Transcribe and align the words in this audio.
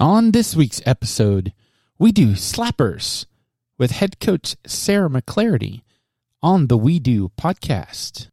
On 0.00 0.30
this 0.30 0.56
week's 0.56 0.80
episode, 0.86 1.52
we 1.98 2.10
do 2.10 2.28
slappers 2.28 3.26
with 3.76 3.90
head 3.90 4.18
coach 4.18 4.56
Sara 4.66 5.10
McLarty 5.10 5.82
on 6.42 6.68
the 6.68 6.78
We 6.78 6.98
Do 6.98 7.28
podcast. 7.38 8.28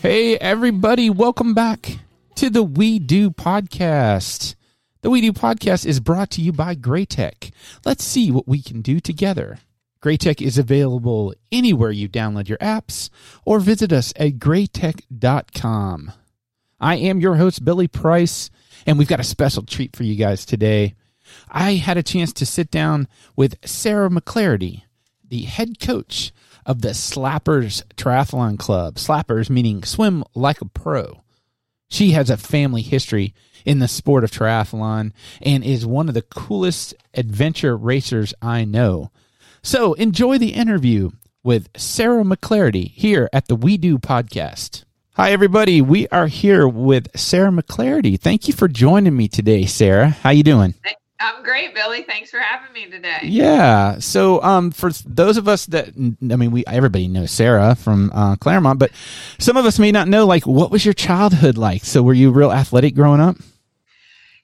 Hey, 0.00 0.36
everybody, 0.36 1.10
welcome 1.10 1.52
back 1.52 1.98
to 2.44 2.50
the 2.50 2.62
We 2.62 2.98
Do 2.98 3.30
podcast. 3.30 4.54
The 5.00 5.08
We 5.08 5.22
Do 5.22 5.32
podcast 5.32 5.86
is 5.86 5.98
brought 5.98 6.28
to 6.32 6.42
you 6.42 6.52
by 6.52 6.74
Graytech. 6.74 7.50
Let's 7.86 8.04
see 8.04 8.30
what 8.30 8.46
we 8.46 8.60
can 8.60 8.82
do 8.82 9.00
together. 9.00 9.60
Graytech 10.02 10.42
is 10.42 10.58
available 10.58 11.32
anywhere 11.50 11.90
you 11.90 12.06
download 12.06 12.50
your 12.50 12.58
apps 12.58 13.08
or 13.46 13.60
visit 13.60 13.94
us 13.94 14.12
at 14.16 14.32
graytech.com. 14.32 16.12
I 16.78 16.96
am 16.96 17.18
your 17.18 17.36
host, 17.36 17.64
Billy 17.64 17.88
Price, 17.88 18.50
and 18.84 18.98
we've 18.98 19.08
got 19.08 19.20
a 19.20 19.24
special 19.24 19.62
treat 19.62 19.96
for 19.96 20.02
you 20.02 20.14
guys 20.14 20.44
today. 20.44 20.96
I 21.48 21.76
had 21.76 21.96
a 21.96 22.02
chance 22.02 22.30
to 22.34 22.44
sit 22.44 22.70
down 22.70 23.08
with 23.36 23.56
Sara 23.66 24.10
McLarty, 24.10 24.82
the 25.26 25.44
head 25.44 25.80
coach 25.80 26.30
of 26.66 26.82
the 26.82 26.90
Slappers 26.90 27.82
Triathlon 27.94 28.58
Club. 28.58 28.96
Slappers 28.96 29.48
meaning 29.48 29.82
swim 29.82 30.22
like 30.34 30.60
a 30.60 30.66
pro. 30.66 31.23
She 31.94 32.10
has 32.10 32.28
a 32.28 32.36
family 32.36 32.82
history 32.82 33.34
in 33.64 33.78
the 33.78 33.86
sport 33.86 34.24
of 34.24 34.32
triathlon 34.32 35.12
and 35.40 35.62
is 35.62 35.86
one 35.86 36.08
of 36.08 36.14
the 36.14 36.22
coolest 36.22 36.92
adventure 37.14 37.76
racers 37.76 38.34
I 38.42 38.64
know. 38.64 39.12
So 39.62 39.92
enjoy 39.92 40.38
the 40.38 40.54
interview 40.54 41.12
with 41.44 41.68
Sara 41.76 42.24
McLarty 42.24 42.90
here 42.90 43.30
at 43.32 43.46
the 43.46 43.54
We 43.54 43.76
Do 43.76 43.98
podcast. 43.98 44.82
Hi, 45.12 45.30
everybody. 45.30 45.80
We 45.80 46.08
are 46.08 46.26
here 46.26 46.66
with 46.66 47.16
Sara 47.16 47.52
McLarty. 47.52 48.18
Thank 48.18 48.48
you 48.48 48.54
for 48.54 48.66
joining 48.66 49.16
me 49.16 49.28
today, 49.28 49.64
Sara. 49.64 50.08
How 50.08 50.30
you 50.30 50.42
doing? 50.42 50.74
I'm 51.20 51.42
great, 51.44 51.74
Billy. 51.74 52.02
Thanks 52.02 52.30
for 52.30 52.38
having 52.38 52.72
me 52.72 52.90
today. 52.90 53.20
Yeah. 53.22 53.98
So, 54.00 54.42
um, 54.42 54.70
for 54.70 54.90
those 55.06 55.36
of 55.36 55.46
us 55.46 55.66
that, 55.66 55.88
I 55.96 56.36
mean, 56.36 56.50
we 56.50 56.64
everybody 56.66 57.06
knows 57.06 57.30
Sara 57.30 57.76
from 57.76 58.10
uh, 58.12 58.36
Clermont, 58.36 58.78
but 58.78 58.90
some 59.38 59.56
of 59.56 59.64
us 59.64 59.78
may 59.78 59.92
not 59.92 60.08
know. 60.08 60.26
Like, 60.26 60.46
what 60.46 60.70
was 60.70 60.84
your 60.84 60.94
childhood 60.94 61.56
like? 61.56 61.84
So, 61.84 62.02
were 62.02 62.14
you 62.14 62.32
real 62.32 62.52
athletic 62.52 62.94
growing 62.94 63.20
up? 63.20 63.36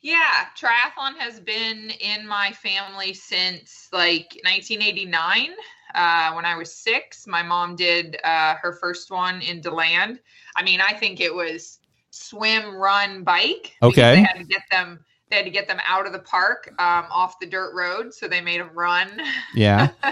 Yeah, 0.03 0.47
triathlon 0.57 1.19
has 1.19 1.41
been 1.41 1.91
in 2.01 2.27
my 2.27 2.53
family 2.53 3.13
since 3.13 3.89
like 3.93 4.39
1989. 4.45 5.51
Uh, 5.95 6.33
when 6.33 6.45
I 6.47 6.57
was 6.57 6.73
six, 6.73 7.27
my 7.27 7.43
mom 7.43 7.75
did 7.75 8.17
uh, 8.25 8.55
her 8.63 8.75
first 8.75 9.11
one 9.11 9.43
in 9.43 9.61
Deland. 9.61 10.21
I 10.57 10.63
mean, 10.63 10.81
I 10.81 10.93
think 10.93 11.21
it 11.21 11.35
was 11.35 11.81
swim, 12.11 12.77
run, 12.77 13.25
bike. 13.25 13.77
Okay. 13.83 14.15
They 14.15 14.21
had 14.23 14.39
to 14.39 14.45
get 14.45 14.63
them 14.71 15.01
they 15.31 15.37
had 15.37 15.45
to 15.45 15.51
get 15.51 15.69
them 15.69 15.81
out 15.87 16.07
of 16.07 16.13
the 16.13 16.19
park 16.19 16.73
um, 16.79 17.07
off 17.11 17.39
the 17.41 17.47
dirt 17.47 17.73
road 17.75 18.13
so 18.13 18.29
they 18.29 18.41
made 18.41 18.61
them 18.61 18.71
run 18.75 19.09
yeah 19.55 19.89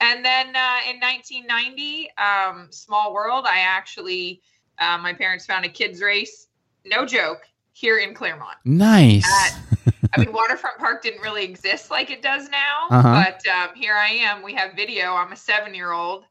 and 0.00 0.24
then 0.24 0.54
uh, 0.54 0.78
in 0.88 1.00
1990 1.00 2.10
um, 2.18 2.68
small 2.70 3.12
world 3.12 3.44
i 3.48 3.58
actually 3.60 4.40
uh, 4.78 4.98
my 4.98 5.12
parents 5.12 5.46
found 5.46 5.64
a 5.64 5.68
kids 5.68 6.00
race 6.00 6.48
no 6.84 7.04
joke 7.04 7.42
here 7.72 7.98
in 7.98 8.14
clermont 8.14 8.56
nice 8.64 9.24
At, 9.26 9.94
i 10.16 10.20
mean 10.20 10.32
waterfront 10.32 10.78
park 10.78 11.02
didn't 11.02 11.20
really 11.22 11.44
exist 11.44 11.90
like 11.90 12.10
it 12.10 12.22
does 12.22 12.48
now 12.48 12.86
Uh-huh. 12.90 13.24
but 13.24 13.46
um, 13.48 13.74
here 13.74 13.94
i 13.94 14.08
am 14.08 14.42
we 14.42 14.54
have 14.54 14.74
video 14.74 15.14
i'm 15.14 15.32
a 15.32 15.36
seven 15.36 15.74
year 15.74 15.92
old 15.92 16.24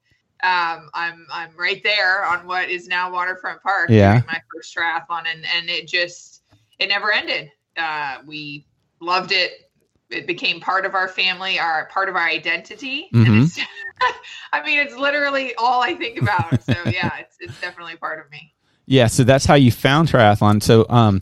um, 0.44 0.90
I'm 0.94 1.25
I'm 1.31 1.56
right 1.58 1.81
there 1.81 2.25
on 2.25 2.46
what 2.46 2.70
is 2.70 2.88
now 2.88 3.09
Waterfront 3.12 3.64
Park. 3.64 3.90
Yeah. 3.90 4.22
my 4.28 4.40
first 4.54 4.75
triathlon, 4.75 5.24
and 5.31 5.46
and 5.56 5.70
it 5.70 5.88
just 5.88 6.44
it 6.78 6.88
never 6.88 7.12
ended 7.14 7.50
uh, 7.78 8.18
we 8.25 8.66
loved 9.00 9.31
it. 9.31 9.72
It 10.09 10.28
became 10.28 10.59
part 10.62 10.86
of 10.86 10.94
our 10.94 11.08
family, 11.08 11.58
our 11.59 11.86
part 11.88 12.09
of 12.09 12.16
our 12.16 12.28
identity. 12.28 13.09
Mhm. 13.13 13.25
And 13.58 13.68
I 14.53 14.63
mean, 14.63 14.80
it's 14.80 14.96
literally 14.96 15.56
all 15.56 15.81
I 15.81 15.96
think 15.96 16.22
about. 16.22 16.62
So 16.63 16.74
yeah, 16.86 17.18
it's 17.19 17.36
it's 17.40 17.59
definitely 17.62 17.96
part 17.97 18.19
of 18.24 18.30
me. 18.31 18.53
yeah 18.88 19.08
so 19.08 19.24
that's 19.24 19.46
how 19.46 19.56
you 19.56 19.72
found 19.72 20.08
triathlon 20.08 20.62
so 20.62 20.86
um 20.90 21.19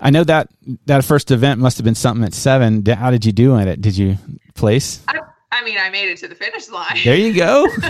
i 0.00 0.08
know 0.10 0.22
that 0.22 0.48
that 0.86 1.04
first 1.04 1.32
event 1.32 1.58
must 1.58 1.76
have 1.76 1.84
been 1.84 1.96
something 1.96 2.24
at 2.24 2.32
seven 2.32 2.84
how 2.86 3.10
did 3.10 3.24
you 3.24 3.32
do 3.32 3.56
at 3.56 3.66
it 3.66 3.80
did 3.80 3.96
you 3.98 4.16
place 4.54 5.00
I, 5.08 5.18
I 5.50 5.64
mean, 5.64 5.78
I 5.78 5.90
made 5.90 6.08
it 6.10 6.18
to 6.18 6.28
the 6.28 6.34
finish 6.36 6.68
line. 6.70 6.98
there 7.04 7.16
you 7.16 7.34
go 7.34 7.64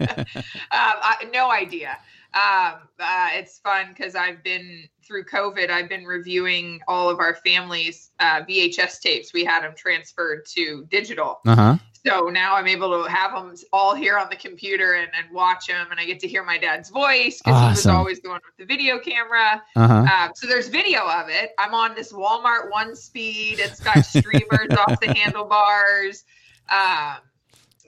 um, 0.00 0.24
I, 0.72 1.28
no 1.32 1.50
idea. 1.50 1.96
Um, 2.34 2.74
uh, 2.98 3.28
it's 3.34 3.58
fun 3.58 3.88
because 3.94 4.14
I've 4.14 4.42
been 4.42 4.88
through 5.06 5.24
COVID. 5.24 5.70
I've 5.70 5.88
been 5.88 6.04
reviewing 6.04 6.80
all 6.88 7.08
of 7.08 7.20
our 7.20 7.34
family's 7.34 8.10
uh, 8.20 8.42
VHS 8.42 9.00
tapes. 9.00 9.32
We 9.32 9.44
had 9.44 9.62
them 9.62 9.74
transferred 9.76 10.46
to 10.46 10.86
digital. 10.90 11.40
uh-huh 11.46 11.76
So 12.04 12.28
now 12.28 12.54
I'm 12.54 12.66
able 12.66 13.02
to 13.02 13.10
have 13.10 13.32
them 13.32 13.54
all 13.72 13.94
here 13.94 14.16
on 14.16 14.28
the 14.30 14.36
computer 14.36 14.94
and, 14.94 15.08
and 15.16 15.34
watch 15.34 15.66
them, 15.66 15.88
and 15.90 15.98
I 15.98 16.04
get 16.04 16.20
to 16.20 16.28
hear 16.28 16.44
my 16.44 16.58
dad's 16.58 16.88
voice 16.90 17.40
because 17.42 17.62
he 17.62 17.68
was 17.68 17.86
always 17.86 18.20
the 18.20 18.28
one 18.28 18.40
with 18.46 18.56
the 18.56 18.64
video 18.64 18.98
camera. 18.98 19.62
uh-huh 19.74 20.06
Um, 20.06 20.32
so 20.34 20.46
there's 20.46 20.68
video 20.68 21.08
of 21.08 21.28
it. 21.28 21.50
I'm 21.58 21.74
on 21.74 21.94
this 21.94 22.12
Walmart 22.12 22.70
one 22.70 22.94
speed. 22.94 23.58
It's 23.58 23.80
got 23.80 24.04
streamers 24.04 24.70
off 24.78 25.00
the 25.00 25.12
handlebars. 25.12 26.24
Um, 26.70 27.16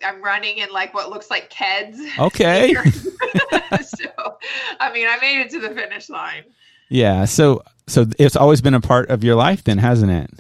I'm 0.05 0.23
running 0.23 0.59
in 0.59 0.71
like 0.71 0.95
what 0.95 1.11
looks 1.11 1.31
like 1.31 1.51
Keds. 1.51 1.99
okay 2.19 2.75
so, 3.83 4.39
I 4.81 4.93
mean, 4.93 5.07
I 5.09 5.19
made 5.21 5.41
it 5.41 5.51
to 5.51 5.61
the 5.61 5.71
finish 5.71 6.09
line. 6.09 6.45
Yeah 6.89 7.25
so 7.25 7.63
so 7.87 8.07
it's 8.19 8.37
always 8.37 8.61
been 8.61 8.75
a 8.75 8.81
part 8.81 9.09
of 9.11 9.23
your 9.25 9.35
life 9.37 9.65
then 9.65 9.79
hasn't 9.79 10.11
it 10.11 10.31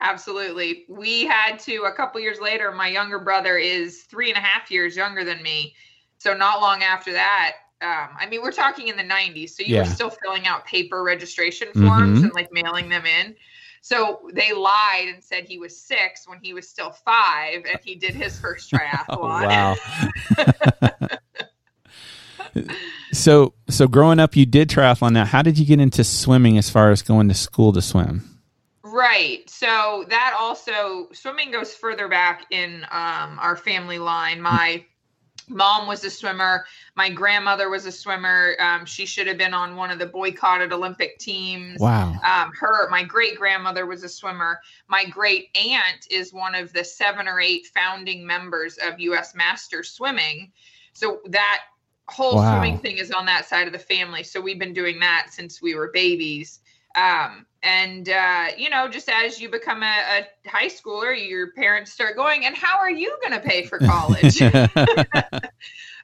Absolutely. 0.00 0.84
We 0.86 1.24
had 1.24 1.58
to, 1.60 1.84
a 1.84 1.92
couple 1.92 2.20
years 2.20 2.38
later, 2.38 2.70
my 2.70 2.88
younger 2.88 3.18
brother 3.18 3.56
is 3.56 4.02
three 4.02 4.28
and 4.28 4.36
a 4.36 4.40
half 4.40 4.70
years 4.70 4.94
younger 4.94 5.24
than 5.24 5.42
me. 5.42 5.74
So, 6.18 6.34
not 6.34 6.60
long 6.60 6.82
after 6.82 7.10
that, 7.12 7.52
um, 7.80 8.10
I 8.20 8.26
mean, 8.28 8.42
we're 8.42 8.52
talking 8.52 8.88
in 8.88 8.98
the 8.98 9.02
90s. 9.02 9.56
So, 9.56 9.62
you 9.62 9.78
were 9.78 9.84
still 9.86 10.10
filling 10.10 10.46
out 10.46 10.66
paper 10.66 11.02
registration 11.02 11.68
forms 11.72 12.20
Mhm. 12.20 12.24
and 12.24 12.32
like 12.34 12.52
mailing 12.52 12.90
them 12.90 13.06
in. 13.06 13.34
So, 13.80 14.28
they 14.34 14.52
lied 14.52 15.08
and 15.08 15.24
said 15.24 15.44
he 15.44 15.58
was 15.58 15.80
six 15.80 16.28
when 16.28 16.38
he 16.42 16.52
was 16.52 16.68
still 16.68 16.90
five 16.90 17.64
and 17.64 17.78
he 17.82 17.94
did 17.94 18.14
his 18.14 18.38
first 18.38 18.70
triathlon. 18.72 19.46
wow 19.46 19.74
so 23.14 23.54
so 23.68 23.86
growing 23.86 24.18
up 24.18 24.36
you 24.36 24.44
did 24.44 24.68
triathlon 24.68 25.12
now 25.12 25.24
how 25.24 25.40
did 25.40 25.58
you 25.58 25.64
get 25.64 25.80
into 25.80 26.04
swimming 26.04 26.58
as 26.58 26.68
far 26.68 26.90
as 26.90 27.00
going 27.02 27.28
to 27.28 27.34
school 27.34 27.72
to 27.72 27.80
swim 27.80 28.34
Right. 28.94 29.50
So 29.50 30.04
that 30.08 30.36
also 30.38 31.08
swimming 31.12 31.50
goes 31.50 31.74
further 31.74 32.06
back 32.06 32.46
in 32.50 32.84
um, 32.92 33.40
our 33.40 33.56
family 33.56 33.98
line. 33.98 34.40
My 34.40 34.84
mom 35.48 35.88
was 35.88 36.04
a 36.04 36.10
swimmer. 36.10 36.64
My 36.94 37.10
grandmother 37.10 37.68
was 37.70 37.86
a 37.86 37.92
swimmer. 37.92 38.54
Um, 38.60 38.86
she 38.86 39.04
should 39.04 39.26
have 39.26 39.36
been 39.36 39.52
on 39.52 39.74
one 39.74 39.90
of 39.90 39.98
the 39.98 40.06
boycotted 40.06 40.72
Olympic 40.72 41.18
teams. 41.18 41.80
wow 41.80 42.14
Um, 42.24 42.52
her, 42.60 42.88
my 42.88 43.02
great 43.02 43.36
grandmother 43.36 43.84
was 43.84 44.04
a 44.04 44.08
swimmer. 44.08 44.60
My 44.86 45.04
great 45.06 45.48
aunt 45.56 46.06
is 46.08 46.32
one 46.32 46.54
of 46.54 46.72
the 46.72 46.84
seven 46.84 47.26
or 47.26 47.40
eight 47.40 47.66
founding 47.74 48.24
members 48.24 48.78
of 48.78 49.00
U.S. 49.00 49.34
master 49.34 49.82
Swimming. 49.82 50.52
So 50.92 51.20
that 51.30 51.62
whole 52.08 52.36
Wow. 52.36 52.52
swimming 52.52 52.78
thing 52.78 52.98
is 52.98 53.10
on 53.10 53.26
that 53.26 53.46
side 53.46 53.66
of 53.66 53.72
the 53.72 53.78
family. 53.78 54.22
So 54.22 54.40
we've 54.40 54.58
been 54.58 54.74
doing 54.74 55.00
that 55.00 55.28
since 55.30 55.62
we 55.62 55.74
were 55.74 55.90
babies. 55.92 56.60
Um, 56.94 57.46
and 57.62 58.08
uh, 58.08 58.48
you 58.56 58.70
know, 58.70 58.88
just 58.88 59.08
as 59.08 59.40
you 59.40 59.48
become 59.48 59.82
a, 59.82 60.26
a 60.44 60.48
high 60.48 60.68
schooler, 60.68 61.16
your 61.16 61.52
parents 61.52 61.92
start 61.92 62.14
going, 62.14 62.44
and 62.44 62.54
how 62.54 62.78
are 62.78 62.90
you 62.90 63.16
going 63.20 63.32
to 63.32 63.46
pay 63.46 63.64
for 63.64 63.78
college? 63.78 64.40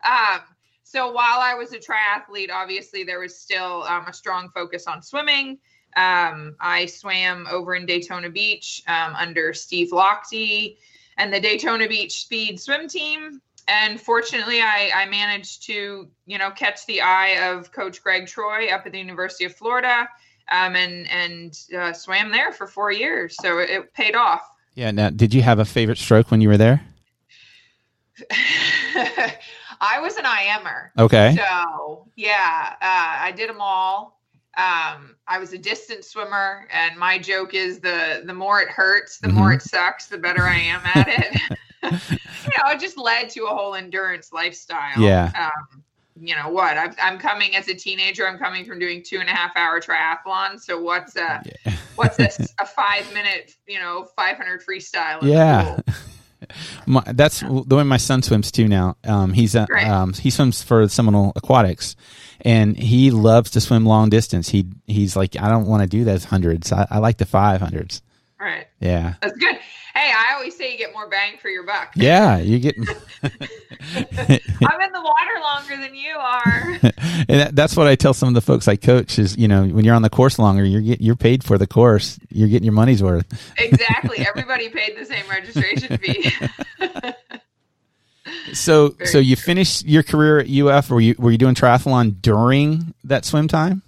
um, 0.05 0.41
so 0.83 1.13
while 1.13 1.39
I 1.39 1.55
was 1.55 1.73
a 1.73 1.79
triathlete, 1.79 2.51
obviously 2.51 3.05
there 3.05 3.21
was 3.21 3.39
still 3.39 3.85
um, 3.85 4.07
a 4.09 4.13
strong 4.13 4.51
focus 4.53 4.87
on 4.87 5.03
swimming. 5.03 5.59
Um, 5.97 6.57
I 6.61 6.87
swam 6.87 7.47
over 7.51 7.75
in 7.75 7.87
Daytona 7.87 8.31
Beach 8.31 8.83
um, 8.89 9.15
under 9.15 9.53
Steve 9.53 9.91
Lochte 9.91 10.77
and 11.19 11.33
the 11.33 11.41
Daytona 11.41 11.87
Beach 11.87 12.23
Speed 12.23 12.59
Swim 12.59 12.89
Team. 12.89 13.41
And 13.71 14.01
fortunately, 14.01 14.61
I, 14.61 14.91
I 14.95 15.07
managed 15.09 15.63
to, 15.67 16.09
you 16.27 16.39
know, 16.39 16.51
catch 16.51 16.85
the 16.87 17.01
eye 17.03 17.39
of 17.51 17.71
Coach 17.73 18.03
Gregg 18.03 18.27
Troy 18.27 18.69
up 18.75 18.85
at 18.85 18.93
the 18.93 18.99
University 18.99 19.45
of 19.45 19.55
Florida, 19.55 20.09
um, 20.51 20.75
and 20.75 21.09
and 21.09 21.57
uh, 21.79 21.93
swam 21.93 22.33
there 22.33 22.51
for 22.53 22.67
four 22.67 22.91
years. 22.91 23.37
So 23.41 23.59
it, 23.59 23.71
it 23.71 23.95
paid 23.95 24.17
off. 24.17 24.43
yeah 24.75 24.91
now 24.91 25.11
did 25.11 25.33
you 25.35 25.43
have 25.43 25.59
a 25.61 25.65
favorite 25.65 25.99
stroke 25.99 26.31
when 26.31 26.41
you 26.41 26.49
were 26.49 26.57
there 26.59 26.81
I 29.83 29.99
was 30.01 30.17
an 30.17 30.25
IMer. 30.25 30.91
okay 30.99 31.37
So 31.37 32.07
yeah, 32.17 32.75
uh, 32.83 33.25
I 33.27 33.33
did 33.33 33.49
them 33.49 33.61
all. 33.61 34.21
Um, 34.57 35.17
I 35.27 35.39
was 35.39 35.53
a 35.53 35.59
distance 35.59 36.09
swimmer, 36.09 36.67
and 36.73 36.99
my 36.99 37.19
joke 37.19 37.55
is 37.55 37.81
the 37.81 38.23
the 38.27 38.35
more 38.35 38.61
it 38.61 38.69
hurts, 38.69 39.19
the 39.19 39.29
more 39.29 39.51
Mhm. 39.53 39.57
it 39.57 39.63
sucks, 39.63 40.07
the 40.07 40.19
better 40.19 40.43
I 40.43 40.59
am 40.59 40.83
at 40.85 41.09
it. 41.09 41.59
you 41.91 42.19
know, 42.59 42.71
it 42.71 42.81
just 42.81 42.99
led 42.99 43.31
to 43.31 43.45
a 43.45 43.49
whole 43.49 43.75
endurance 43.75 44.33
lifestyle. 44.33 45.01
Yeah. 45.01 45.31
Um, 45.37 45.83
you 46.23 46.35
know 46.37 46.51
what? 46.51 46.77
I'm, 46.77 46.95
I'm 47.03 47.19
coming 47.19 47.57
as 47.57 47.69
a 47.69 47.75
teenager. 47.75 48.29
I'm 48.29 48.39
coming 48.39 48.65
from 48.67 48.79
doing 48.79 49.03
two 49.03 49.21
and 49.21 49.29
a 49.29 49.33
half 49.33 49.53
hour 49.57 49.81
triathlon. 49.81 50.61
So 50.61 50.81
what's 50.81 51.17
a 51.17 51.43
Yeah. 51.65 51.77
what's 51.97 52.19
a, 52.19 52.29
a 52.61 52.67
five 52.67 53.13
minute, 53.15 53.55
you 53.67 53.79
know, 53.79 54.07
500 54.17 54.61
freestyle? 54.65 55.23
Yeah. 55.23 55.79
My, 56.87 57.03
that's 57.07 57.41
the 57.41 57.77
way 57.77 57.83
my 57.83 57.99
son 57.99 58.23
swims 58.23 58.51
too 58.51 58.67
now. 58.67 58.97
Um, 59.05 59.35
he's 59.35 59.55
Great. 59.55 59.87
um, 59.87 60.15
he 60.15 60.31
swims 60.31 60.63
for 60.63 60.89
Seminole 60.89 61.33
Aquatics, 61.37 61.97
and 62.41 62.77
he 62.79 63.11
loves 63.11 63.51
to 63.51 63.61
swim 63.61 63.85
long 63.85 64.09
distance. 64.09 64.49
He 64.49 64.65
he's 64.87 65.17
like, 65.17 65.37
I 65.39 65.51
don't 65.51 65.67
want 65.67 65.83
to 65.83 65.87
do 65.87 66.03
those 66.03 66.25
hundreds. 66.25 66.73
I, 66.73 66.87
I 66.91 66.99
like 66.99 67.19
the 67.19 67.27
five 67.27 67.61
hundreds. 67.61 68.01
Right. 68.41 68.67
Yeah, 68.81 69.15
That's 69.21 69.37
good. 69.37 69.59
Hey, 69.95 70.13
I 70.15 70.35
always 70.35 70.57
say 70.57 70.73
you 70.73 70.79
get 70.79 70.93
more 70.93 71.09
bang 71.09 71.37
for 71.39 71.49
your 71.49 71.65
buck. 71.65 71.93
yeah. 71.95 72.39
You 72.39 72.59
get, 72.59 72.77
I'm 73.23 74.81
in 74.81 74.93
the 74.93 75.03
water 75.03 75.41
longer 75.43 75.77
than 75.77 75.95
you 75.95 76.15
are. 76.17 76.79
and 77.29 77.57
that's 77.57 77.77
what 77.77 77.87
I 77.87 77.97
tell 77.97 78.15
some 78.15 78.29
of 78.29 78.35
the 78.35 78.41
folks 78.41 78.69
I 78.69 78.77
coach 78.77 79.19
is, 79.19 79.37
you 79.37 79.49
know, 79.49 79.65
when 79.65 79.85
you're 79.85 79.95
on 79.95 80.03
the 80.03 80.11
course 80.11 80.39
longer, 80.39 80.65
you're 80.65 80.81
get, 80.81 81.01
you're 81.01 81.17
paid 81.17 81.43
for 81.43 81.59
the 81.59 81.67
course. 81.67 82.19
You're 82.31 82.49
getting 82.49 82.65
your 82.65 82.73
money's 82.73 83.03
worth. 83.03 83.27
exactly. 83.59 84.19
Everybody 84.27 84.69
paid 84.69 84.97
the 84.97 85.05
same 85.05 85.29
registration 85.29 85.97
fee. 85.99 86.31
So 88.53 88.91
Very 88.91 89.07
so 89.09 89.19
you 89.19 89.37
finished 89.37 89.87
your 89.87 90.03
career 90.03 90.41
at 90.41 90.49
UF. 90.49 90.91
Were 90.91 91.01
you 91.01 91.15
were 91.19 91.31
you 91.31 91.39
doing 91.39 91.55
triathlon 91.55 92.21
during 92.21 92.95
that 93.05 93.25
swim 93.25 93.49
time? 93.49 93.83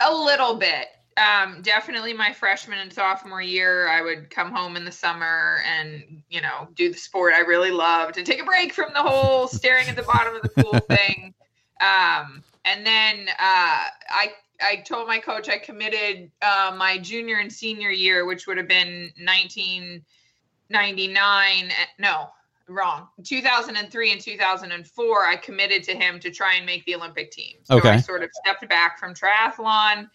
A 0.00 0.12
little 0.14 0.54
bit. 0.54 0.86
Um, 1.20 1.60
definitely 1.60 2.14
my 2.14 2.32
freshman 2.32 2.78
and 2.78 2.90
sophomore 2.92 3.42
year, 3.42 3.88
I 3.88 4.00
would 4.00 4.30
come 4.30 4.50
home 4.50 4.76
in 4.76 4.86
the 4.86 4.92
summer 4.92 5.58
and, 5.66 6.22
you 6.30 6.40
know, 6.40 6.68
do 6.74 6.90
the 6.90 6.96
sport 6.96 7.34
I 7.34 7.40
really 7.40 7.70
loved 7.70 8.16
and 8.16 8.26
take 8.26 8.40
a 8.40 8.44
break 8.44 8.72
from 8.72 8.94
the 8.94 9.02
whole 9.02 9.46
staring 9.46 9.86
at 9.88 9.96
the 9.96 10.02
bottom 10.02 10.34
of 10.34 10.40
the 10.40 10.48
pool 10.48 10.80
thing. 10.88 11.34
Um, 11.80 12.42
and 12.64 12.86
then 12.86 13.28
uh, 13.28 13.84
I 14.08 14.32
I 14.62 14.76
told 14.86 15.08
my 15.08 15.18
coach 15.18 15.48
I 15.48 15.56
committed 15.58 16.30
uh, 16.42 16.74
my 16.76 16.98
junior 16.98 17.38
and 17.38 17.50
senior 17.52 17.90
year, 17.90 18.26
which 18.26 18.46
would 18.46 18.58
have 18.58 18.68
been 18.68 19.10
1999. 19.24 21.70
No, 21.98 22.28
wrong. 22.68 23.08
2003 23.24 24.12
and 24.12 24.20
2004, 24.20 25.26
I 25.26 25.36
committed 25.36 25.82
to 25.84 25.92
him 25.92 26.20
to 26.20 26.30
try 26.30 26.54
and 26.54 26.66
make 26.66 26.84
the 26.84 26.94
Olympic 26.94 27.30
team. 27.30 27.56
So 27.64 27.78
Okay. 27.78 27.90
I 27.90 28.00
sort 28.00 28.22
of 28.22 28.30
stepped 28.32 28.68
back 28.68 28.98
from 28.98 29.14
triathlon. 29.14 30.08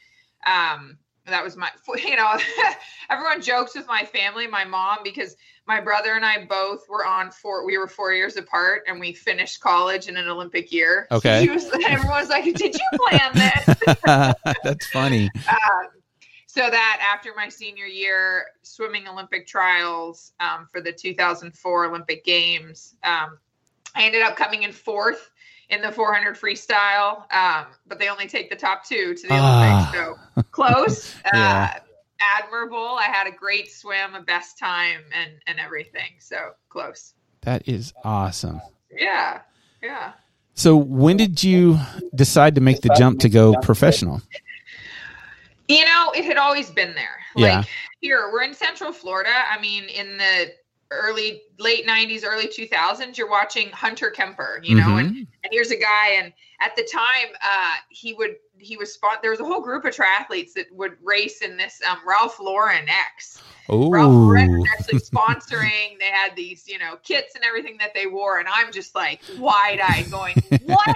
Um, 0.45 0.97
that 1.25 1.43
was 1.43 1.57
my, 1.57 1.69
you 2.03 2.15
know, 2.15 2.37
everyone 3.09 3.41
jokes 3.41 3.75
with 3.75 3.87
my 3.87 4.03
family, 4.03 4.47
my 4.47 4.65
mom, 4.65 4.99
because 5.03 5.35
my 5.67 5.81
brother 5.81 6.13
and 6.13 6.23
I 6.23 6.45
both 6.45 6.87
were 6.87 7.05
on 7.05 7.31
four, 7.31 7.65
we 7.65 7.77
were 7.77 7.87
four 7.87 8.13
years 8.13 8.37
apart 8.37 8.83
and 8.87 8.99
we 8.99 9.13
finished 9.13 9.61
college 9.61 10.07
in 10.07 10.17
an 10.17 10.27
Olympic 10.27 10.71
year. 10.71 11.07
Okay. 11.11 11.41
He 11.41 11.49
was, 11.49 11.69
everyone's 11.87 12.29
like, 12.29 12.43
did 12.43 12.75
you 12.75 12.97
plan 12.99 13.31
this? 13.33 13.93
That's 14.63 14.87
funny. 14.87 15.29
um, 15.49 15.87
so 16.47 16.69
that 16.69 17.11
after 17.13 17.33
my 17.35 17.49
senior 17.49 17.85
year, 17.85 18.45
swimming 18.61 19.07
Olympic 19.07 19.45
trials 19.45 20.31
um, 20.39 20.67
for 20.71 20.79
the 20.79 20.91
2004 20.91 21.85
Olympic 21.85 22.23
Games, 22.23 22.95
um, 23.03 23.37
I 23.95 24.03
ended 24.03 24.21
up 24.21 24.37
coming 24.37 24.63
in 24.63 24.71
fourth 24.71 25.31
in 25.69 25.81
the 25.81 25.91
400 25.91 26.35
freestyle, 26.35 27.31
um, 27.33 27.65
but 27.87 27.97
they 27.99 28.07
only 28.09 28.27
take 28.27 28.49
the 28.49 28.55
top 28.55 28.85
two 28.85 29.15
to 29.15 29.27
the 29.27 29.33
Ah. 29.33 29.91
Olympics. 29.93 30.21
So 30.35 30.43
close, 30.51 31.15
Yeah. 31.33 31.73
uh, 31.75 31.79
admirable. 32.43 32.97
I 32.99 33.03
had 33.05 33.27
a 33.27 33.31
great 33.31 33.71
swim, 33.71 34.15
a 34.15 34.21
best 34.21 34.57
time, 34.59 35.01
and 35.13 35.31
and 35.47 35.59
everything. 35.59 36.11
So 36.19 36.51
close. 36.69 37.13
That 37.41 37.67
is 37.67 37.93
awesome. 38.03 38.61
Yeah, 38.91 39.41
yeah. 39.83 40.13
So 40.53 40.75
when 40.77 41.17
did 41.17 41.43
you 41.43 41.77
decide 42.15 42.55
to 42.55 42.61
make 42.61 42.81
the 42.81 42.89
jump 42.97 43.19
to 43.21 43.29
go 43.29 43.53
professional? 43.61 44.21
You 45.67 45.83
know, 45.83 46.11
it 46.15 46.23
had 46.25 46.37
always 46.37 46.69
been 46.69 46.93
there. 46.93 47.17
Yeah. 47.35 47.57
Like 47.57 47.67
here, 47.99 48.29
we're 48.31 48.43
in 48.43 48.53
Central 48.53 48.91
Florida. 48.91 49.31
I 49.51 49.59
mean, 49.59 49.83
in 49.85 50.17
the 50.17 50.53
early 50.91 51.41
late 51.59 51.85
90s, 51.85 52.23
early 52.23 52.47
2000s, 52.47 53.17
you're 53.17 53.29
watching 53.29 53.69
Hunter 53.69 54.09
Kemper, 54.11 54.61
you 54.63 54.75
know, 54.75 54.97
and, 54.97 55.07
Mhm. 55.09 55.27
and 55.43 55.51
here's 55.51 55.71
a 55.71 55.79
guy 55.79 56.11
and 56.13 56.33
at 56.61 56.75
the 56.75 56.83
time 56.83 57.35
uh 57.43 57.75
he 57.89 58.13
would 58.13 58.35
he 58.57 58.77
was 58.77 58.93
spot 58.93 59.21
there 59.21 59.31
was 59.31 59.39
a 59.39 59.45
whole 59.45 59.61
group 59.61 59.83
of 59.85 59.93
triathletes 59.93 60.53
that 60.53 60.65
would 60.71 60.93
race 61.03 61.41
in 61.41 61.57
this 61.57 61.81
um 61.89 61.99
Ralph 62.05 62.39
Lauren 62.39 62.87
X. 62.87 63.41
Ralph 63.69 64.13
Lauren 64.13 64.51
was 64.51 64.67
actually 64.77 64.99
sponsoring. 65.11 65.99
They 65.99 66.05
had 66.05 66.35
these, 66.35 66.67
you 66.67 66.77
know, 66.77 66.97
kits 67.03 67.35
and 67.35 67.43
everything 67.43 67.77
that 67.79 67.93
they 67.93 68.07
wore, 68.07 68.39
and 68.39 68.47
I'm 68.47 68.71
just 68.71 68.95
like 68.95 69.21
wide-eyed, 69.37 70.11
going, 70.11 70.35
"What? 70.59 70.95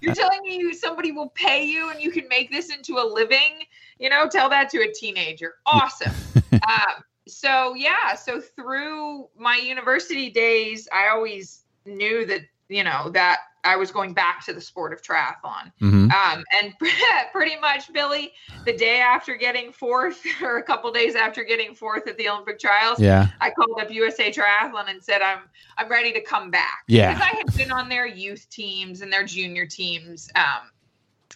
You're 0.00 0.14
telling 0.14 0.42
me 0.42 0.56
you 0.56 0.74
somebody 0.74 1.12
will 1.12 1.30
pay 1.30 1.64
you 1.64 1.90
and 1.90 2.00
you 2.00 2.10
can 2.10 2.28
make 2.28 2.50
this 2.50 2.74
into 2.74 2.98
a 2.98 3.04
living? 3.04 3.62
You 3.98 4.10
know, 4.10 4.28
tell 4.28 4.48
that 4.50 4.68
to 4.70 4.78
a 4.82 4.92
teenager. 4.92 5.54
Awesome." 5.66 6.12
um, 6.52 7.02
so 7.26 7.74
yeah, 7.74 8.14
so 8.14 8.40
through 8.40 9.28
my 9.36 9.56
university 9.56 10.30
days, 10.30 10.88
I 10.92 11.08
always 11.08 11.64
knew 11.86 12.24
that 12.26 12.40
you 12.68 12.82
know 12.84 13.10
that 13.10 13.38
I 13.62 13.76
was 13.76 13.90
going 13.90 14.12
back 14.12 14.44
to 14.44 14.52
the 14.52 14.60
sport 14.60 14.92
of 14.92 15.00
triathlon. 15.00 15.72
Mhm. 15.80 16.12
Um, 16.12 16.44
and 16.62 16.74
pretty 17.32 17.56
much, 17.60 17.90
Billy, 17.92 18.32
the 18.66 18.76
day 18.76 19.00
after 19.00 19.36
getting 19.36 19.72
fourth, 19.72 20.20
or 20.42 20.58
a 20.58 20.62
couple 20.62 20.92
days 20.92 21.14
after 21.14 21.42
getting 21.44 21.74
fourth 21.74 22.06
at 22.06 22.18
the 22.18 22.28
Olympic 22.28 22.58
trials, 22.58 23.00
Yeah. 23.00 23.28
I 23.40 23.50
called 23.50 23.80
up 23.80 23.90
USA 23.90 24.30
Triathlon 24.30 24.90
and 24.90 25.02
said 25.02 25.22
I'm 25.22 25.40
I'm 25.78 25.88
ready 25.90 26.12
to 26.12 26.20
come 26.20 26.50
back. 26.50 26.84
Yeah. 26.88 27.14
because 27.14 27.28
I 27.32 27.36
had 27.36 27.56
been 27.56 27.72
on 27.72 27.88
their 27.88 28.06
youth 28.06 28.46
teams 28.50 29.00
and 29.00 29.12
their 29.12 29.24
junior 29.24 29.66
teams, 29.66 30.30
um, 30.36 30.70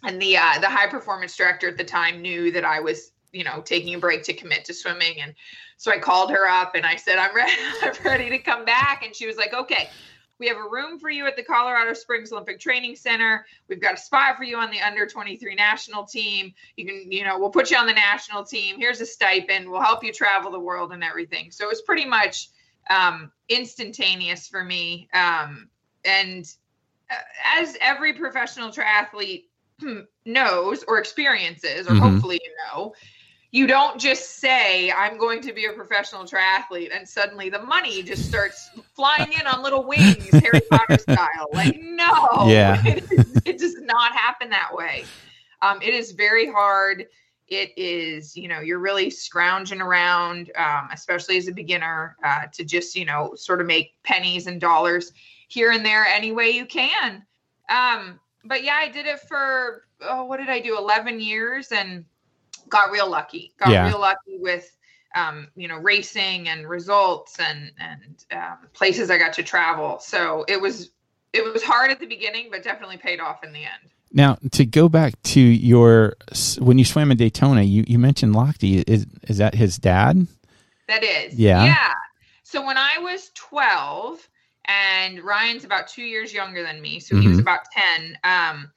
and 0.02 0.20
the 0.20 0.36
uh, 0.36 0.58
the 0.60 0.68
high 0.68 0.86
performance 0.86 1.34
director 1.36 1.68
at 1.68 1.76
the 1.78 1.84
time 1.84 2.20
knew 2.20 2.52
that 2.52 2.64
I 2.64 2.80
was 2.80 3.12
you 3.32 3.44
know 3.44 3.60
taking 3.62 3.94
a 3.94 3.98
break 3.98 4.22
to 4.24 4.32
commit 4.34 4.64
to 4.66 4.74
swimming, 4.74 5.20
and 5.20 5.34
so 5.78 5.90
I 5.90 5.98
called 5.98 6.30
her 6.30 6.46
up 6.46 6.74
and 6.74 6.84
I 6.84 6.96
said 6.96 7.16
I'm 7.18 7.34
ready 7.34 7.52
I'm 7.82 7.94
ready 8.04 8.28
to 8.28 8.38
come 8.38 8.66
back, 8.66 9.02
and 9.04 9.16
she 9.16 9.26
was 9.26 9.36
like, 9.38 9.54
okay. 9.54 9.88
We 10.40 10.46
have 10.46 10.56
a 10.56 10.68
room 10.70 11.00
for 11.00 11.10
you 11.10 11.26
at 11.26 11.34
the 11.34 11.42
Colorado 11.42 11.92
Springs 11.94 12.30
Olympic 12.30 12.60
Training 12.60 12.94
Center. 12.94 13.44
We've 13.66 13.80
got 13.80 13.94
a 13.94 13.96
spot 13.96 14.36
for 14.36 14.44
you 14.44 14.56
on 14.56 14.70
the 14.70 14.80
under 14.80 15.04
23 15.04 15.56
national 15.56 16.04
team. 16.04 16.54
You 16.76 16.86
can, 16.86 17.10
you 17.10 17.24
know, 17.24 17.40
we'll 17.40 17.50
put 17.50 17.72
you 17.72 17.76
on 17.76 17.86
the 17.88 17.92
national 17.92 18.44
team. 18.44 18.78
Here's 18.78 19.00
a 19.00 19.06
stipend. 19.06 19.68
We'll 19.68 19.80
help 19.80 20.04
you 20.04 20.12
travel 20.12 20.52
the 20.52 20.60
world 20.60 20.92
and 20.92 21.02
everything. 21.02 21.50
So 21.50 21.64
it 21.64 21.70
was 21.70 21.82
pretty 21.82 22.04
much 22.04 22.50
um, 22.88 23.32
instantaneous 23.48 24.46
for 24.46 24.62
me. 24.62 25.08
Um, 25.12 25.70
and 26.04 26.48
uh, 27.10 27.14
as 27.58 27.76
every 27.80 28.12
professional 28.12 28.70
triathlete 28.70 29.46
knows 30.24 30.84
or 30.84 30.98
experiences, 30.98 31.88
or 31.88 31.94
Mhm. 31.94 31.98
hopefully 31.98 32.40
you 32.44 32.52
know, 32.64 32.94
you 33.50 33.66
don't 33.66 33.98
just 33.98 34.36
say, 34.40 34.90
I'm 34.92 35.16
going 35.16 35.40
to 35.42 35.52
be 35.52 35.64
a 35.66 35.72
professional 35.72 36.24
triathlete, 36.24 36.94
and 36.94 37.08
suddenly 37.08 37.48
the 37.48 37.62
money 37.62 38.02
just 38.02 38.26
starts 38.28 38.70
flying 38.94 39.32
in 39.32 39.46
on 39.46 39.62
little 39.62 39.86
wings, 39.86 40.28
Harry 40.32 40.60
Potter 40.70 40.98
style. 40.98 41.48
Like, 41.54 41.80
no, 41.80 42.46
Yeah. 42.46 42.82
it, 42.86 43.10
is- 43.10 43.42
it 43.46 43.58
does 43.58 43.76
not 43.80 44.12
happen 44.14 44.50
that 44.50 44.68
way. 44.74 45.04
Um, 45.62 45.80
it 45.80 45.94
is 45.94 46.12
very 46.12 46.46
hard. 46.46 47.06
It 47.48 47.72
is, 47.78 48.36
you 48.36 48.48
know, 48.48 48.60
you're 48.60 48.78
really 48.78 49.08
scrounging 49.08 49.80
around, 49.80 50.50
um, 50.56 50.90
especially 50.92 51.38
as 51.38 51.48
a 51.48 51.52
beginner, 51.52 52.16
uh, 52.22 52.42
to 52.52 52.64
just, 52.64 52.94
you 52.94 53.06
know, 53.06 53.34
sort 53.34 53.62
of 53.62 53.66
make 53.66 53.94
pennies 54.02 54.46
and 54.46 54.60
dollars 54.60 55.12
here 55.48 55.70
and 55.72 55.84
there 55.84 56.04
any 56.04 56.32
way 56.32 56.50
you 56.50 56.66
can. 56.66 57.24
Um, 57.70 58.20
but 58.44 58.62
yeah, 58.62 58.74
I 58.76 58.88
did 58.90 59.06
it 59.06 59.20
for, 59.20 59.84
oh, 60.02 60.24
what 60.26 60.36
did 60.36 60.50
I 60.50 60.60
do? 60.60 60.76
11 60.76 61.20
years 61.20 61.72
and 61.72 62.04
got 62.68 62.90
real 62.90 63.08
lucky. 63.10 63.52
Got 63.58 63.72
Yeah. 63.72 63.86
real 63.86 64.00
lucky 64.00 64.38
with, 64.38 64.76
um, 65.14 65.48
you 65.56 65.68
know, 65.68 65.78
racing 65.78 66.48
and 66.48 66.68
results 66.68 67.38
and, 67.40 67.72
and 67.78 68.24
um, 68.32 68.58
places 68.74 69.10
I 69.10 69.18
got 69.18 69.32
to 69.34 69.42
travel. 69.42 69.98
So 70.00 70.44
it 70.48 70.60
was, 70.60 70.90
it 71.32 71.42
was 71.44 71.62
hard 71.62 71.90
at 71.90 72.00
the 72.00 72.06
beginning, 72.06 72.48
but 72.50 72.62
definitely 72.62 72.96
paid 72.98 73.20
off 73.20 73.44
in 73.44 73.52
the 73.52 73.60
end. 73.64 73.92
Now 74.10 74.38
to 74.52 74.64
go 74.64 74.88
back 74.88 75.20
to 75.24 75.40
your 75.40 76.14
when 76.58 76.78
you 76.78 76.84
swam 76.86 77.10
in 77.10 77.18
Daytona, 77.18 77.62
you, 77.62 77.84
you 77.86 77.98
mentioned 77.98 78.34
Lochte. 78.34 78.82
Is 78.86 79.04
is 79.28 79.36
that 79.36 79.54
his 79.54 79.76
dad? 79.76 80.26
That 80.88 81.04
is. 81.04 81.34
Yeah. 81.34 81.66
Yeah. 81.66 81.92
So 82.42 82.64
when 82.64 82.78
I 82.78 82.98
was 82.98 83.30
12 83.34 84.26
and 84.64 85.20
Ryan's 85.22 85.64
about 85.64 85.88
two 85.88 86.02
years 86.02 86.32
younger 86.32 86.62
than 86.62 86.80
me, 86.80 87.00
so 87.00 87.20
he 87.20 87.28
was 87.28 87.36
Mhm. 87.36 87.42
about 87.42 87.60
10, 87.70 88.18
um, 88.24 88.72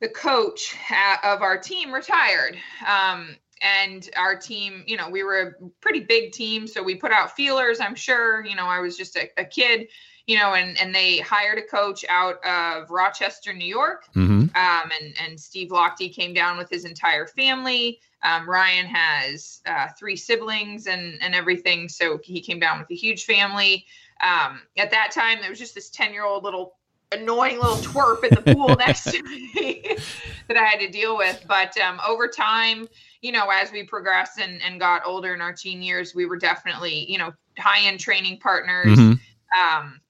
the 0.00 0.08
coach 0.08 0.76
of 1.22 1.42
our 1.42 1.58
team 1.58 1.92
retired. 1.92 2.56
Um, 2.86 3.36
and 3.62 4.10
our 4.16 4.36
team, 4.36 4.84
you 4.86 4.96
know, 4.96 5.08
we 5.08 5.22
were 5.22 5.40
a 5.40 5.70
pretty 5.80 6.00
big 6.00 6.32
team. 6.32 6.66
So 6.66 6.82
we 6.82 6.96
put 6.96 7.12
out 7.12 7.34
feelers, 7.34 7.80
I'm 7.80 7.94
sure. 7.94 8.44
You 8.44 8.56
know, 8.56 8.66
I 8.66 8.80
was 8.80 8.96
just 8.96 9.16
a, 9.16 9.30
a 9.38 9.44
kid 9.44 9.88
you 10.26 10.38
know, 10.38 10.54
and 10.54 10.80
and 10.80 10.94
they 10.94 11.18
hired 11.18 11.58
a 11.58 11.62
coach 11.62 12.04
out 12.08 12.44
of 12.44 12.90
Rochester, 12.90 13.52
New 13.52 13.66
York. 13.66 14.06
hmm 14.14 14.46
Um, 14.54 14.90
and 15.00 15.14
and 15.22 15.38
Steve 15.38 15.70
Lochte 15.70 16.14
came 16.14 16.32
down 16.32 16.56
with 16.56 16.70
his 16.70 16.84
entire 16.84 17.26
family. 17.26 18.00
Um, 18.22 18.48
Ryan 18.48 18.86
has 18.86 19.60
uh, 19.66 19.88
three 19.98 20.16
siblings 20.16 20.86
and 20.86 21.18
and 21.20 21.34
everything, 21.34 21.88
so 21.88 22.18
he 22.22 22.40
came 22.40 22.58
down 22.58 22.78
with 22.78 22.90
a 22.90 22.94
huge 22.94 23.24
family. 23.24 23.86
Um, 24.22 24.62
at 24.78 24.90
that 24.92 25.10
time, 25.10 25.38
there 25.40 25.50
was 25.50 25.58
just 25.58 25.74
this 25.74 25.90
ten 25.90 26.12
year 26.12 26.24
old 26.24 26.44
little 26.44 26.76
annoying 27.20 27.58
little 27.58 27.76
twerp 27.78 28.24
in 28.24 28.34
the 28.34 28.54
pool 28.54 28.76
next 28.78 29.04
to 29.04 29.22
me 29.22 29.82
that 30.48 30.56
I 30.56 30.64
had 30.64 30.80
to 30.80 30.88
deal 30.88 31.16
with. 31.16 31.44
But 31.46 31.76
um, 31.78 32.00
over 32.06 32.28
time, 32.28 32.86
you 33.22 33.32
know, 33.32 33.48
as 33.50 33.72
we 33.72 33.84
progressed 33.84 34.38
and, 34.38 34.60
and 34.62 34.78
got 34.78 35.02
older 35.06 35.34
in 35.34 35.40
our 35.40 35.52
teen 35.52 35.82
years, 35.82 36.14
we 36.14 36.26
were 36.26 36.36
definitely, 36.36 37.10
you 37.10 37.18
know, 37.18 37.32
high 37.58 37.86
end 37.86 38.00
training 38.00 38.38
partners. 38.40 38.98
hmm 38.98 39.12
Um, 39.58 40.00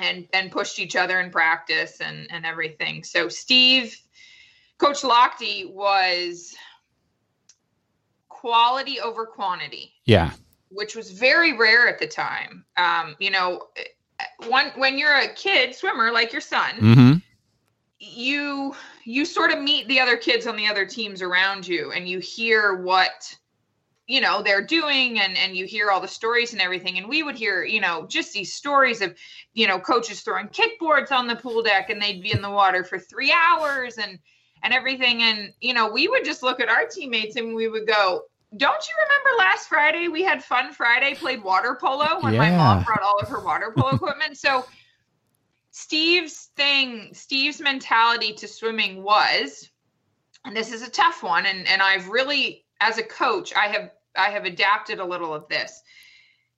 and 0.00 0.28
and 0.32 0.52
pushed 0.52 0.78
each 0.78 0.94
other 0.94 1.18
in 1.20 1.32
practice 1.32 2.00
and 2.00 2.28
and 2.30 2.46
everything. 2.46 3.02
So 3.02 3.28
Steve, 3.28 3.96
Coach 4.78 5.02
Lochte 5.02 5.68
was 5.72 6.54
quality 8.28 9.00
over 9.00 9.26
quantity, 9.26 9.92
Yeah. 10.04 10.30
which 10.70 10.94
was 10.94 11.10
very 11.10 11.56
rare 11.56 11.88
at 11.88 11.98
the 11.98 12.06
time. 12.06 12.64
Um, 12.76 13.16
you 13.18 13.30
know, 13.30 13.66
one 14.48 14.72
when 14.76 14.98
you're 14.98 15.16
a 15.16 15.32
kid 15.34 15.74
swimmer 15.74 16.10
like 16.12 16.32
your 16.32 16.42
son, 16.42 16.74
hmm 16.76 17.12
you 18.00 18.74
you 19.04 19.26
sort 19.26 19.52
of 19.52 19.60
meet 19.60 19.86
the 19.86 20.00
other 20.00 20.16
kids 20.16 20.46
on 20.46 20.56
the 20.56 20.66
other 20.66 20.86
teams 20.86 21.20
around 21.20 21.68
you 21.68 21.92
and 21.92 22.08
you 22.08 22.18
hear 22.18 22.82
what 22.82 23.36
you 24.06 24.20
know 24.20 24.42
they're 24.42 24.64
doing 24.64 25.20
and 25.20 25.36
and 25.36 25.54
you 25.54 25.66
hear 25.66 25.90
all 25.90 26.00
the 26.00 26.08
stories 26.08 26.52
and 26.52 26.62
everything. 26.62 26.96
And 26.96 27.08
we 27.08 27.22
would 27.22 27.36
hear 27.36 27.62
you 27.62 27.80
know 27.80 28.06
just 28.06 28.32
these 28.32 28.54
stories 28.54 29.02
of 29.02 29.14
you 29.52 29.68
know 29.68 29.78
coaches 29.78 30.22
throwing 30.22 30.48
kickboards 30.48 31.12
on 31.12 31.26
the 31.26 31.36
pool 31.36 31.62
deck 31.62 31.90
and 31.90 32.00
they'd 32.00 32.22
be 32.22 32.32
in 32.32 32.40
the 32.40 32.50
water 32.50 32.84
for 32.84 32.98
3 32.98 33.32
hours 33.32 33.98
and 33.98 34.18
and 34.62 34.72
everything. 34.72 35.22
And 35.22 35.52
you 35.60 35.74
know 35.74 35.92
we 35.92 36.08
would 36.08 36.24
just 36.24 36.42
look 36.42 36.58
at 36.58 36.70
our 36.70 36.86
teammates 36.86 37.36
and 37.36 37.54
we 37.54 37.68
would 37.68 37.86
go 37.86 38.22
don't 38.56 38.88
you 38.88 38.94
remember 39.04 39.38
last 39.38 39.68
Friday 39.68 40.08
we 40.08 40.22
had 40.22 40.42
fun 40.42 40.72
Friday 40.72 41.14
played 41.14 41.42
water 41.42 41.78
polo 41.80 42.20
when 42.20 42.36
my 42.36 42.50
mom 42.50 42.82
brought 42.82 43.02
all 43.02 43.18
of 43.20 43.28
her 43.28 43.44
water 43.44 43.72
polo 43.76 43.90
equipment? 43.94 44.36
So 44.36 44.64
Steve's 45.70 46.50
thing, 46.56 47.10
Steve's 47.12 47.60
mentality 47.60 48.32
to 48.34 48.48
swimming 48.48 49.02
was, 49.02 49.70
and 50.44 50.56
this 50.56 50.72
is 50.72 50.82
a 50.82 50.90
tough 50.90 51.22
one, 51.22 51.46
and 51.46 51.66
and 51.68 51.80
I've 51.80 52.08
really, 52.08 52.64
as 52.80 52.98
a 52.98 53.04
coach, 53.04 53.52
I 53.54 53.68
have 53.68 53.90
I 54.16 54.30
have 54.30 54.44
adapted 54.44 54.98
a 54.98 55.04
little 55.04 55.32
of 55.32 55.48
this. 55.48 55.82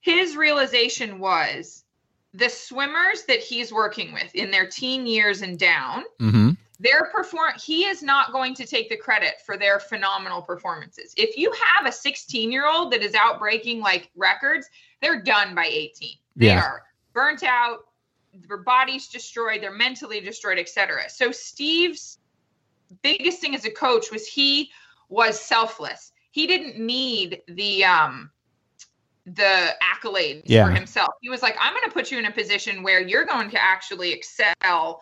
His 0.01 0.37
realization 0.37 1.19
was 1.19 1.85
the 2.33 2.49
swimmers 2.49 3.25
that 3.25 3.41
he's 3.41 3.73
working 3.73 4.15
with 4.15 4.35
in 4.35 4.51
their 4.51 4.67
teen 4.67 5.07
years 5.07 5.43
and 5.43 5.59
down, 5.59 6.05
hmm 6.19 6.51
their 6.83 7.05
perform 7.07 7.53
he 7.63 7.85
is 7.85 8.03
not 8.03 8.33
going 8.33 8.55
to 8.55 8.67
take 8.67 8.89
the 8.89 8.97
credit 8.97 9.35
for 9.47 9.57
their 9.57 9.79
phenomenal 9.79 10.43
performances. 10.43 11.15
If 11.17 11.37
you 11.37 11.53
have 11.65 11.87
a 11.87 11.93
16 11.93 12.51
year 12.51 12.67
old 12.67 12.93
that 12.93 13.03
is 13.03 13.15
out 13.15 13.39
breaking 13.39 13.81
like 13.81 14.11
records, 14.17 14.69
they're 15.01 15.23
done 15.23 15.55
by 15.55 15.67
18. 15.67 16.17
They 16.37 16.47
Yeah. 16.47 16.61
are 16.61 16.83
burnt 17.13 17.45
out, 17.45 17.89
their 18.49 18.59
body's 18.59 19.09
destroyed, 19.09 19.63
they're 19.63 19.71
mentally 19.71 20.21
destroyed, 20.21 20.59
etc. 20.59 21.09
So 21.09 21.31
Steve's 21.31 22.19
biggest 23.03 23.41
thing 23.41 23.55
as 23.55 23.65
a 23.65 23.71
coach 23.71 24.11
was 24.11 24.27
he 24.27 24.71
was 25.09 25.39
selfless. 25.39 26.13
He 26.31 26.47
didn't 26.47 26.79
need 26.79 27.43
the 27.49 27.85
um 27.85 28.31
the 29.25 29.77
accolades 29.81 30.43
Yeah. 30.47 30.67
for 30.67 30.73
himself. 30.73 31.15
He 31.21 31.29
was 31.31 31.43
like, 31.43 31.57
I'm 31.61 31.73
going 31.75 31.85
to 31.85 31.93
put 31.95 32.11
you 32.11 32.19
in 32.19 32.25
a 32.25 32.33
position 32.33 32.83
where 32.83 33.01
you're 33.01 33.25
going 33.25 33.51
to 33.51 33.63
actually 33.63 34.11
excel. 34.11 35.01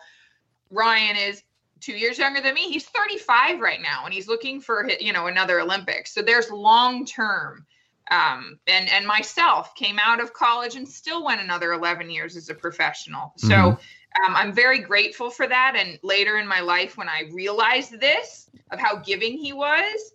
Ryan 0.69 1.15
is 1.15 1.41
two 1.81 1.93
years 1.93 2.17
younger 2.17 2.41
than 2.41 2.53
me. 2.53 2.71
He's 2.71 2.85
35 2.85 3.59
right 3.59 3.81
now, 3.81 4.05
and 4.05 4.13
he's 4.13 4.27
looking 4.27 4.61
for 4.61 4.89
you 4.99 5.13
know 5.13 5.27
another 5.27 5.59
Olympics. 5.59 6.13
So 6.13 6.21
there's 6.21 6.49
long 6.51 7.05
term. 7.05 7.65
Um, 8.09 8.59
and 8.67 8.89
and 8.89 9.05
myself 9.07 9.73
came 9.75 9.97
out 9.97 10.19
of 10.19 10.33
college 10.33 10.75
and 10.75 10.87
still 10.87 11.23
went 11.23 11.39
another 11.39 11.71
11 11.71 12.09
years 12.09 12.35
as 12.35 12.49
a 12.49 12.53
professional. 12.53 13.33
So 13.37 13.55
Mhm. 13.55 13.79
um, 14.25 14.35
I'm 14.35 14.51
very 14.51 14.79
grateful 14.79 15.29
for 15.29 15.47
that. 15.47 15.75
And 15.77 15.97
later 16.03 16.37
in 16.37 16.45
my 16.45 16.59
life, 16.59 16.97
when 16.97 17.07
I 17.07 17.29
realized 17.31 17.97
this 17.99 18.49
of 18.69 18.79
how 18.79 18.97
giving 18.97 19.37
he 19.37 19.53
was, 19.53 20.13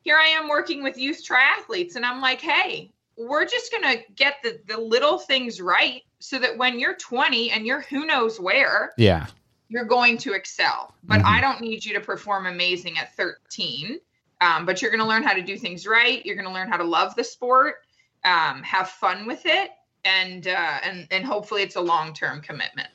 here 0.00 0.16
I 0.16 0.28
am 0.28 0.48
working 0.48 0.82
with 0.82 0.96
youth 0.96 1.22
triathletes, 1.22 1.96
and 1.96 2.06
I'm 2.06 2.22
like, 2.22 2.40
hey, 2.40 2.92
we're 3.16 3.44
just 3.44 3.70
gonna 3.70 3.96
get 4.14 4.36
the 4.42 4.60
the 4.66 4.78
little 4.80 5.18
things 5.18 5.60
right 5.60 6.02
so 6.20 6.38
that 6.38 6.56
when 6.56 6.78
you're 6.78 6.94
20 6.96 7.50
and 7.50 7.66
you're 7.66 7.82
who 7.82 8.06
knows 8.06 8.40
where, 8.40 8.94
Yeah. 8.96 9.26
You're 9.68 9.84
going 9.84 10.18
to 10.18 10.32
excel. 10.34 10.94
But 11.04 11.20
Mhm. 11.20 11.24
I 11.26 11.40
don't 11.40 11.60
need 11.60 11.84
you 11.84 11.94
to 11.94 12.00
perform 12.00 12.46
amazing 12.46 12.98
at 12.98 13.14
13. 13.16 13.98
Um, 14.40 14.66
but 14.66 14.82
you're 14.82 14.90
going 14.90 15.00
to 15.00 15.06
learn 15.06 15.22
how 15.22 15.32
to 15.32 15.42
do 15.42 15.56
things 15.56 15.86
right. 15.86 16.24
You're 16.26 16.34
going 16.36 16.46
to 16.48 16.52
learn 16.52 16.68
how 16.68 16.76
to 16.76 16.84
love 16.84 17.14
the 17.14 17.24
sport, 17.24 17.76
um, 18.24 18.62
have 18.62 18.90
fun 18.90 19.26
with 19.26 19.42
it, 19.46 19.70
and 20.04 20.46
uh, 20.46 20.78
and 20.82 21.06
and 21.10 21.24
hopefully 21.24 21.62
it's 21.62 21.76
a 21.76 21.80
long 21.80 22.12
term 22.12 22.40
commitment. 22.42 22.88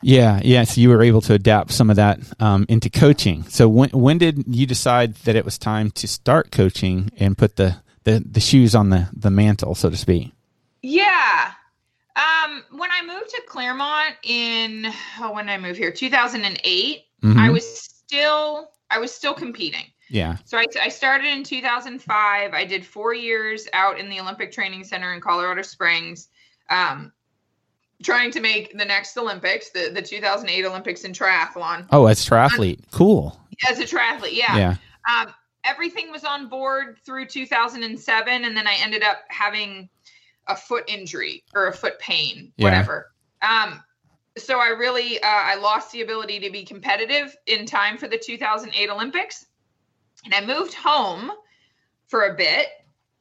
Yeah, 0.00 0.40
yeah. 0.42 0.64
So 0.64 0.80
you 0.80 0.88
were 0.88 1.02
able 1.02 1.20
to 1.20 1.34
adapt 1.34 1.70
some 1.70 1.88
of 1.88 1.94
that 1.96 2.18
um, 2.40 2.66
into 2.68 2.90
coaching. 2.90 3.44
So 3.44 3.68
when 3.68 3.90
when 3.90 4.18
did 4.18 4.44
you 4.48 4.66
decide 4.66 5.14
that 5.16 5.36
it 5.36 5.44
was 5.44 5.56
time 5.58 5.92
to 5.92 6.08
start 6.08 6.50
coaching 6.50 7.12
and 7.18 7.38
put 7.38 7.54
the, 7.54 7.76
the, 8.02 8.24
the 8.28 8.40
shoes 8.40 8.74
on 8.74 8.90
the, 8.90 9.08
the 9.12 9.30
mantle, 9.30 9.76
so 9.76 9.90
to 9.90 9.96
speak? 9.96 10.32
Yeah. 10.80 11.52
Um, 12.16 12.62
when 12.72 12.90
I 12.90 13.02
moved 13.06 13.30
to 13.30 13.40
Clermont 13.48 14.14
in 14.22 14.86
oh, 15.20 15.32
when 15.32 15.48
I 15.48 15.56
moved 15.58 15.78
here, 15.78 15.90
2008, 15.92 17.04
Mhm. 17.22 17.38
I 17.38 17.50
was 17.50 17.80
still 17.80 18.70
I 18.90 18.98
was 18.98 19.14
still 19.14 19.32
competing. 19.32 19.86
yeah. 20.10 20.36
So 20.44 20.58
I, 20.58 20.66
I 20.82 20.88
started 20.90 21.26
in 21.28 21.42
2005. 21.44 22.52
I 22.52 22.64
did 22.64 22.84
four 22.84 23.14
years 23.14 23.66
out 23.72 23.98
in 23.98 24.10
the 24.10 24.20
Olympic 24.20 24.52
Training 24.52 24.84
Center 24.84 25.14
in 25.14 25.20
Colorado 25.22 25.62
Springs, 25.62 26.28
um, 26.68 27.10
trying 28.02 28.30
to 28.32 28.40
make 28.40 28.76
the 28.76 28.84
next 28.84 29.16
Olympics, 29.16 29.70
the, 29.70 29.90
the 29.94 30.02
2008 30.02 30.66
Olympics 30.66 31.04
in 31.04 31.12
triathlon. 31.12 31.86
Oh, 31.90 32.04
as 32.06 32.22
triathlete. 32.28 32.80
Cool. 32.90 33.40
As 33.70 33.78
a 33.78 33.84
triathlete, 33.84 34.32
yeah. 34.34 34.56
Yeah. 34.56 34.74
Um, 35.10 35.32
everything 35.64 36.10
was 36.10 36.24
on 36.24 36.48
board 36.48 36.98
through 37.06 37.26
2007, 37.26 38.44
and 38.44 38.54
then 38.56 38.66
I 38.66 38.74
ended 38.82 39.02
up 39.02 39.20
having 39.28 39.88
a 40.46 40.56
foot 40.56 40.84
injury 40.88 41.44
or 41.54 41.66
a 41.68 41.72
foot 41.72 41.98
pain, 41.98 42.52
Yeah. 42.56 42.64
whatever. 42.64 43.12
Um, 43.42 43.82
so 44.38 44.58
I 44.60 44.68
really 44.68 45.18
uh, 45.22 45.26
I 45.26 45.56
lost 45.56 45.92
the 45.92 46.00
ability 46.02 46.40
to 46.40 46.50
be 46.50 46.64
competitive 46.64 47.36
in 47.46 47.66
time 47.66 47.98
for 47.98 48.08
the 48.08 48.16
2008 48.18 48.88
Olympics, 48.90 49.46
and 50.24 50.34
I 50.34 50.44
moved 50.44 50.74
home 50.74 51.30
for 52.08 52.26
a 52.26 52.34
bit 52.34 52.68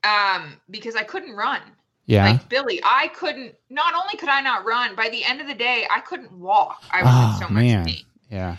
um, 0.04 0.54
because 0.70 0.96
I 0.96 1.04
couldn't 1.04 1.36
run. 1.36 1.62
Yeah. 2.06 2.30
Like 2.32 2.50
Billy, 2.50 2.82
I 2.84 3.10
couldn't. 3.10 3.56
Not 3.70 3.94
only 3.94 4.18
could 4.18 4.30
I 4.30 4.42
not 4.42 4.66
run, 4.66 4.96
by 4.96 5.10
the 5.10 5.24
end 5.24 5.40
of 5.42 5.48
the 5.48 5.54
day, 5.54 5.86
I 5.92 6.00
couldn't 6.00 6.32
walk. 6.32 6.84
I 6.92 7.04
was 7.04 7.12
Oh, 7.14 7.34
in 7.34 7.48
so 7.48 7.54
much 7.54 7.64
man. 7.64 7.86
pain. 7.86 8.06
yeah. 8.30 8.58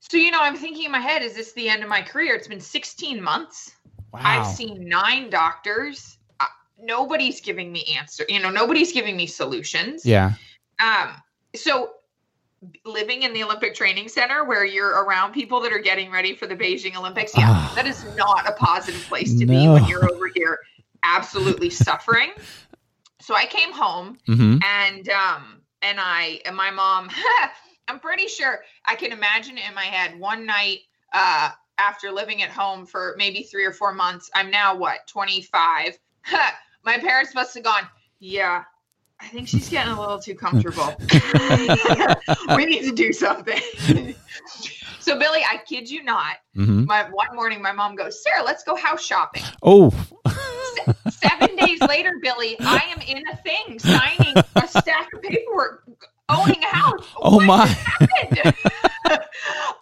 So 0.00 0.16
you 0.16 0.30
know, 0.30 0.40
I'm 0.40 0.56
thinking 0.56 0.86
in 0.86 0.90
my 0.90 0.98
head, 0.98 1.22
is 1.22 1.34
this 1.34 1.52
the 1.52 1.68
end 1.68 1.82
of 1.82 1.88
my 1.88 2.02
career? 2.02 2.34
It's 2.34 2.48
been 2.48 2.60
16 2.60 3.22
months. 3.22 3.72
Wow. 4.12 4.20
I've 4.24 4.46
seen 4.46 4.88
nine 4.88 5.30
doctors. 5.30 6.18
Nobody's 6.82 7.40
giving 7.40 7.70
me 7.72 7.84
answer. 7.98 8.24
You 8.28 8.40
know, 8.40 8.50
nobody's 8.50 8.92
giving 8.92 9.16
me 9.16 9.26
solutions. 9.26 10.04
yeah. 10.06 10.32
Um. 10.82 11.14
So 11.54 11.92
living 12.84 13.22
in 13.22 13.32
the 13.32 13.42
Olympic 13.42 13.74
Training 13.74 14.08
Center 14.08 14.44
where 14.44 14.64
you're 14.66 15.02
around 15.04 15.32
people 15.32 15.60
that 15.60 15.72
are 15.72 15.78
getting 15.78 16.10
ready 16.10 16.34
for 16.36 16.46
the 16.46 16.54
Beijing 16.56 16.94
Olympics, 16.94 17.36
yeah, 17.36 17.48
Ah. 17.50 17.72
that 17.74 17.86
is 17.86 18.04
not 18.16 18.46
a 18.46 18.52
positive 18.52 19.06
place 19.06 19.38
to 19.38 19.46
be 19.46 19.66
when 19.68 19.86
you're 19.86 20.04
over 20.04 20.30
here 20.34 20.58
absolutely 21.02 21.70
suffering. 21.86 22.32
So 23.22 23.34
I 23.34 23.46
came 23.46 23.72
home 23.72 24.18
hmm 24.26 24.58
and 24.62 25.08
um 25.08 25.62
and 25.82 25.98
I 26.00 26.40
and 26.44 26.54
my 26.54 26.70
mom 26.70 27.08
I'm 27.88 27.98
pretty 27.98 28.28
sure 28.28 28.60
I 28.84 28.94
can 28.94 29.10
imagine 29.12 29.56
in 29.58 29.74
my 29.74 29.84
head 29.84 30.18
one 30.20 30.44
night 30.46 30.80
uh 31.14 31.50
after 31.78 32.10
living 32.12 32.42
at 32.42 32.50
home 32.50 32.84
for 32.84 33.14
maybe 33.16 33.42
3 33.42 33.64
or 33.64 33.72
4 33.72 33.92
months 33.94 34.30
I'm 34.34 34.50
now 34.50 34.74
what 34.76 35.06
25 35.06 35.98
my 36.84 36.98
parents 36.98 37.34
must 37.34 37.54
have 37.54 37.64
gone 37.64 37.82
yeah 38.18 38.64
I 39.20 39.26
think 39.28 39.48
she's 39.48 39.68
getting 39.68 39.92
a 39.92 40.00
little 40.00 40.18
too 40.18 40.34
comfortable 40.34 40.96
we 42.56 42.66
need 42.66 42.82
to 42.84 42.92
do 42.92 43.12
something 43.12 43.60
so 44.98 45.18
Billy 45.18 45.40
I 45.44 45.58
kid 45.68 45.90
you 45.90 46.02
not 46.02 46.36
hmm 46.54 46.84
my 46.84 47.04
one 47.10 47.34
morning 47.34 47.60
my 47.62 47.72
mom 47.72 47.96
goes 47.96 48.22
Sara 48.22 48.42
let's 48.44 48.64
go 48.64 48.74
house 48.76 49.04
shopping 49.04 49.42
Oh, 49.62 49.92
Seven 51.08 51.54
days 51.56 51.80
later, 51.82 52.12
Billy, 52.22 52.58
I 52.64 52.82
am 52.90 53.00
in 53.02 53.18
a 53.18 53.36
thing 53.42 53.78
signing 53.78 54.34
a 54.56 54.66
stack 54.66 55.08
of 55.14 55.20
paperwork, 55.22 55.84
owning 56.30 56.62
a 56.62 56.66
house. 56.74 57.06
oh 57.20 57.36
What 57.36 57.44
my. 57.46 57.76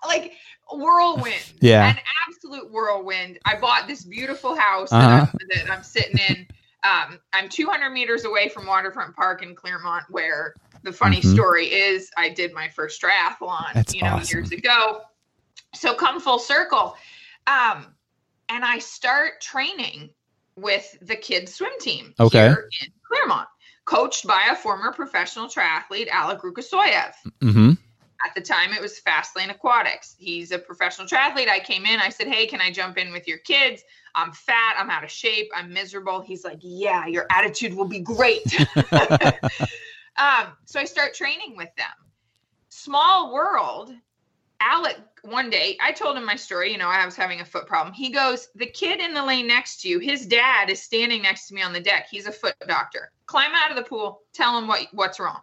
like 0.07 0.33
whirlwind. 0.73 1.35
Yeah. 1.61 1.91
An 1.91 1.99
absolute 2.29 2.71
whirlwind. 2.73 3.39
I 3.45 3.57
bought 3.61 3.87
this 3.87 4.05
beautiful 4.05 4.57
house 4.57 4.91
Uh-huh. 4.93 5.07
that, 5.09 5.31
I'm, 5.41 5.49
that 5.67 5.73
I'm 5.73 5.83
sitting 5.85 6.19
in. 6.19 6.47
Um, 6.85 7.19
I'm 7.33 7.49
200 7.49 7.91
meters 7.91 8.25
away 8.25 8.49
from 8.49 8.67
Waterfront 8.67 9.17
Park 9.17 9.43
in 9.43 9.55
Clermont, 9.55 10.05
where 10.11 10.55
the 10.83 10.93
funny 10.93 11.21
Mhm. 11.21 11.33
story 11.35 11.67
is 11.67 12.11
I 12.17 12.29
did 12.29 12.53
my 12.53 12.69
first 12.69 13.03
triathlon, 13.03 13.73
That's 13.75 13.95
you 13.95 14.03
know, 14.03 14.15
awesome. 14.15 14.39
years 14.39 14.53
ago. 14.53 15.03
So 15.75 15.95
come 15.95 16.21
full 16.21 16.39
circle. 16.39 16.97
Um, 17.47 17.95
and 18.49 18.65
I 18.65 18.79
start 18.79 19.41
training 19.41 20.11
with 20.57 20.97
the 21.03 21.17
kids 21.17 21.55
swim 21.55 21.73
team 21.81 22.15
Okay. 22.21 22.47
here 22.49 22.69
in 22.83 22.93
Clermont, 23.07 23.49
coached 23.85 24.27
by 24.27 24.49
a 24.51 24.57
former 24.57 24.93
professional 24.93 25.49
triathlete, 25.49 26.09
Alec 26.09 26.41
Rukasoyev. 26.43 27.13
Mm-hmm. 27.43 27.73
At 28.25 28.35
the 28.35 28.41
time, 28.41 28.73
it 28.73 28.81
was 28.81 29.01
Fastlane 29.01 29.51
Aquatics. 29.51 30.17
He's 30.19 30.51
a 30.51 30.59
professional 30.59 31.07
triathlete. 31.07 31.49
I 31.49 31.61
came 31.61 31.87
in, 31.87 32.01
I 32.01 32.09
said, 32.09 32.27
Hey, 32.29 32.47
can 32.47 32.61
I 32.61 32.71
jump 32.73 32.99
in 32.99 33.13
with 33.13 33.29
your 33.29 33.39
kids? 33.39 33.83
I'm 34.19 34.33
fat, 34.33 34.77
I'm 34.79 34.91
out 34.91 35.05
of 35.05 35.11
shape, 35.11 35.49
I'm 35.55 35.73
miserable. 35.73 36.21
He's 36.21 36.45
like, 36.45 36.59
Yeah, 36.61 37.07
your 37.07 37.27
attitude 37.31 37.75
will 37.75 37.89
be 37.89 38.01
great. 38.01 38.43
um, 40.17 40.53
so 40.65 40.81
I 40.81 40.85
start 40.85 41.15
training 41.15 41.57
with 41.57 41.71
them. 41.77 41.87
Small 42.69 43.33
world. 43.33 43.93
Alec, 44.61 44.97
one 45.23 45.51
day, 45.51 45.79
I 45.81 45.93
told 45.93 46.17
him 46.17 46.25
my 46.25 46.35
story. 46.35 46.73
You 46.73 46.79
know, 46.79 46.89
I 46.89 47.05
was 47.05 47.15
having 47.15 47.41
a 47.41 47.45
foot 47.45 47.67
problem. 47.67 47.95
He 47.95 48.11
goes, 48.11 48.49
The 48.57 48.67
kid 48.67 49.01
in 49.01 49.15
the 49.15 49.25
lane 49.25 49.47
next 49.47 49.83
to 49.83 49.89
you, 49.89 50.01
his 50.01 50.27
dad 50.27 50.69
is 50.69 50.83
standing 50.83 51.23
next 51.23 51.47
to 51.49 51.55
me 51.55 51.63
on 51.63 51.73
the 51.73 51.81
deck. 51.81 52.09
He's 52.11 52.27
a 52.27 52.33
foot 52.33 52.55
doctor. 52.67 53.13
Climb 53.27 53.53
out 53.55 53.71
of 53.71 53.77
the 53.77 53.89
pool, 53.89 54.23
tell 54.33 54.59
him 54.59 54.67
what, 54.67 54.89
what's 54.93 55.21
wrong. 55.21 55.41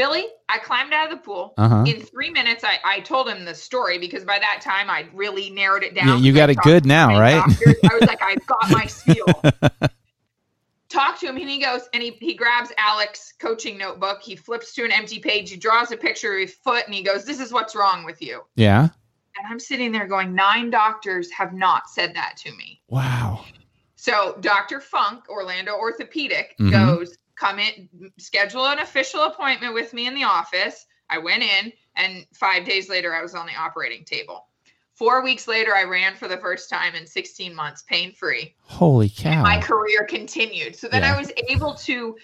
Billy, 0.00 0.24
I 0.48 0.56
climbed 0.56 0.94
out 0.94 1.12
of 1.12 1.18
the 1.18 1.22
pool. 1.22 1.52
Uh-huh. 1.58 1.84
In 1.86 2.00
three 2.00 2.30
minutes, 2.30 2.64
I, 2.64 2.78
I 2.82 3.00
told 3.00 3.28
him 3.28 3.44
the 3.44 3.54
story 3.54 3.98
because 3.98 4.24
by 4.24 4.38
that 4.38 4.62
time 4.62 4.88
I 4.88 5.06
really 5.12 5.50
narrowed 5.50 5.82
it 5.82 5.94
down. 5.94 6.08
Yeah, 6.08 6.16
you 6.16 6.32
because 6.32 6.36
I 6.36 6.46
got 6.46 6.50
it 6.50 6.62
good 6.62 6.86
now, 6.86 7.20
right? 7.20 7.34
doctors. 7.46 7.76
I 7.84 7.94
was 7.96 8.08
like, 8.08 8.22
I've 8.22 8.46
got 8.46 8.70
my 8.70 8.86
spiel. 8.86 9.26
Talk 10.88 11.20
to 11.20 11.26
him, 11.26 11.36
and 11.36 11.50
he 11.50 11.60
goes, 11.60 11.82
and 11.92 12.02
he, 12.02 12.12
he 12.12 12.32
grabs 12.32 12.72
Alec's 12.78 13.34
coaching 13.38 13.76
notebook. 13.76 14.22
He 14.22 14.36
flips 14.36 14.72
to 14.76 14.86
an 14.86 14.90
empty 14.90 15.18
page. 15.18 15.50
He 15.50 15.58
draws 15.58 15.92
a 15.92 15.98
picture 15.98 16.32
of 16.32 16.40
his 16.40 16.54
foot, 16.54 16.86
and 16.86 16.94
he 16.94 17.02
goes, 17.02 17.26
This 17.26 17.38
is 17.38 17.52
what's 17.52 17.76
wrong 17.76 18.06
with 18.06 18.22
you. 18.22 18.40
Yeah. 18.56 18.84
And 19.36 19.46
I'm 19.50 19.60
sitting 19.60 19.92
there 19.92 20.06
going, 20.06 20.34
Nine 20.34 20.70
doctors 20.70 21.30
have 21.30 21.52
not 21.52 21.90
said 21.90 22.14
that 22.14 22.38
to 22.38 22.52
me. 22.52 22.80
Wow. 22.88 23.44
So 23.96 24.38
Dr. 24.40 24.80
Funk, 24.80 25.28
Orlando 25.28 25.74
Orthopedic, 25.74 26.56
Mhm. 26.58 26.70
goes, 26.70 27.18
come 27.40 27.58
in, 27.58 27.88
schedule 28.18 28.66
an 28.66 28.78
official 28.80 29.22
appointment 29.22 29.72
with 29.72 29.94
me 29.94 30.06
in 30.06 30.14
the 30.14 30.24
office. 30.24 30.86
I 31.08 31.18
went 31.18 31.42
in, 31.42 31.72
and 31.96 32.26
five 32.34 32.66
days 32.66 32.88
later, 32.88 33.14
I 33.14 33.22
was 33.22 33.34
on 33.34 33.46
the 33.46 33.56
operating 33.56 34.04
table. 34.04 34.46
Four 34.92 35.24
weeks 35.24 35.48
later, 35.48 35.74
I 35.74 35.84
ran 35.84 36.14
for 36.14 36.28
the 36.28 36.36
first 36.36 36.68
time 36.68 36.94
in 36.94 37.06
16 37.06 37.54
months, 37.54 37.82
pain 37.82 38.12
free. 38.12 38.54
Holy 38.64 39.08
cow. 39.08 39.42
My 39.42 39.58
career 39.58 40.04
continued. 40.06 40.76
So 40.76 40.88
then 40.88 41.02
Yeah. 41.02 41.14
I 41.14 41.18
was 41.18 41.32
able 41.48 41.74
to, 41.74 42.16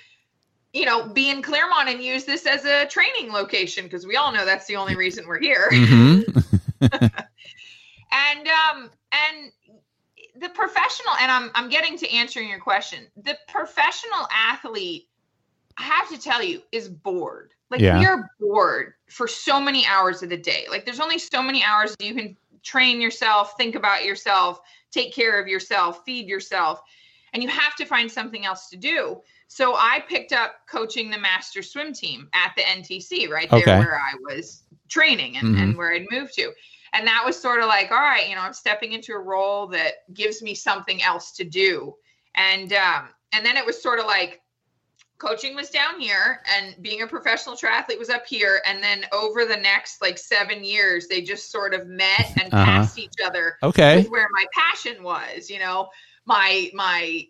you 0.75 0.85
know, 0.85 1.09
be 1.09 1.31
in 1.31 1.41
Clermont 1.41 1.89
and 1.89 2.03
use 2.03 2.25
this 2.25 2.47
as 2.47 2.67
a 2.67 2.85
training 2.87 3.33
location 3.33 3.85
because 3.85 4.07
we 4.07 4.17
all 4.17 4.31
know 4.31 4.45
that's 4.45 4.67
the 4.67 4.77
only 4.77 4.95
reason 4.95 5.27
we're 5.27 5.41
here 5.41 5.69
mm-hmm. 5.73 6.39
and 8.13 8.49
um 8.49 8.91
and 9.11 9.53
the 10.40 10.49
professional 10.50 11.14
and 11.21 11.31
i'm 11.31 11.50
i'm 11.55 11.69
getting 11.69 11.97
to 11.99 12.11
answering 12.12 12.49
your 12.49 12.59
question 12.61 13.07
the 13.16 13.37
professional 13.49 14.26
athlete 14.33 15.09
i 15.78 15.83
have 15.83 16.09
to 16.09 16.19
tell 16.19 16.43
you 16.43 16.62
is 16.73 16.88
bored 16.88 17.52
like 17.71 17.81
Yeah. 17.81 17.99
we 17.99 18.07
are 18.07 18.31
bored 18.40 18.95
for 19.09 19.26
so 19.28 19.61
many 19.61 19.87
hours 19.87 20.23
of 20.23 20.28
the 20.31 20.37
day 20.37 20.66
like 20.71 20.85
there's 20.85 21.00
only 21.00 21.19
so 21.19 21.43
many 21.43 21.62
hours 21.62 21.95
you 22.00 22.14
can 22.14 22.37
train 22.62 23.00
yourself 23.00 23.55
think 23.57 23.75
about 23.75 24.05
yourself 24.05 24.61
take 24.90 25.14
care 25.14 25.40
of 25.40 25.47
yourself 25.49 26.02
feed 26.05 26.26
yourself 26.28 26.83
and 27.33 27.43
you 27.43 27.49
have 27.49 27.75
to 27.76 27.85
find 27.85 28.11
something 28.11 28.45
else 28.45 28.69
to 28.69 28.76
do 28.76 29.21
so 29.49 29.75
i 29.76 30.02
picked 30.09 30.33
up 30.33 30.57
coaching 30.69 31.11
the 31.11 31.19
master 31.19 31.62
swim 31.62 31.93
team 31.93 32.28
at 32.35 32.52
the 32.57 32.62
ntc 32.62 33.28
right 33.31 33.50
there 33.50 33.61
Okay. 33.61 33.78
where 33.78 33.95
i 33.95 34.12
was 34.21 34.64
training 34.88 35.37
and, 35.37 35.55
Mhm. 35.57 35.62
and 35.62 35.76
where 35.76 35.93
i'd 35.93 36.07
moved 36.11 36.35
to 36.35 36.52
and 36.97 37.07
that 37.07 37.23
was 37.25 37.37
sort 37.38 37.61
of 37.61 37.67
like 37.67 37.91
all 37.91 37.99
right 37.99 38.29
you 38.29 38.35
know 38.35 38.41
i'm 38.41 38.53
stepping 38.53 38.93
into 38.93 39.12
a 39.12 39.19
role 39.19 39.67
that 39.67 39.95
gives 40.15 40.43
me 40.43 40.55
something 40.55 41.03
else 41.03 41.33
to 41.33 41.45
do 41.45 41.95
and 42.35 42.73
um 42.73 43.09
and 43.33 43.45
then 43.45 43.57
it 43.57 43.65
was 43.67 43.81
sort 43.83 43.99
of 43.99 44.07
like 44.07 44.41
coaching 45.19 45.54
was 45.56 45.71
down 45.71 45.99
here 45.99 46.43
and 46.54 46.75
being 46.82 47.02
a 47.02 47.06
professional 47.06 47.56
triathlete 47.56 47.99
was 47.99 48.11
up 48.11 48.26
here 48.26 48.61
and 48.67 48.82
then 48.82 49.04
over 49.13 49.45
the 49.47 49.56
next 49.56 50.02
like 50.02 50.19
seven 50.19 50.63
years 50.63 51.09
they 51.09 51.23
just 51.23 51.50
sort 51.50 51.73
of 51.73 51.87
met 51.87 52.26
and 52.43 52.52
Uh-huh. 52.52 52.65
passed 52.65 52.99
each 52.99 53.15
other 53.25 53.56
Okay. 53.63 54.04
where 54.04 54.28
my 54.32 54.45
passion 54.52 55.02
was 55.02 55.49
you 55.49 55.59
know 55.59 55.89
my 56.26 56.71
my 56.75 57.26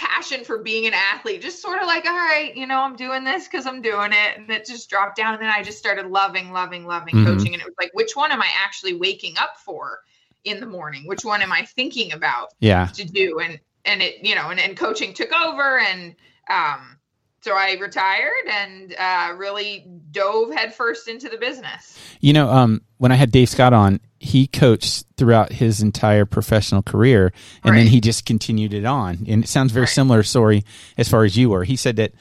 passion 0.00 0.44
for 0.44 0.62
being 0.62 0.86
an 0.86 0.94
athlete 0.94 1.42
just 1.42 1.60
sort 1.60 1.78
of 1.78 1.86
like 1.86 2.06
all 2.06 2.16
right 2.16 2.56
you 2.56 2.66
know 2.66 2.80
i'm 2.80 2.96
doing 2.96 3.22
this 3.22 3.46
because 3.46 3.66
i'm 3.66 3.82
doing 3.82 4.12
it 4.12 4.38
and 4.38 4.48
it 4.48 4.64
just 4.64 4.88
dropped 4.88 5.14
down 5.14 5.34
and 5.34 5.42
then 5.42 5.50
i 5.50 5.62
just 5.62 5.76
started 5.76 6.06
loving 6.06 6.52
loving 6.52 6.86
loving 6.86 7.14
Mhm. 7.14 7.26
coaching 7.26 7.52
and 7.52 7.60
it 7.60 7.66
was 7.66 7.74
like 7.78 7.90
which 7.92 8.16
one 8.16 8.32
am 8.32 8.40
i 8.40 8.48
actually 8.64 8.94
waking 8.94 9.34
up 9.38 9.58
for 9.58 9.98
in 10.44 10.58
the 10.58 10.64
morning 10.66 11.06
which 11.06 11.22
one 11.22 11.42
am 11.42 11.52
i 11.52 11.66
thinking 11.66 12.12
about 12.12 12.48
Yeah. 12.60 12.86
to 12.86 13.04
do 13.04 13.40
and 13.40 13.60
and 13.84 14.00
it 14.00 14.24
you 14.24 14.34
know 14.34 14.48
and, 14.48 14.58
and 14.58 14.74
coaching 14.74 15.12
took 15.12 15.32
over 15.32 15.78
and 15.80 16.16
um 16.48 16.96
so 17.42 17.54
i 17.54 17.72
retired 17.80 18.46
and 18.50 18.94
uh 18.98 19.32
really 19.36 19.86
dove 20.10 20.52
headfirst 20.52 21.08
into 21.08 21.28
the 21.28 21.36
business 21.38 21.98
You 22.22 22.32
know, 22.34 22.50
um, 22.50 22.82
when 22.98 23.12
I 23.12 23.14
had 23.14 23.30
Dave 23.32 23.48
Scott 23.48 23.72
on, 23.72 23.98
he 24.18 24.46
coached 24.46 25.06
throughout 25.16 25.52
his 25.52 25.80
entire 25.80 26.26
professional 26.26 26.82
career, 26.82 27.32
and 27.64 27.74
then 27.74 27.86
he 27.86 27.98
just 27.98 28.26
continued 28.26 28.74
it 28.74 28.84
on. 28.84 29.24
And 29.26 29.42
it 29.44 29.46
sounds 29.48 29.72
very 29.72 29.84
Right. 29.84 29.88
similar 29.94 30.22
story 30.22 30.64
as 30.98 31.08
far 31.08 31.24
as 31.24 31.34
you 31.34 31.48
were. 31.48 31.64
He 31.64 31.76
said 31.76 31.96
that 31.96 32.12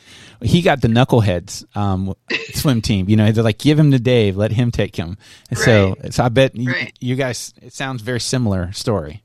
he 0.41 0.61
got 0.61 0.79
the 0.79 0.87
knuckleheads 0.87 1.65
um, 1.75 2.13
swim 2.53 2.81
team. 2.81 3.09
You 3.09 3.17
know, 3.17 3.29
they're 3.33 3.43
like, 3.43 3.57
give 3.57 3.77
him 3.77 3.91
to 3.91 3.99
Dave, 3.99 4.37
let 4.37 4.53
him 4.53 4.71
take 4.71 4.95
him. 4.95 5.17
And 5.49 5.59
so, 5.59 5.95
so 6.11 6.23
I 6.23 6.29
bet 6.29 6.55
you, 6.55 6.73
you 7.01 7.15
guys. 7.17 7.53
It 7.61 7.73
sounds 7.73 8.01
very 8.01 8.21
similar 8.21 8.71
story. 8.71 9.21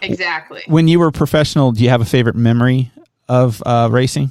exactly 0.00 0.62
When 0.68 0.86
you 0.86 1.00
were 1.00 1.10
professional, 1.10 1.72
do 1.72 1.82
you 1.82 1.88
have 1.90 2.00
a 2.02 2.04
favorite 2.06 2.36
memory 2.36 2.92
of 3.28 3.60
uh, 3.66 3.88
racing? 3.90 4.30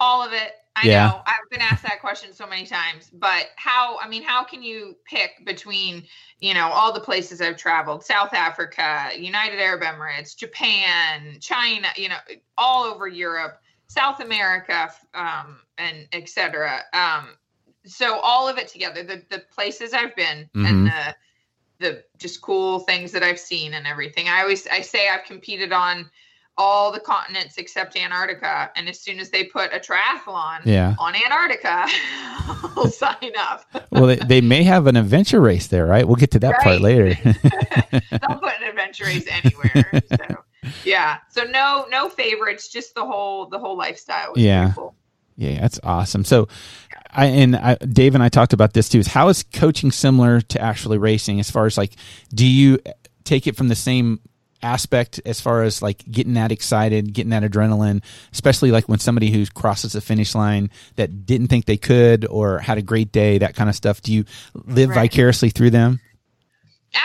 All 0.00 0.22
of 0.22 0.32
it 0.32 0.52
i 0.76 0.86
Yeah. 0.86 1.08
know 1.08 1.22
i've 1.26 1.48
been 1.50 1.60
asked 1.60 1.82
that 1.82 2.00
question 2.00 2.32
so 2.32 2.46
many 2.46 2.66
times 2.66 3.10
but 3.12 3.46
how 3.56 3.98
i 4.00 4.08
mean 4.08 4.22
how 4.22 4.44
can 4.44 4.62
you 4.62 4.96
pick 5.04 5.44
between 5.44 6.04
you 6.40 6.54
know 6.54 6.68
all 6.68 6.92
the 6.92 7.00
places 7.00 7.40
i've 7.40 7.56
traveled 7.56 8.04
south 8.04 8.32
africa 8.32 9.10
united 9.16 9.58
arab 9.60 9.82
emirates 9.82 10.36
japan 10.36 11.38
china 11.40 11.88
you 11.96 12.08
know 12.08 12.16
all 12.58 12.84
over 12.84 13.06
europe 13.08 13.60
south 13.86 14.20
america 14.20 14.90
um, 15.14 15.60
and 15.78 16.08
etc 16.12 16.80
um, 16.92 17.28
so 17.86 18.18
all 18.20 18.48
of 18.48 18.56
it 18.58 18.68
together 18.68 19.02
the, 19.02 19.22
the 19.30 19.42
places 19.54 19.92
i've 19.92 20.14
been 20.16 20.48
Mhm. 20.54 20.66
and 20.68 20.86
the 20.86 21.16
the 21.80 22.04
just 22.18 22.40
cool 22.40 22.78
things 22.80 23.12
that 23.12 23.22
i've 23.22 23.38
seen 23.38 23.74
and 23.74 23.86
everything 23.86 24.28
i 24.28 24.40
always 24.40 24.66
i 24.68 24.80
say 24.80 25.08
i've 25.08 25.24
competed 25.24 25.72
on 25.72 26.10
all 26.56 26.92
the 26.92 27.00
continents 27.00 27.56
except 27.58 27.96
antarctica 27.96 28.70
and 28.76 28.88
as 28.88 29.00
soon 29.00 29.18
as 29.18 29.30
they 29.30 29.44
put 29.44 29.72
a 29.72 29.78
triathlon 29.80 30.60
Yeah. 30.64 30.94
on 31.00 31.14
antarctica 31.16 31.84
i'll 32.76 32.86
sign 32.88 33.32
up 33.36 33.64
Well, 33.90 34.06
they, 34.06 34.16
they 34.16 34.40
may 34.40 34.62
have 34.62 34.86
an 34.86 34.96
adventure 34.96 35.40
race 35.40 35.66
there, 35.66 35.84
right? 35.86 36.06
We'll 36.06 36.16
get 36.16 36.30
to 36.32 36.38
that 36.40 36.60
part 36.60 36.80
later. 36.80 37.14
they'll 37.24 38.38
put 38.38 38.52
an 38.60 38.68
adventure 38.68 39.04
race 39.04 39.26
anywhere 39.28 40.02
so 40.08 40.44
yeah 40.84 41.18
so 41.30 41.42
no 41.44 41.86
no 41.90 42.08
favorites 42.08 42.68
just 42.68 42.94
the 42.94 43.04
whole 43.04 43.46
the 43.48 43.58
whole 43.58 43.76
lifestyle 43.76 44.32
Yeah. 44.36 44.72
cool. 44.74 44.94
Yeah, 45.36 45.60
that's 45.62 45.80
awesome. 45.82 46.24
So, 46.24 46.46
I 47.10 47.26
and 47.26 47.56
I, 47.56 47.74
Dave 47.74 48.14
and 48.14 48.22
I 48.22 48.28
talked 48.28 48.52
about 48.52 48.72
this 48.72 48.88
too. 48.88 49.00
Is 49.00 49.08
how 49.08 49.28
is 49.30 49.42
coaching 49.42 49.90
similar 49.90 50.40
to 50.40 50.60
actually 50.60 50.96
racing? 50.96 51.40
As 51.40 51.50
far 51.50 51.66
as 51.66 51.76
like, 51.76 51.94
do 52.32 52.46
you 52.46 52.78
take 53.24 53.48
it 53.48 53.56
from 53.56 53.66
the 53.66 53.74
same 53.74 54.20
aspect 54.64 55.20
as 55.24 55.40
far 55.40 55.62
as 55.62 55.80
like 55.82 56.02
getting 56.10 56.34
that 56.34 56.50
excited, 56.50 57.12
getting 57.12 57.30
that 57.30 57.42
adrenaline, 57.44 58.02
especially 58.32 58.70
like 58.72 58.88
when 58.88 58.98
somebody 58.98 59.30
who 59.30 59.44
crosses 59.46 59.92
the 59.92 60.00
finish 60.00 60.34
line 60.34 60.70
that 60.96 61.26
didn't 61.26 61.48
think 61.48 61.66
they 61.66 61.76
could 61.76 62.26
or 62.26 62.58
had 62.58 62.78
a 62.78 62.82
great 62.82 63.12
day, 63.12 63.38
that 63.38 63.54
kind 63.54 63.68
of 63.70 63.76
stuff. 63.76 64.00
Do 64.02 64.12
you 64.12 64.24
live 64.54 64.90
Right. 64.90 65.10
vicariously 65.10 65.50
through 65.50 65.70
them? 65.70 66.00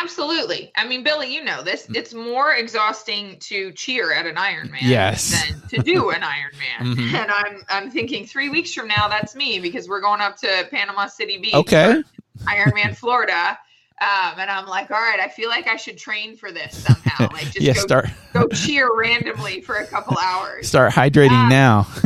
Absolutely. 0.02 0.72
I 0.76 0.86
mean, 0.88 1.04
Billy, 1.04 1.34
you 1.34 1.44
know 1.44 1.64
this. 1.64 1.88
It's 1.90 2.14
more 2.14 2.54
exhausting 2.54 3.38
to 3.42 3.72
cheer 3.72 4.14
at 4.14 4.28
an 4.28 4.36
Ironman 4.36 4.82
Yes. 4.82 5.32
than 5.32 5.62
to 5.70 5.78
do 5.80 6.10
an 6.12 6.22
Ironman. 6.22 6.96
Mhm. 6.96 7.14
And 7.20 7.32
I'm 7.32 7.64
I'm 7.70 7.92
thinking 7.92 8.26
three 8.28 8.50
weeks 8.50 8.72
from 8.74 8.88
now, 8.88 9.08
that's 9.08 9.36
me 9.36 9.60
because 9.60 9.90
we're 9.90 10.02
going 10.02 10.22
up 10.22 10.38
to 10.38 10.68
Panama 10.70 11.08
City 11.08 11.40
Beach, 11.40 11.56
Okay. 11.56 12.04
Ironman, 12.44 12.96
Florida. 12.96 13.58
Um, 14.02 14.40
and 14.40 14.50
I'm 14.50 14.66
like, 14.66 14.92
all 14.92 15.02
right, 15.02 15.20
I 15.20 15.28
feel 15.28 15.50
like 15.50 15.68
I 15.68 15.76
should 15.76 15.98
train 15.98 16.38
for 16.38 16.52
this 16.52 16.84
somehow. 16.84 17.28
Like, 17.34 17.52
just 17.52 17.62
yeah, 17.62 17.74
go, 17.74 17.80
start 17.82 18.06
go 18.34 18.48
cheer 18.48 18.90
randomly 18.98 19.60
for 19.62 19.76
a 19.76 19.86
couple 19.86 20.18
hours. 20.22 20.68
start 20.70 20.94
hydrating 20.94 21.32
Um, 21.32 21.50
now. 21.50 21.88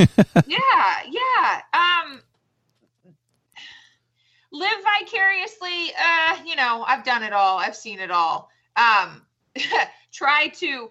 yeah, 0.47 0.95
yeah. 1.08 1.62
Um, 1.73 2.19
live 4.51 4.71
vicariously. 4.99 5.91
Uh, 5.99 6.38
you 6.45 6.56
know, 6.56 6.84
I've 6.88 7.03
done 7.03 7.21
it 7.21 7.32
all. 7.32 7.60
I've 7.60 7.75
seen 7.75 7.99
it 7.99 8.10
all. 8.10 8.49
Um, 8.75 9.21
try 10.12 10.47
to 10.56 10.89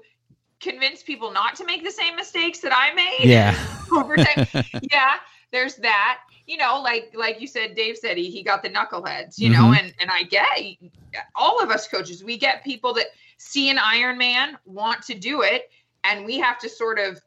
convince 0.61 1.03
people 1.03 1.33
not 1.33 1.57
to 1.57 1.65
make 1.67 1.83
the 1.83 1.91
same 1.91 2.15
mistakes 2.15 2.61
that 2.61 2.73
I 2.73 2.95
made 2.95 3.29
yeah. 3.29 3.57
over 3.93 4.17
time. 4.17 4.47
yeah. 4.93 5.15
there's 5.51 5.75
that. 5.77 6.21
You 6.47 6.57
know, 6.57 6.81
like 6.83 7.13
like 7.15 7.41
you 7.41 7.47
said, 7.47 7.75
Dave 7.75 7.97
said 7.97 8.17
he 8.17 8.31
he 8.31 8.43
got 8.43 8.63
the 8.63 8.71
knuckleheads. 8.71 9.39
You 9.39 9.51
know, 9.51 9.65
Mhm. 9.65 9.79
and 9.79 9.95
and 10.01 10.11
I 10.11 10.25
get 10.25 10.47
all 11.37 11.63
of 11.63 11.71
us 11.71 11.87
coaches. 11.89 12.23
We 12.25 12.37
get 12.39 12.65
people 12.65 12.93
that 12.95 13.07
see 13.39 13.71
an 13.71 13.77
Ironman, 13.77 14.57
want 14.65 15.03
to 15.03 15.15
do 15.15 15.43
it, 15.43 15.71
and 16.05 16.25
we 16.25 16.39
have 16.39 16.59
to 16.61 16.69
sort 16.69 16.99
of 16.99 17.21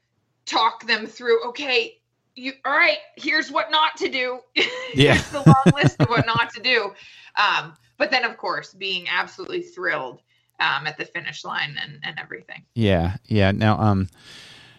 talk 0.45 0.86
them 0.86 1.06
through. 1.08 1.43
Okay, 1.49 1.99
you 2.36 2.54
all 2.65 2.71
right? 2.73 2.97
Here's 3.17 3.51
what 3.51 3.71
not 3.71 3.95
to 3.97 4.10
do. 4.10 4.39
Yeah. 4.93 5.13
here's 5.15 5.30
the 5.32 5.43
long 5.45 5.75
list 5.75 5.99
of 5.99 6.08
what 6.10 6.25
not 6.25 6.54
to 6.54 6.62
do. 6.62 6.93
Um, 7.36 7.73
but 7.97 8.12
then, 8.12 8.23
of 8.23 8.38
course, 8.38 8.73
being 8.73 9.08
absolutely 9.10 9.62
thrilled 9.62 10.21
um, 10.62 10.88
at 10.88 10.97
the 10.97 11.04
finish 11.06 11.43
line 11.43 11.78
and, 11.82 11.99
and 12.04 12.17
everything. 12.19 12.63
Yeah, 12.75 13.17
yeah. 13.25 13.51
Now, 13.51 13.78
um, 13.80 14.08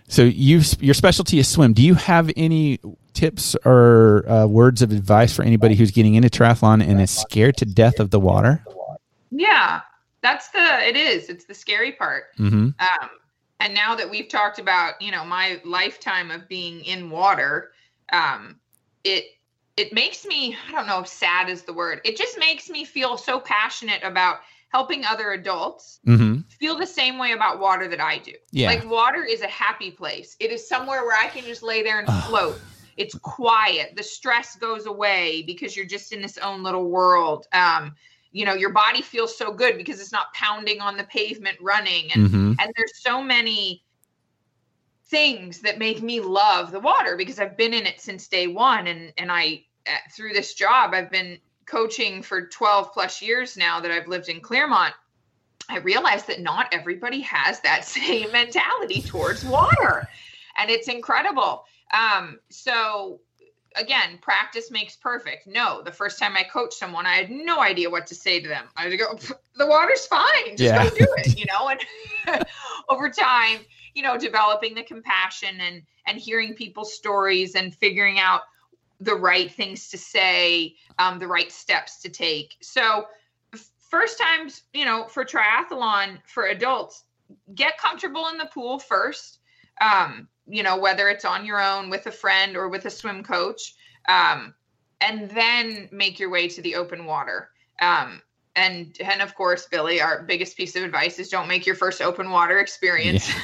so 0.08 0.22
you 0.22 0.62
your 0.80 0.94
specialty 0.94 1.38
is 1.38 1.48
swim. 1.48 1.72
Do 1.74 1.82
you 1.82 1.94
have 1.94 2.30
any 2.36 2.78
tips 3.16 3.56
or 3.64 4.28
uh, 4.28 4.46
words 4.46 4.82
of 4.82 4.92
advice 4.92 5.34
for 5.34 5.42
anybody 5.42 5.74
who's 5.74 5.90
getting 5.90 6.14
into 6.14 6.28
triathlon 6.28 6.86
and 6.86 7.00
is 7.00 7.10
scared 7.10 7.56
to 7.56 7.64
death 7.64 7.98
of 7.98 8.10
the 8.10 8.20
water? 8.20 8.64
Yeah, 9.30 9.80
that's 10.22 10.48
the 10.50 10.86
it 10.86 10.96
is. 10.96 11.28
It's 11.28 11.46
the 11.46 11.54
scary 11.54 11.92
part. 11.92 12.36
Mm-hmm. 12.38 12.68
Um, 12.78 13.10
and 13.58 13.74
now 13.74 13.94
that 13.96 14.08
we've 14.08 14.28
talked 14.28 14.58
about, 14.58 15.00
you 15.00 15.10
know, 15.10 15.24
my 15.24 15.60
lifetime 15.64 16.30
of 16.30 16.46
being 16.46 16.84
in 16.84 17.10
water, 17.10 17.72
um, 18.12 18.60
it 19.02 19.24
it 19.76 19.92
makes 19.92 20.24
me, 20.24 20.56
I 20.68 20.72
don't 20.72 20.86
know 20.86 21.00
if 21.00 21.06
sad 21.08 21.48
is 21.50 21.62
the 21.62 21.72
word. 21.72 22.00
It 22.04 22.16
just 22.16 22.38
makes 22.38 22.70
me 22.70 22.84
feel 22.84 23.18
so 23.18 23.40
passionate 23.40 24.02
about 24.02 24.38
helping 24.68 25.04
other 25.04 25.32
adults 25.32 26.00
Mm-hmm. 26.06 26.40
feel 26.48 26.76
the 26.78 26.86
same 26.86 27.18
way 27.18 27.32
about 27.32 27.60
water 27.60 27.86
that 27.88 28.00
I 28.00 28.18
do. 28.18 28.32
Yeah. 28.52 28.68
Like 28.68 28.88
water 28.88 29.22
is 29.22 29.42
a 29.42 29.48
happy 29.48 29.90
place. 29.90 30.36
It 30.40 30.50
is 30.50 30.66
somewhere 30.66 31.04
where 31.04 31.18
I 31.18 31.28
can 31.28 31.44
just 31.44 31.62
lay 31.62 31.82
there 31.82 31.98
and 32.00 32.08
float. 32.24 32.58
It's 32.96 33.14
quiet. 33.14 33.94
The 33.96 34.02
stress 34.02 34.56
goes 34.56 34.86
away 34.86 35.42
because 35.42 35.76
you're 35.76 35.86
just 35.86 36.12
in 36.12 36.22
this 36.22 36.38
own 36.38 36.62
little 36.62 36.88
world. 36.88 37.46
Um, 37.52 37.94
you 38.32 38.44
know, 38.44 38.54
your 38.54 38.72
body 38.72 39.02
feels 39.02 39.36
so 39.36 39.52
good 39.52 39.78
because 39.78 40.00
it's 40.00 40.12
not 40.12 40.32
pounding 40.34 40.80
on 40.80 40.96
the 40.96 41.04
pavement 41.04 41.56
running 41.60 42.12
and 42.12 42.26
Mm-hmm. 42.26 42.52
and 42.58 42.72
there's 42.76 43.02
so 43.02 43.22
many 43.22 43.82
things 45.06 45.60
that 45.60 45.78
make 45.78 46.02
me 46.02 46.20
love 46.20 46.72
the 46.72 46.80
water 46.80 47.16
because 47.16 47.38
I've 47.38 47.56
been 47.56 47.72
in 47.72 47.86
it 47.86 48.00
since 48.00 48.26
day 48.26 48.46
1 48.46 48.86
and 48.88 49.12
and 49.16 49.30
I 49.30 49.64
uh, 49.86 49.96
through 50.12 50.32
this 50.32 50.54
job 50.54 50.92
I've 50.94 51.10
been 51.10 51.38
coaching 51.64 52.22
for 52.22 52.46
12 52.46 52.92
plus 52.92 53.22
years 53.22 53.56
now 53.56 53.80
that 53.80 53.90
I've 53.90 54.08
lived 54.08 54.28
in 54.28 54.40
Clermont 54.40 54.94
I 55.68 55.78
realized 55.78 56.26
that 56.26 56.40
not 56.40 56.68
everybody 56.72 57.20
has 57.20 57.60
that 57.60 57.84
same 57.98 58.32
mentality 58.32 59.00
towards 59.02 59.44
water 59.44 60.08
and 60.58 60.70
it's 60.70 60.88
incredible 60.88 61.64
um 61.92 62.38
so 62.50 63.20
again 63.76 64.18
practice 64.22 64.70
makes 64.70 64.96
perfect. 64.96 65.46
No 65.46 65.82
the 65.82 65.92
first 65.92 66.18
time 66.18 66.34
I 66.36 66.42
coached 66.44 66.74
someone 66.74 67.06
I 67.06 67.16
had 67.16 67.30
no 67.30 67.60
idea 67.60 67.90
what 67.90 68.06
to 68.08 68.14
say 68.14 68.40
to 68.40 68.48
them. 68.48 68.66
I 68.76 68.88
would 68.88 68.98
go 68.98 69.14
the 69.56 69.66
water's 69.66 70.06
fine. 70.06 70.56
Just 70.56 70.74
Yeah. 70.74 70.84
go 70.84 70.90
do 70.90 71.14
it 71.18 71.32
you 71.38 71.46
know 71.46 71.68
and 71.68 72.44
over 72.88 73.10
time 73.10 73.60
you 73.94 74.02
know 74.02 74.16
developing 74.18 74.74
the 74.74 74.82
compassion 74.82 75.60
and 75.60 75.82
and 76.06 76.18
hearing 76.18 76.54
people's 76.54 76.94
stories 76.94 77.54
and 77.54 77.74
figuring 77.74 78.18
out 78.18 78.42
the 79.00 79.14
right 79.14 79.52
things 79.52 79.88
to 79.90 79.98
say 79.98 80.74
um, 80.98 81.18
the 81.18 81.26
right 81.26 81.52
steps 81.52 82.00
to 82.00 82.08
take. 82.08 82.54
So 82.62 83.06
first 83.90 84.18
times 84.18 84.62
you 84.72 84.84
know 84.84 85.06
for 85.06 85.24
triathlon 85.24 86.18
for 86.26 86.46
adults 86.46 87.04
get 87.54 87.78
comfortable 87.78 88.28
in 88.28 88.38
the 88.38 88.46
pool 88.46 88.78
first. 88.78 89.38
Um, 89.80 90.28
you 90.46 90.62
know 90.62 90.78
whether 90.78 91.08
it's 91.08 91.24
on 91.24 91.44
your 91.44 91.60
own 91.60 91.90
with 91.90 92.06
a 92.06 92.12
friend 92.12 92.56
or 92.56 92.68
with 92.68 92.84
a 92.84 92.90
swim 92.90 93.22
coach 93.22 93.74
um, 94.08 94.54
and 95.00 95.30
then 95.30 95.88
make 95.92 96.18
your 96.18 96.30
way 96.30 96.48
to 96.48 96.62
the 96.62 96.74
open 96.74 97.04
water 97.04 97.50
um, 97.80 98.22
and 98.54 98.96
and 99.00 99.20
of 99.20 99.34
course 99.34 99.66
billy 99.70 100.00
our 100.00 100.22
biggest 100.22 100.56
piece 100.56 100.76
of 100.76 100.82
advice 100.82 101.18
is 101.18 101.28
don't 101.28 101.48
make 101.48 101.66
your 101.66 101.74
first 101.74 102.00
open 102.00 102.30
water 102.30 102.58
experience 102.58 103.30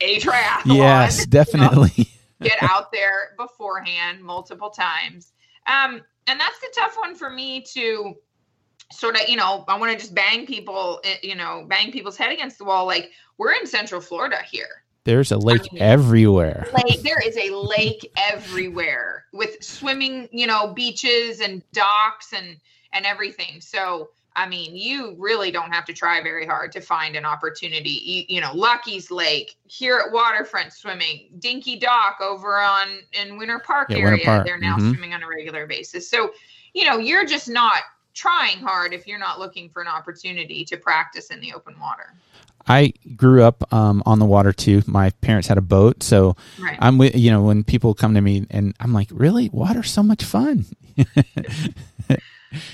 a 0.00 0.18
triathlon 0.18 0.76
Yes, 0.76 1.26
definitely. 1.26 2.08
get 2.42 2.62
out 2.62 2.92
there 2.92 3.34
beforehand 3.36 4.22
multiple 4.22 4.70
times. 4.70 5.32
Um, 5.66 6.02
and 6.26 6.40
that's 6.40 6.58
the 6.60 6.72
tough 6.76 6.96
one 6.96 7.14
for 7.14 7.30
me 7.30 7.62
to 7.74 8.14
sort 8.92 9.16
of, 9.16 9.28
you 9.28 9.36
know, 9.36 9.64
I 9.68 9.78
want 9.78 9.92
to 9.92 9.98
just 9.98 10.14
bang 10.14 10.46
people, 10.46 11.00
eh, 11.04 11.16
you 11.22 11.34
know, 11.34 11.64
bang 11.68 11.92
people's 11.92 12.16
head 12.16 12.32
against 12.32 12.58
the 12.58 12.64
wall. 12.64 12.86
Like 12.86 13.10
we're 13.38 13.52
in 13.52 13.66
Central 13.66 14.00
Florida 14.00 14.38
here. 14.50 14.79
There's 15.04 15.32
a 15.32 15.38
lake 15.38 15.72
mean- 15.72 15.82
everywhere. 15.82 16.68
Lake, 16.84 17.02
there 17.02 17.20
is 17.20 17.36
a 17.36 17.50
lake 17.54 18.10
everywhere 18.16 19.24
with 19.32 19.62
swimming, 19.62 20.28
you 20.30 20.46
know, 20.46 20.72
beaches 20.74 21.40
and 21.40 21.62
docks 21.72 22.32
and 22.32 22.56
and 22.92 23.06
everything. 23.06 23.60
So 23.60 24.10
I 24.36 24.46
mean, 24.48 24.76
you 24.76 25.16
really 25.18 25.50
don't 25.50 25.72
have 25.72 25.84
to 25.86 25.92
try 25.92 26.22
very 26.22 26.46
hard 26.46 26.70
to 26.72 26.80
find 26.80 27.16
an 27.16 27.24
opportunity. 27.24 27.90
You, 27.90 28.36
you 28.36 28.40
know, 28.40 28.52
Lucky's 28.54 29.10
Lake 29.10 29.56
here 29.66 30.00
at 30.06 30.12
Waterfront 30.12 30.72
Swimming, 30.72 31.30
Dinky 31.40 31.78
Dock 31.78 32.20
over 32.20 32.58
on 32.60 33.00
in 33.12 33.36
Winter 33.36 33.58
Park 33.58 33.90
Yeah, 33.90 33.96
Winter 33.96 34.10
area. 34.12 34.24
Park, 34.24 34.46
They're 34.46 34.58
now 34.58 34.76
mhm. 34.76 34.92
swimming 34.92 35.14
on 35.14 35.22
a 35.22 35.28
regular 35.28 35.66
basis. 35.66 36.08
So, 36.08 36.32
you 36.74 36.84
know, 36.86 36.98
you're 36.98 37.26
just 37.26 37.48
not 37.48 37.82
trying 38.14 38.58
hard 38.58 38.92
if 38.92 39.06
you're 39.06 39.18
not 39.18 39.40
looking 39.40 39.68
for 39.68 39.82
an 39.82 39.88
opportunity 39.88 40.64
to 40.64 40.76
practice 40.76 41.30
in 41.30 41.40
the 41.40 41.52
open 41.52 41.78
water. 41.80 42.14
I 42.70 42.92
grew 43.16 43.42
up 43.42 43.72
um, 43.72 44.02
on 44.06 44.18
the 44.18 44.24
water 44.24 44.52
too. 44.52 44.82
My 44.86 45.10
parents 45.20 45.48
had 45.48 45.58
a 45.58 45.62
boat, 45.62 46.02
so 46.02 46.36
Right. 46.58 46.78
I'm 46.80 46.98
with 46.98 47.16
you 47.16 47.30
know 47.30 47.42
when 47.42 47.64
people 47.64 47.94
come 47.94 48.14
to 48.14 48.20
me 48.20 48.46
and 48.50 48.74
I'm 48.80 48.92
like, 48.92 49.08
really, 49.10 49.48
water's 49.52 49.90
so 49.90 50.02
much 50.02 50.24
fun. 50.24 50.64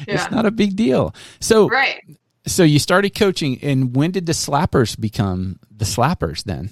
It's 0.07 0.31
not 0.31 0.47
a 0.47 0.51
big 0.51 0.75
deal. 0.75 1.15
So 1.39 1.69
Right. 1.69 2.03
so 2.47 2.63
you 2.63 2.79
started 2.79 3.11
coaching, 3.15 3.59
and 3.63 3.95
when 3.95 4.11
did 4.11 4.25
the 4.25 4.33
slappers 4.33 4.99
become 4.99 5.59
the 5.71 5.85
slappers? 5.85 6.45
Then 6.45 6.71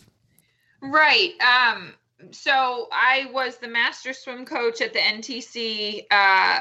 Right. 0.80 1.32
Um, 1.40 1.92
so 2.30 2.88
I 2.92 3.28
was 3.32 3.58
the 3.58 3.68
master 3.68 4.12
swim 4.14 4.46
coach 4.46 4.80
at 4.80 4.92
the 4.92 5.00
NTC 5.00 6.06
uh 6.10 6.60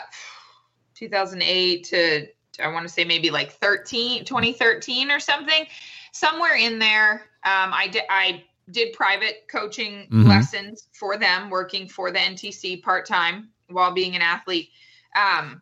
2008 0.95 1.84
to 1.86 2.28
I 2.62 2.67
want 2.67 2.88
to 2.88 2.93
say 2.93 3.04
maybe 3.04 3.30
like 3.30 3.54
13 3.54 4.26
2013 4.26 5.12
or 5.12 5.19
something 5.19 5.65
somewhere 6.13 6.56
in 6.56 6.80
there 6.80 7.26
um 7.43 7.73
I 7.73 7.88
did 7.91 8.04
I 8.10 8.43
did 8.71 8.93
private 8.93 9.47
coaching 9.52 10.08
Mhm. 10.10 10.28
lessons 10.30 10.88
for 10.93 11.17
them 11.17 11.49
working 11.49 11.89
for 11.89 12.12
the 12.12 12.19
NTC 12.19 12.82
part-time 12.82 13.49
while 13.67 13.91
being 13.91 14.15
an 14.15 14.21
athlete 14.21 14.69
um 15.15 15.62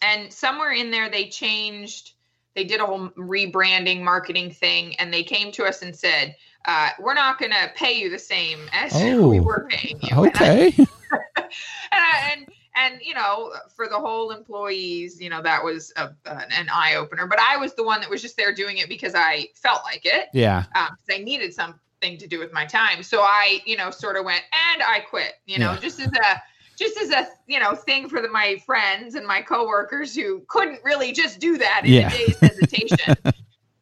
and 0.00 0.32
somewhere 0.32 0.72
in 0.72 0.90
there 0.90 1.10
they 1.10 1.28
changed 1.28 2.12
they 2.54 2.64
did 2.64 2.80
a 2.80 2.86
whole 2.86 3.10
rebranding 3.10 4.02
marketing 4.02 4.50
thing 4.50 4.96
and 4.96 5.12
they 5.12 5.22
came 5.22 5.52
to 5.52 5.64
us 5.64 5.82
and 5.82 5.94
said 5.94 6.34
uh, 6.64 6.90
we're 6.98 7.14
not 7.14 7.38
going 7.38 7.52
to 7.52 7.70
pay 7.76 7.92
you 7.98 8.10
the 8.10 8.18
same 8.18 8.58
as 8.72 8.92
Oh, 8.94 9.28
we 9.28 9.40
were 9.40 9.66
paying 9.70 9.98
you. 10.02 10.10
And 10.24 10.26
I- 10.26 10.28
okay, 10.28 10.72
and, 11.36 11.46
I, 11.92 12.32
and 12.36 12.46
and 12.78 13.00
you 13.02 13.14
know 13.14 13.52
for 13.74 13.88
the 13.88 13.98
whole 13.98 14.30
employees 14.30 15.20
you 15.20 15.28
know 15.28 15.42
that 15.42 15.62
was 15.62 15.92
a, 15.96 16.10
an 16.26 16.68
eye 16.72 16.94
opener 16.96 17.26
but 17.26 17.38
i 17.40 17.56
was 17.56 17.74
the 17.74 17.82
one 17.82 18.00
that 18.00 18.08
was 18.08 18.22
just 18.22 18.36
there 18.36 18.54
doing 18.54 18.78
it 18.78 18.88
because 18.88 19.14
i 19.14 19.46
felt 19.54 19.82
like 19.84 20.02
it. 20.04 20.28
Yeah, 20.32 20.64
um, 20.74 20.96
i 21.10 21.18
needed 21.18 21.52
something 21.52 22.16
to 22.18 22.26
do 22.28 22.38
with 22.38 22.52
my 22.52 22.64
time. 22.64 23.02
So 23.02 23.22
i 23.22 23.60
you 23.66 23.76
know 23.76 23.90
sort 23.90 24.16
of 24.16 24.24
went 24.24 24.42
and 24.72 24.82
i 24.82 25.00
quit 25.00 25.34
you 25.46 25.58
know 25.58 25.72
Yeah. 25.72 25.80
just 25.80 26.00
as 26.00 26.08
a 26.12 26.42
just 26.76 26.96
as 26.98 27.10
a 27.10 27.26
you 27.46 27.58
know 27.58 27.74
thing 27.74 28.08
for 28.08 28.22
the, 28.22 28.28
my 28.28 28.62
friends 28.64 29.16
and 29.16 29.26
my 29.26 29.42
coworkers 29.42 30.14
who 30.14 30.44
couldn't 30.48 30.80
really 30.84 31.12
just 31.12 31.40
do 31.40 31.58
that 31.58 31.82
in 31.84 31.92
Yeah. 31.92 32.06
a 32.06 32.10
day's 32.10 32.40
hesitation. 32.40 33.14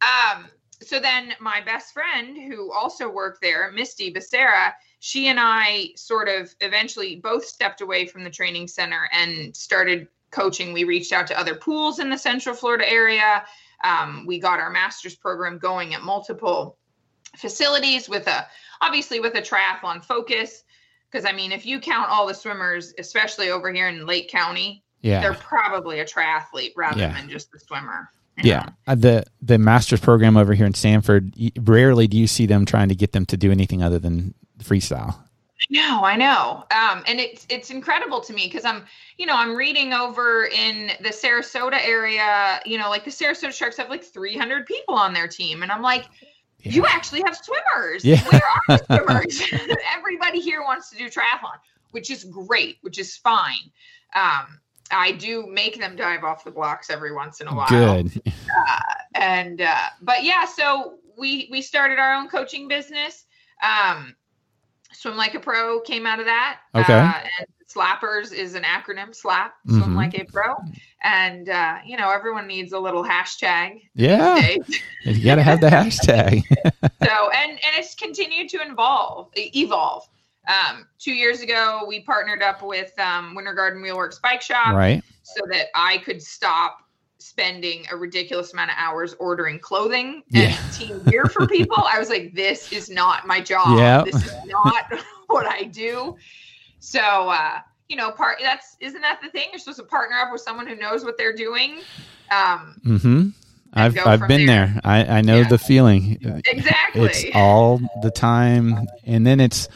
Um 0.01 0.45
so 0.79 0.99
then 0.99 1.33
my 1.39 1.59
best 1.61 1.91
friend 1.91 2.37
who 2.37 2.71
also 2.71 3.09
worked 3.09 3.41
there 3.41 3.71
misty 3.71 4.13
becerra 4.13 4.73
she 4.99 5.27
and 5.27 5.39
i 5.39 5.89
sort 5.95 6.27
of 6.27 6.53
eventually 6.61 7.15
both 7.17 7.45
stepped 7.45 7.81
away 7.81 8.05
from 8.07 8.23
the 8.23 8.29
training 8.29 8.67
center 8.67 9.07
and 9.13 9.55
started 9.55 10.07
coaching. 10.29 10.73
We 10.73 10.83
reached 10.83 11.13
out 11.13 11.25
to 11.27 11.39
other 11.39 11.55
pools 11.55 11.99
in 11.99 12.09
the 12.09 12.17
central 12.17 12.53
florida 12.53 12.89
area. 12.91 13.45
Um, 13.83 14.25
we 14.27 14.39
got 14.39 14.59
our 14.59 14.69
master's 14.69 15.15
program 15.15 15.57
going 15.57 15.93
at 15.93 16.01
multiple 16.01 16.77
facilities 17.37 18.09
with 18.09 18.27
a 18.27 18.47
obviously 18.81 19.19
with 19.19 19.35
a 19.35 19.41
triathlon 19.41 20.03
focus. 20.03 20.63
Because 21.09 21.25
i 21.25 21.31
mean 21.31 21.51
if 21.53 21.65
you 21.65 21.79
count 21.79 22.09
all 22.09 22.27
the 22.27 22.33
swimmers 22.33 22.93
especially 22.97 23.49
over 23.49 23.71
here 23.71 23.87
in 23.87 24.05
lake 24.05 24.29
county 24.29 24.83
yeah, 25.01 25.21
they're 25.21 25.35
probably 25.35 25.99
a 25.99 26.05
triathlete 26.05 26.73
rather 26.75 26.99
Yeah. 26.99 27.13
than 27.13 27.29
just 27.29 27.53
a 27.53 27.59
swimmer 27.59 28.09
yeah. 28.43 28.69
Uh, 28.85 28.95
the 28.95 29.25
the 29.41 29.57
master's 29.57 29.99
program 29.99 30.37
over 30.37 30.53
here 30.53 30.65
in 30.65 30.73
Sanford. 30.73 31.33
Rarely 31.59 32.07
do 32.07 32.17
you 32.17 32.27
see 32.27 32.45
them 32.45 32.65
trying 32.65 32.89
to 32.89 32.95
get 32.95 33.11
them 33.11 33.25
to 33.27 33.37
do 33.37 33.51
anything 33.51 33.81
other 33.83 33.99
than 33.99 34.33
freestyle. 34.63 35.15
No, 35.69 36.01
I 36.03 36.15
know. 36.15 36.63
Um, 36.71 37.03
and 37.07 37.19
it's 37.19 37.45
it's 37.49 37.71
incredible 37.71 38.21
to 38.21 38.33
me 38.33 38.45
because 38.45 38.63
I'm, 38.63 38.85
you 39.17 39.25
know, 39.25 39.35
I'm 39.35 39.55
reading 39.55 39.91
over 39.91 40.45
in 40.45 40.91
the 41.01 41.09
Sarasota 41.09 41.83
area, 41.83 42.59
you 42.65 42.77
know, 42.77 42.89
like 42.89 43.03
the 43.03 43.11
Sarasota 43.11 43.51
Sharks 43.51 43.75
have 43.77 43.89
like 43.89 44.03
300 44.03 44.65
people 44.65 44.95
on 44.95 45.13
their 45.13 45.27
team. 45.27 45.63
And 45.63 45.71
I'm 45.71 45.81
like, 45.81 46.05
you 46.59 46.85
actually 46.85 47.21
have 47.25 47.35
swimmers. 47.35 48.05
Yeah. 48.05 48.21
Where 48.29 48.41
are 48.69 48.77
the 48.77 48.85
swimmers? 48.85 49.77
Everybody 49.97 50.39
here 50.39 50.61
wants 50.61 50.89
to 50.91 50.97
do 50.97 51.09
triathlon. 51.09 51.57
which 51.91 52.11
is 52.11 52.23
great, 52.23 52.77
which 52.81 52.99
is 52.99 53.17
fine. 53.17 53.71
Um, 54.15 54.59
I 54.91 55.11
do 55.13 55.45
make 55.47 55.79
them 55.79 55.95
dive 55.95 56.23
off 56.23 56.43
the 56.43 56.51
blocks 56.51 56.89
every 56.89 57.13
once 57.13 57.41
in 57.41 57.47
a 57.47 57.53
while. 57.55 57.67
Good. 57.67 58.21
Uh, 58.27 58.79
and 59.15 59.61
uh, 59.61 59.75
but 60.01 60.23
yeah, 60.23 60.45
so 60.45 60.95
we 61.17 61.47
we 61.51 61.61
started 61.61 61.99
our 61.99 62.13
own 62.13 62.27
coaching 62.29 62.67
business. 62.67 63.25
Um, 63.63 64.15
Swim 64.93 65.17
like 65.17 65.35
a 65.35 65.39
pro 65.39 65.81
came 65.81 66.05
out 66.07 66.19
of 66.19 66.25
that. 66.25 66.59
Okay. 66.73 66.93
Uh, 66.93 67.11
and 67.39 67.47
Slappers 67.69 68.31
is 68.33 68.55
an 68.55 68.63
acronym. 68.63 69.13
Slap. 69.13 69.55
Swim 69.67 69.81
Mhm. 69.81 69.95
like 69.95 70.17
a 70.17 70.23
pro. 70.25 70.55
And 71.03 71.49
uh, 71.49 71.77
you 71.85 71.97
know 71.97 72.09
everyone 72.09 72.47
needs 72.47 72.71
a 72.73 72.79
little 72.79 73.03
hashtag. 73.03 73.81
Yeah. 73.93 74.55
You 75.03 75.23
got 75.23 75.35
to 75.35 75.43
have 75.43 75.59
the 75.61 75.67
hashtag. 75.69 76.43
so 77.03 77.29
and 77.35 77.51
and 77.51 77.59
it's 77.77 77.93
continued 77.95 78.49
to 78.49 78.57
evolve 78.61 79.29
evolve 79.35 80.07
um, 80.47 80.87
two 80.99 81.13
years 81.13 81.41
ago 81.41 81.83
we 81.87 82.01
partnered 82.01 82.41
up 82.41 82.61
with 82.63 82.97
um, 82.99 83.35
winter 83.35 83.53
garden 83.53 83.81
wheelworks 83.81 84.21
bike 84.21 84.41
shop 84.41 84.73
right. 84.75 85.03
so 85.23 85.41
that 85.51 85.67
i 85.75 85.97
could 85.99 86.21
stop 86.21 86.79
spending 87.19 87.83
a 87.91 87.95
ridiculous 87.97 88.53
amount 88.53 88.69
of 88.69 88.75
hours 88.77 89.15
ordering 89.19 89.59
clothing 89.59 90.23
Yeah. 90.29 90.55
and 90.63 90.73
team 90.73 91.03
gear 91.03 91.25
for 91.25 91.47
people 91.47 91.77
i 91.91 91.99
was 91.99 92.09
like 92.09 92.33
this 92.33 92.71
is 92.71 92.89
not 92.89 93.25
my 93.27 93.41
job 93.41 93.77
Yeah. 93.79 94.03
this 94.03 94.15
is 94.23 94.33
not 94.45 94.85
what 95.27 95.45
i 95.47 95.63
do 95.63 96.15
so 96.79 96.99
uh 96.99 97.59
you 97.89 97.95
know 97.97 98.11
part 98.11 98.37
that's 98.41 98.77
isn't 98.79 99.01
that 99.01 99.19
the 99.23 99.29
thing 99.29 99.47
you're 99.51 99.59
supposed 99.59 99.79
to 99.79 99.83
partner 99.85 100.15
up 100.17 100.31
with 100.31 100.41
someone 100.41 100.67
who 100.67 100.75
knows 100.75 101.03
what 101.03 101.17
they're 101.17 101.35
doing 101.35 101.79
um 102.31 102.79
Mm-hmm. 102.85 103.29
I've 103.73 103.97
I've 104.07 104.27
been 104.27 104.45
there. 104.47 104.67
there. 104.67 104.81
I 104.83 105.05
I 105.17 105.21
know 105.21 105.39
Yeah. 105.41 105.49
the 105.49 105.57
feeling. 105.57 106.17
exactly 106.45 107.01
It's 107.03 107.25
all 107.35 107.79
the 108.01 108.09
time, 108.09 108.87
and 109.05 109.27
then 109.27 109.39
it's. 109.39 109.67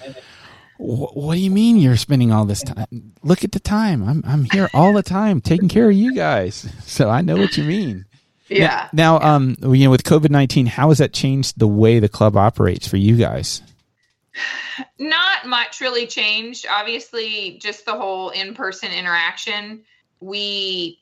"Wh- 0.82 1.15
What 1.15 1.36
do 1.36 1.39
you 1.41 1.52
mean 1.52 1.78
you're 1.78 1.96
spending 1.98 2.32
all 2.32 2.46
this 2.46 2.63
time? 2.63 3.13
Look 3.24 3.44
at 3.44 3.52
the 3.52 3.60
time. 3.60 4.04
I'm 4.08 4.24
I'm 4.26 4.46
here 4.46 4.70
all 4.74 4.94
the 4.94 5.04
time 5.04 5.39
taking 5.41 5.70
care 5.70 5.89
of 5.89 5.96
you 5.96 6.13
guys. 6.15 6.67
So 6.86 7.10
I 7.10 7.22
know 7.22 7.38
what 7.38 7.56
you 7.58 7.63
mean. 7.63 8.06
yeah 8.50 8.89
Now, 8.91 9.20
um, 9.20 9.56
you 9.62 9.86
know, 9.86 9.91
with 9.91 10.04
COVID 10.04 10.30
nineteen, 10.30 10.65
how 10.65 10.89
has 10.89 10.98
that 10.98 11.13
changed 11.13 11.58
the 11.60 11.67
way 11.67 12.00
the 12.00 12.10
club 12.10 12.36
operates 12.36 12.88
for 12.88 12.98
you 12.98 13.15
guys? 13.15 13.62
not 15.00 15.46
much 15.46 15.82
really 15.82 16.08
changed. 16.08 16.65
Obviously, 16.70 17.60
just 17.62 17.86
the 17.86 17.94
whole 17.94 18.30
in-person 18.30 18.91
interaction. 18.91 19.82
We, 20.20 21.00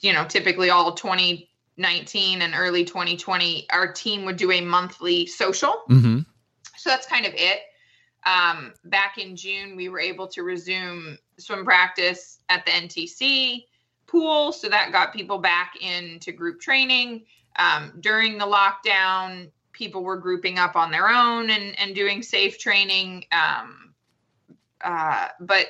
you 0.00 0.12
know, 0.12 0.24
typically 0.26 0.70
all 0.70 0.92
2019 0.94 2.42
and 2.42 2.54
early 2.54 2.84
2020, 2.84 3.66
our 3.72 3.92
team 3.92 4.24
would 4.26 4.36
do 4.36 4.50
a 4.52 4.60
monthly 4.60 5.26
social. 5.26 5.82
Mm-hmm. 5.88 6.20
So 6.76 6.90
that's 6.90 7.06
kind 7.06 7.26
of 7.26 7.32
it. 7.34 7.60
Um, 8.24 8.74
back 8.84 9.18
in 9.18 9.36
June, 9.36 9.76
we 9.76 9.88
were 9.88 10.00
able 10.00 10.26
to 10.28 10.42
resume 10.42 11.18
swim 11.38 11.64
practice 11.64 12.38
at 12.48 12.64
the 12.66 12.72
NTC 12.72 13.64
pool. 14.06 14.52
So 14.52 14.68
that 14.68 14.92
got 14.92 15.12
people 15.12 15.38
back 15.38 15.74
into 15.80 16.32
group 16.32 16.60
training. 16.60 17.24
Um, 17.56 17.92
during 18.00 18.38
the 18.38 18.46
lockdown, 18.46 19.50
people 19.72 20.02
were 20.02 20.16
grouping 20.16 20.58
up 20.58 20.76
on 20.76 20.90
their 20.90 21.08
own 21.08 21.50
and, 21.50 21.78
and 21.78 21.94
doing 21.94 22.22
safe 22.22 22.58
training. 22.58 23.24
Um, 23.32 23.94
uh, 24.82 25.28
but 25.40 25.66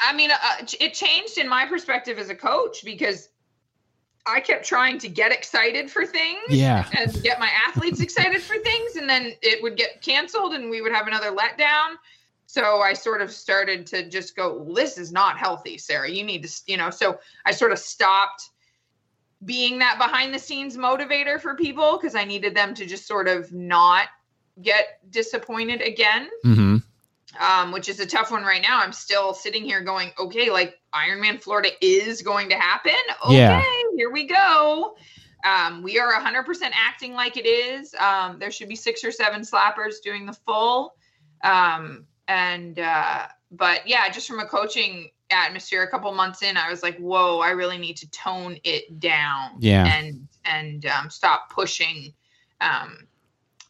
I 0.00 0.12
mean, 0.14 0.30
uh, 0.30 0.66
it 0.80 0.94
changed 0.94 1.38
in 1.38 1.48
my 1.48 1.66
perspective 1.66 2.18
as 2.18 2.30
a 2.30 2.34
coach 2.34 2.84
because 2.84 3.28
I 4.28 4.40
kept 4.40 4.64
trying 4.66 4.98
to 4.98 5.08
get 5.08 5.32
excited 5.32 5.90
for 5.90 6.04
things 6.04 6.38
Yeah. 6.50 6.86
and 6.96 7.22
get 7.22 7.40
my 7.40 7.50
athletes 7.66 8.00
excited 8.00 8.42
for 8.42 8.56
things 8.58 8.96
and 8.96 9.08
then 9.08 9.32
it 9.42 9.62
would 9.62 9.76
get 9.76 10.02
canceled 10.02 10.52
and 10.54 10.68
we 10.70 10.82
would 10.82 10.92
have 10.92 11.06
another 11.06 11.30
letdown 11.32 11.94
so 12.46 12.80
i 12.80 12.92
sort 12.92 13.20
of 13.20 13.30
started 13.30 13.86
to 13.86 14.08
just 14.08 14.34
go 14.36 14.54
well, 14.62 14.74
this 14.74 14.96
is 14.98 15.12
not 15.12 15.36
healthy 15.38 15.76
sara 15.78 16.08
you 16.10 16.22
need 16.24 16.42
to 16.44 16.62
you 16.66 16.76
know 16.76 16.88
so 16.90 17.18
i 17.46 17.50
sort 17.50 17.72
of 17.72 17.78
stopped 17.78 18.50
being 19.44 19.78
that 19.78 19.98
behind 19.98 20.34
the 20.34 20.38
scenes 20.38 20.76
motivator 20.76 21.40
for 21.40 21.54
people 21.54 21.96
because 21.98 22.14
i 22.14 22.24
needed 22.24 22.54
them 22.54 22.74
to 22.74 22.86
just 22.86 23.06
sort 23.06 23.28
of 23.28 23.52
not 23.52 24.08
get 24.62 24.98
disappointed 25.10 25.80
again 25.82 26.28
Mm-hmm. 26.44 26.76
Um, 27.38 27.72
which 27.72 27.88
is 27.88 28.00
a 28.00 28.06
tough 28.06 28.30
one 28.30 28.42
right 28.42 28.62
now. 28.62 28.80
I'm 28.80 28.92
still 28.92 29.32
sitting 29.34 29.64
here 29.64 29.80
going, 29.80 30.10
okay, 30.18 30.50
like 30.50 30.78
Ironman 30.94 31.40
Florida 31.40 31.70
is 31.80 32.22
going 32.22 32.48
to 32.50 32.56
happen. 32.56 32.92
Okay, 33.24 33.36
Yeah. 33.36 33.62
here 33.96 34.10
we 34.10 34.24
go. 34.26 34.96
Um, 35.44 35.82
we 35.82 35.98
are 35.98 36.12
100% 36.12 36.44
acting 36.74 37.14
like 37.14 37.36
it 37.36 37.46
is. 37.46 37.94
Um, 37.94 38.38
there 38.38 38.50
should 38.50 38.68
be 38.68 38.76
six 38.76 39.04
or 39.04 39.12
seven 39.12 39.42
slappers 39.42 39.94
doing 40.02 40.26
the 40.26 40.32
full. 40.32 40.94
Um, 41.44 42.06
and, 42.26 42.78
uh, 42.78 43.26
but 43.52 43.86
yeah, 43.86 44.08
just 44.10 44.26
from 44.28 44.40
a 44.40 44.46
coaching 44.46 45.10
atmosphere, 45.30 45.82
a 45.84 45.90
couple 45.90 46.12
months 46.12 46.42
in, 46.42 46.56
I 46.56 46.68
was 46.70 46.82
like, 46.82 46.98
whoa, 46.98 47.38
I 47.38 47.50
really 47.50 47.78
need 47.78 47.96
to 47.98 48.10
tone 48.10 48.58
it 48.64 48.98
down 48.98 49.52
Yeah. 49.60 49.86
and, 49.86 50.26
and, 50.44 50.86
um, 50.86 51.08
stop 51.10 51.50
pushing, 51.50 52.12
um, 52.60 53.06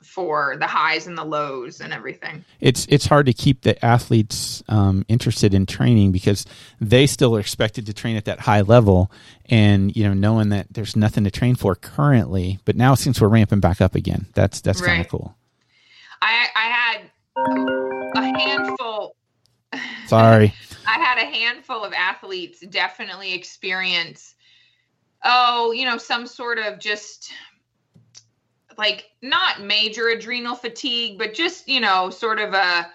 for 0.02 0.56
the 0.58 0.66
highs 0.66 1.06
and 1.06 1.18
the 1.18 1.24
lows 1.24 1.80
and 1.80 1.92
everything. 1.92 2.44
it's 2.60 2.86
it's 2.88 3.06
hard 3.06 3.26
to 3.26 3.32
keep 3.32 3.62
the 3.62 3.84
athletes 3.84 4.62
um, 4.68 5.04
interested 5.08 5.54
in 5.54 5.66
training 5.66 6.12
because 6.12 6.46
they 6.80 7.06
still 7.06 7.36
are 7.36 7.40
expected 7.40 7.86
to 7.86 7.92
train 7.92 8.16
at 8.16 8.24
that 8.24 8.40
high 8.40 8.60
level, 8.62 9.10
and 9.46 9.94
you 9.96 10.04
know 10.04 10.14
knowing 10.14 10.50
that 10.50 10.66
there's 10.70 10.96
nothing 10.96 11.24
to 11.24 11.30
train 11.30 11.54
for 11.54 11.74
currently. 11.74 12.58
But 12.64 12.76
now 12.76 12.94
since 12.94 13.20
we're 13.20 13.28
ramping 13.28 13.60
back 13.60 13.80
up 13.80 13.94
again, 13.94 14.26
that's 14.34 14.60
that's 14.60 14.80
kind 14.80 15.00
of 15.00 15.08
cool. 15.08 15.36
I 16.22 16.48
I 16.54 16.68
had 16.68 17.10
a 18.16 18.38
handful. 18.38 19.16
Sorry. 20.06 20.54
I 20.86 20.98
had 20.98 21.18
a 21.18 21.26
handful 21.26 21.84
of 21.84 21.92
athletes 21.92 22.60
definitely 22.60 23.34
experience, 23.34 24.34
oh, 25.22 25.72
you 25.72 25.84
know, 25.84 25.98
some 25.98 26.26
sort 26.26 26.58
of 26.58 26.78
just 26.78 27.30
like 28.78 29.10
not 29.20 29.62
major 29.62 30.08
adrenal 30.08 30.54
fatigue, 30.54 31.18
but 31.18 31.34
just, 31.34 31.68
you 31.68 31.80
know, 31.80 32.10
sort 32.10 32.38
of 32.38 32.54
a 32.54 32.90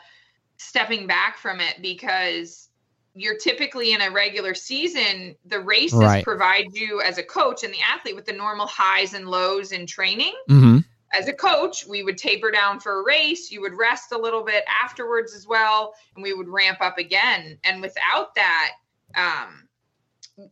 stepping 0.58 1.06
back 1.06 1.38
from 1.38 1.60
it 1.60 1.82
because 1.82 2.69
you're 3.13 3.38
typically 3.38 3.93
in 3.93 4.02
a 4.02 4.10
regular 4.10 4.56
season, 4.56 5.36
the 5.46 5.60
races 5.60 6.00
Right. 6.00 6.24
provide 6.24 6.74
you 6.74 7.02
as 7.02 7.17
a 7.17 7.24
coach 7.24 7.63
and 7.63 7.74
the 7.74 7.82
athlete 7.82 8.15
with 8.15 8.26
the 8.26 8.34
normal 8.34 8.65
highs 8.65 9.13
and 9.13 9.28
lows 9.28 9.72
in 9.72 9.86
training 9.86 10.34
hmm 10.48 10.80
as 11.13 11.28
a 11.28 11.34
coach, 11.34 11.86
we 11.86 12.04
would 12.04 12.17
taper 12.17 12.50
down 12.50 12.80
for 12.80 13.00
a 13.00 13.04
race. 13.04 13.52
You 13.52 13.62
would 13.62 13.76
rest 13.76 14.12
a 14.12 14.17
little 14.17 14.43
bit 14.43 14.65
afterwards 14.84 15.36
as 15.36 15.48
well, 15.48 15.93
and 16.15 16.24
we 16.24 16.34
would 16.34 16.50
ramp 16.50 16.80
up 16.82 16.98
again. 16.98 17.60
And 17.63 17.82
without 17.82 18.34
that, 18.36 18.72
um, 19.15 19.69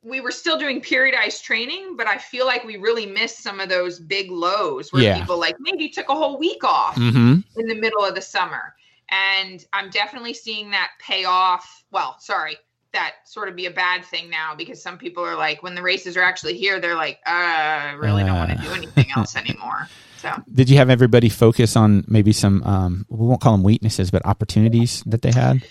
we 0.03 0.21
were 0.21 0.31
still 0.31 0.57
doing 0.59 0.79
periodized 0.81 1.41
training, 1.43 1.95
but 1.97 2.07
I 2.07 2.17
feel 2.17 2.45
like 2.45 2.63
we 2.63 2.77
really 2.77 3.05
missed 3.05 3.41
some 3.41 3.59
of 3.59 3.67
those 3.69 3.99
big 3.99 4.29
lows 4.29 4.93
where 4.93 5.01
Yeah. 5.01 5.17
people 5.17 5.39
like 5.39 5.55
maybe 5.59 5.89
took 5.89 6.09
a 6.09 6.15
whole 6.15 6.37
week 6.37 6.63
off 6.63 6.95
hmm 6.95 7.39
in 7.57 7.67
the 7.67 7.75
middle 7.75 8.03
of 8.03 8.15
the 8.15 8.21
summer. 8.21 8.75
And 9.09 9.63
I'm 9.73 9.89
definitely 9.89 10.33
seeing 10.33 10.71
that 10.71 10.91
pay 10.99 11.25
off. 11.25 11.83
Well, 11.91 12.15
sorry, 12.19 12.57
that 12.93 13.15
sort 13.25 13.49
of 13.49 13.55
be 13.55 13.65
a 13.65 13.71
bad 13.71 14.05
thing 14.05 14.29
now 14.29 14.53
because 14.55 14.81
some 14.81 14.97
people 14.97 15.23
are 15.25 15.35
like, 15.35 15.63
when 15.63 15.75
the 15.75 15.81
races 15.81 16.15
are 16.15 16.21
actually 16.21 16.57
here, 16.57 16.79
they're 16.79 16.95
like, 16.95 17.19
uh, 17.25 17.29
I 17.29 17.91
really 17.93 18.23
don't 18.23 18.37
want 18.37 18.51
Uh. 18.51 18.55
to 18.55 18.61
do 18.61 18.73
anything 18.73 19.07
else 19.15 19.35
anymore. 19.35 19.87
So. 20.17 20.31
Did 20.53 20.69
you 20.69 20.77
have 20.77 20.89
everybody 20.89 21.27
focus 21.27 21.75
on 21.75 22.05
maybe 22.07 22.31
some 22.31 22.63
um, 22.63 23.05
we 23.09 23.25
won't 23.25 23.41
call 23.41 23.53
them 23.53 23.63
weaknesses, 23.63 24.11
but 24.11 24.25
opportunities 24.25 25.03
that 25.07 25.23
they 25.23 25.31
had? 25.31 25.65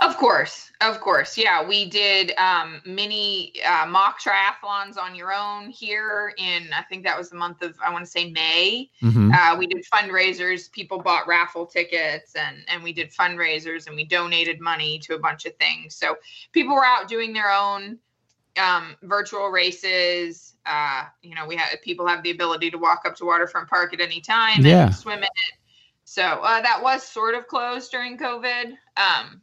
Of 0.00 0.16
course, 0.16 0.72
of 0.80 0.98
course, 1.00 1.36
yeah. 1.36 1.62
We 1.62 1.84
did 1.88 2.32
um, 2.38 2.80
mini 2.86 3.52
uh, 3.62 3.84
mock 3.84 4.18
triathlons 4.18 4.96
on 4.96 5.14
your 5.14 5.30
own 5.30 5.68
here 5.68 6.32
in 6.38 6.70
I 6.72 6.82
think 6.84 7.04
that 7.04 7.18
was 7.18 7.28
the 7.28 7.36
month 7.36 7.60
of 7.60 7.76
I 7.84 7.92
want 7.92 8.04
to 8.06 8.10
say 8.10 8.30
May. 8.30 8.90
hmm 9.00 9.30
Uh, 9.30 9.56
we 9.58 9.66
did 9.66 9.84
fundraisers. 9.84 10.72
People 10.72 10.98
bought 11.02 11.26
raffle 11.28 11.66
tickets, 11.66 12.34
and 12.34 12.64
and 12.68 12.82
we 12.82 12.94
did 12.94 13.10
fundraisers, 13.12 13.86
and 13.88 13.94
we 13.94 14.04
donated 14.04 14.58
money 14.58 14.98
to 15.00 15.14
a 15.14 15.18
bunch 15.18 15.44
of 15.44 15.54
things. 15.56 15.96
So 15.96 16.16
people 16.52 16.74
were 16.74 16.86
out 16.86 17.06
doing 17.06 17.34
their 17.34 17.50
own 17.50 17.98
um, 18.56 18.96
virtual 19.02 19.48
races. 19.48 20.56
Uh, 20.64 21.04
you 21.20 21.34
know, 21.34 21.46
we 21.46 21.56
had 21.56 21.80
people 21.82 22.06
have 22.06 22.22
the 22.22 22.30
ability 22.30 22.70
to 22.70 22.78
walk 22.78 23.02
up 23.04 23.16
to 23.16 23.26
Waterfront 23.26 23.68
Park 23.68 23.92
at 23.92 24.00
any 24.00 24.20
time 24.22 24.64
Yeah. 24.64 24.86
and 24.86 24.94
swim 24.94 25.18
in 25.18 25.24
it. 25.24 25.54
So 26.04 26.22
uh, 26.22 26.60
that 26.62 26.82
was 26.82 27.02
sort 27.02 27.34
of 27.34 27.46
closed 27.46 27.90
during 27.90 28.16
COVID. 28.18 28.72
Um, 28.96 29.42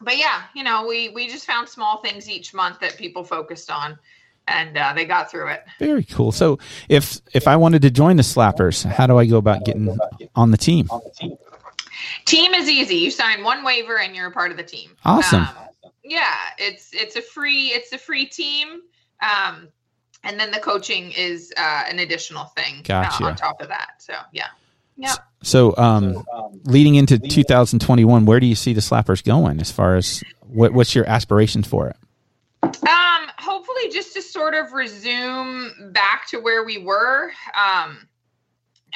but 0.00 0.18
yeah, 0.18 0.42
you 0.54 0.64
know, 0.64 0.86
we 0.86 1.08
we 1.10 1.28
just 1.28 1.46
found 1.46 1.68
small 1.68 1.98
things 1.98 2.28
each 2.28 2.52
month 2.52 2.80
that 2.80 2.96
people 2.96 3.24
focused 3.24 3.70
on, 3.70 3.98
and 4.46 4.76
uh, 4.76 4.92
they 4.94 5.04
got 5.04 5.30
through 5.30 5.48
it. 5.48 5.64
Very 5.78 6.04
cool. 6.04 6.32
So 6.32 6.58
if 6.88 7.20
if 7.32 7.48
I 7.48 7.56
wanted 7.56 7.82
to 7.82 7.90
join 7.90 8.16
the 8.16 8.22
Slappers, 8.22 8.84
how 8.84 9.06
do 9.06 9.18
I 9.18 9.26
go 9.26 9.38
about 9.38 9.64
getting 9.64 9.96
on 10.34 10.50
the 10.50 10.58
team? 10.58 10.88
Team 12.24 12.54
is 12.54 12.68
easy. 12.68 12.96
You 12.96 13.10
sign 13.10 13.42
one 13.42 13.64
waiver 13.64 13.98
and 13.98 14.14
you're 14.14 14.26
a 14.26 14.32
part 14.32 14.50
of 14.50 14.56
the 14.56 14.62
team. 14.62 14.90
Awesome. 15.04 15.42
Um, 15.42 15.48
yeah, 16.04 16.34
it's 16.58 16.90
it's 16.92 17.16
a 17.16 17.22
free 17.22 17.68
it's 17.68 17.92
a 17.92 17.98
free 17.98 18.26
team. 18.26 18.82
Um, 19.20 19.68
and 20.22 20.38
then 20.38 20.50
the 20.50 20.58
coaching 20.58 21.12
is 21.12 21.52
uh, 21.56 21.84
an 21.88 22.00
additional 22.00 22.44
thing 22.46 22.84
uh, 22.90 23.08
on 23.20 23.36
top 23.36 23.60
of 23.62 23.68
that. 23.68 23.94
So 23.98 24.14
yeah. 24.32 24.48
Yep. 24.96 25.18
So, 25.42 25.76
um, 25.76 26.24
leading 26.64 26.96
into 26.96 27.18
2021, 27.18 28.26
where 28.26 28.40
do 28.40 28.46
you 28.46 28.54
see 28.54 28.72
the 28.72 28.80
Slappers 28.80 29.22
going 29.22 29.60
as 29.60 29.70
far 29.70 29.96
as 29.96 30.24
what, 30.40 30.72
what's 30.72 30.94
your 30.94 31.08
aspirations 31.08 31.66
for 31.68 31.88
it? 31.88 31.96
Um, 32.62 33.30
hopefully, 33.38 33.90
just 33.92 34.14
to 34.14 34.22
sort 34.22 34.54
of 34.54 34.72
resume 34.72 35.92
back 35.92 36.26
to 36.28 36.40
where 36.40 36.64
we 36.64 36.78
were. 36.78 37.30
Um, 37.54 38.08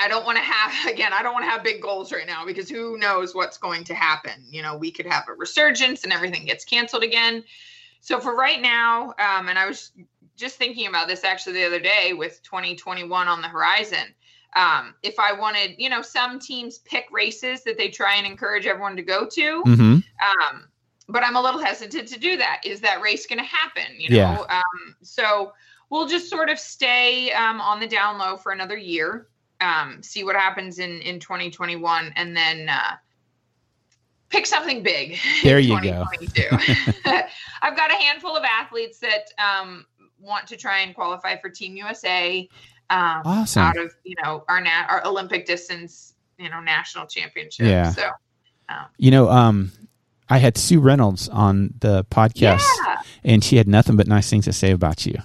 I 0.01 0.09
don't 0.09 0.25
want 0.25 0.39
to 0.39 0.45
have 0.45 0.87
again. 0.93 1.13
I 1.13 1.23
don't 1.23 1.35
want 1.35 1.45
to 1.45 1.51
have 1.51 1.63
big 1.63 1.83
goals 1.83 2.13
right 2.13 2.27
now 2.27 2.45
because 2.47 2.69
who 2.69 2.99
knows 2.99 3.35
what's 3.35 3.59
going 3.59 3.85
to 3.85 3.95
happen. 3.95 4.33
You 4.49 4.63
know, 4.63 4.77
we 4.77 4.91
could 4.91 5.07
have 5.07 5.25
a 5.29 5.35
resurgence 5.35 6.05
and 6.05 6.13
everything 6.13 6.47
gets 6.47 6.65
canceled 6.65 7.03
again. 7.03 7.45
So 8.01 8.19
for 8.19 8.35
right 8.35 8.61
now, 8.61 9.15
um, 9.19 9.49
and 9.49 9.59
I 9.59 9.67
was 9.67 9.93
just 10.37 10.57
thinking 10.57 10.87
about 10.87 11.07
this 11.07 11.23
actually 11.23 11.55
the 11.55 11.67
other 11.67 11.81
day 11.81 12.15
with 12.15 12.43
2021 12.43 13.29
on 13.29 13.43
the 13.43 13.49
horizon. 13.49 14.15
Um, 14.57 14.95
if 15.03 15.19
I 15.19 15.33
wanted, 15.33 15.77
you 15.79 15.89
know, 15.89 16.03
some 16.03 16.39
teams 16.39 16.79
pick 16.79 17.07
races 17.13 17.63
that 17.65 17.79
they 17.79 17.89
try 17.89 18.17
and 18.17 18.27
encourage 18.27 18.67
everyone 18.67 18.97
to 18.97 19.03
go 19.03 19.27
to. 19.27 19.63
Mm-hmm. 19.63 19.93
Um, 19.93 20.69
but 21.09 21.25
I'm 21.25 21.37
a 21.37 21.41
little 21.43 21.61
hesitant 21.61 22.09
to 22.09 22.19
do 22.19 22.37
that. 22.37 22.61
Is 22.65 22.81
that 22.81 23.01
race 23.01 23.27
going 23.27 23.39
to 23.39 23.45
happen? 23.45 23.85
You 23.99 24.11
know, 24.11 24.17
Yeah. 24.17 24.59
um, 24.59 24.97
so 25.03 25.53
we'll 25.89 26.07
just 26.07 26.31
sort 26.31 26.49
of 26.49 26.59
stay 26.59 27.33
um, 27.33 27.61
on 27.61 27.81
the 27.81 27.87
down 27.87 28.19
low 28.19 28.37
for 28.37 28.53
another 28.53 28.77
year, 28.77 29.29
um, 29.61 30.03
see 30.03 30.25
what 30.25 30.37
happens 30.37 30.79
in 30.79 31.01
in 31.03 31.21
2021, 31.21 32.13
and 32.17 32.37
then 32.37 32.69
uh, 32.69 32.97
pick 34.31 34.47
something 34.47 34.83
big. 34.83 35.19
There 35.43 35.59
you 35.59 35.81
go. 35.81 36.05
I've 37.63 37.77
got 37.77 37.91
a 37.91 37.95
handful 37.95 38.37
of 38.37 38.45
athletes 38.45 38.99
that 39.01 39.31
um, 39.39 39.85
want 40.19 40.47
to 40.49 40.57
try 40.57 40.81
and 40.81 40.95
qualify 40.95 41.37
for 41.37 41.51
Team 41.51 41.77
USA. 41.77 42.49
Um, 42.91 43.23
Awesome. 43.25 43.63
Out 43.63 43.77
of 43.79 43.95
you 44.05 44.17
know 44.23 44.45
our 44.49 44.61
na- 44.61 44.87
our 44.89 45.07
Olympic 45.07 45.47
distance, 45.47 46.15
you 46.39 46.51
know, 46.51 46.61
national 46.61 47.07
championship. 47.07 47.67
Yeah. 47.67 47.91
So 47.93 48.11
You 48.99 49.11
know, 49.11 49.29
um, 49.31 49.73
I 50.29 50.39
had 50.39 50.57
Sue 50.59 50.81
Reynolds 50.81 51.29
on 51.29 51.75
the 51.81 52.05
podcast, 52.05 52.63
yeah. 52.85 53.01
and 53.25 53.43
she 53.43 53.57
had 53.57 53.67
nothing 53.67 53.97
but 53.97 54.07
nice 54.07 54.29
things 54.31 54.45
to 54.45 54.53
say 54.53 54.71
about 54.71 55.07
you. 55.07 55.19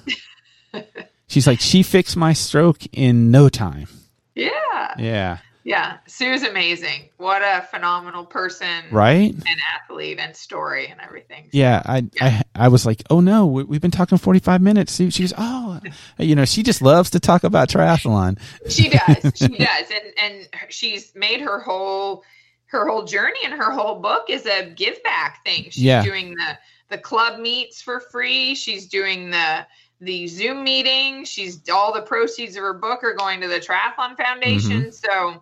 She's 1.28 1.48
like, 1.48 1.60
she 1.60 1.84
fixed 1.84 2.16
my 2.16 2.34
stroke 2.34 2.80
in 2.92 3.32
no 3.32 3.50
time. 3.50 3.88
Yeah. 4.36 4.94
Yeah. 4.98 5.38
Yeah. 5.66 5.98
Sue's 6.08 6.44
amazing. 6.44 7.10
What 7.18 7.42
a 7.42 7.64
phenomenal 7.72 8.24
person 8.24 8.86
Right. 8.92 9.34
and 9.34 9.60
athlete 9.76 10.20
and 10.20 10.36
story 10.36 10.88
and 10.88 11.02
everything. 11.02 11.50
Yeah, 11.52 11.82
I, 11.86 12.04
I 12.22 12.44
I 12.54 12.68
was 12.70 12.86
like, 12.86 13.02
oh 13.10 13.20
no, 13.20 13.48
we, 13.48 13.64
we've 13.64 13.82
been 13.82 13.90
talking 13.92 14.18
forty 14.20 14.40
five 14.40 14.62
minutes. 14.62 14.96
She, 14.96 15.10
she 15.10 15.24
goes, 15.24 15.34
oh, 15.38 15.80
you 16.20 16.36
know, 16.36 16.46
she 16.46 16.62
just 16.64 16.82
loves 16.84 17.10
to 17.10 17.20
talk 17.20 17.44
about 17.44 17.68
triathlon. 17.70 18.40
She 18.70 18.90
does. 18.90 19.34
She 19.36 19.48
does. 19.58 19.86
And 19.92 20.14
and 20.22 20.48
she's 20.70 21.12
made 21.16 21.42
her 21.42 21.60
whole 21.60 22.24
her 22.68 22.88
whole 22.88 23.04
journey 23.06 23.40
and 23.44 23.54
her 23.54 23.72
whole 23.72 23.96
book 24.00 24.30
is 24.30 24.46
a 24.46 24.70
give 24.70 25.02
back 25.04 25.44
thing. 25.44 25.64
She's 25.66 25.80
Yeah. 25.84 26.04
doing 26.04 26.36
the 26.36 26.60
the 26.90 26.98
club 27.00 27.40
meets 27.40 27.82
for 27.82 28.00
free. 28.00 28.54
She's 28.54 28.86
doing 28.88 29.32
the 29.32 29.66
the 30.00 30.28
Zoom 30.28 30.64
meetings. 30.64 31.28
She's 31.28 31.68
all 31.70 31.92
the 31.92 32.02
proceeds 32.04 32.56
of 32.56 32.62
her 32.62 32.74
book 32.74 33.04
are 33.04 33.16
going 33.16 33.42
to 33.42 33.48
the 33.48 33.60
Triathlon 33.60 34.16
Foundation. 34.16 34.82
Mm-hmm. 34.84 34.90
So, 34.92 35.42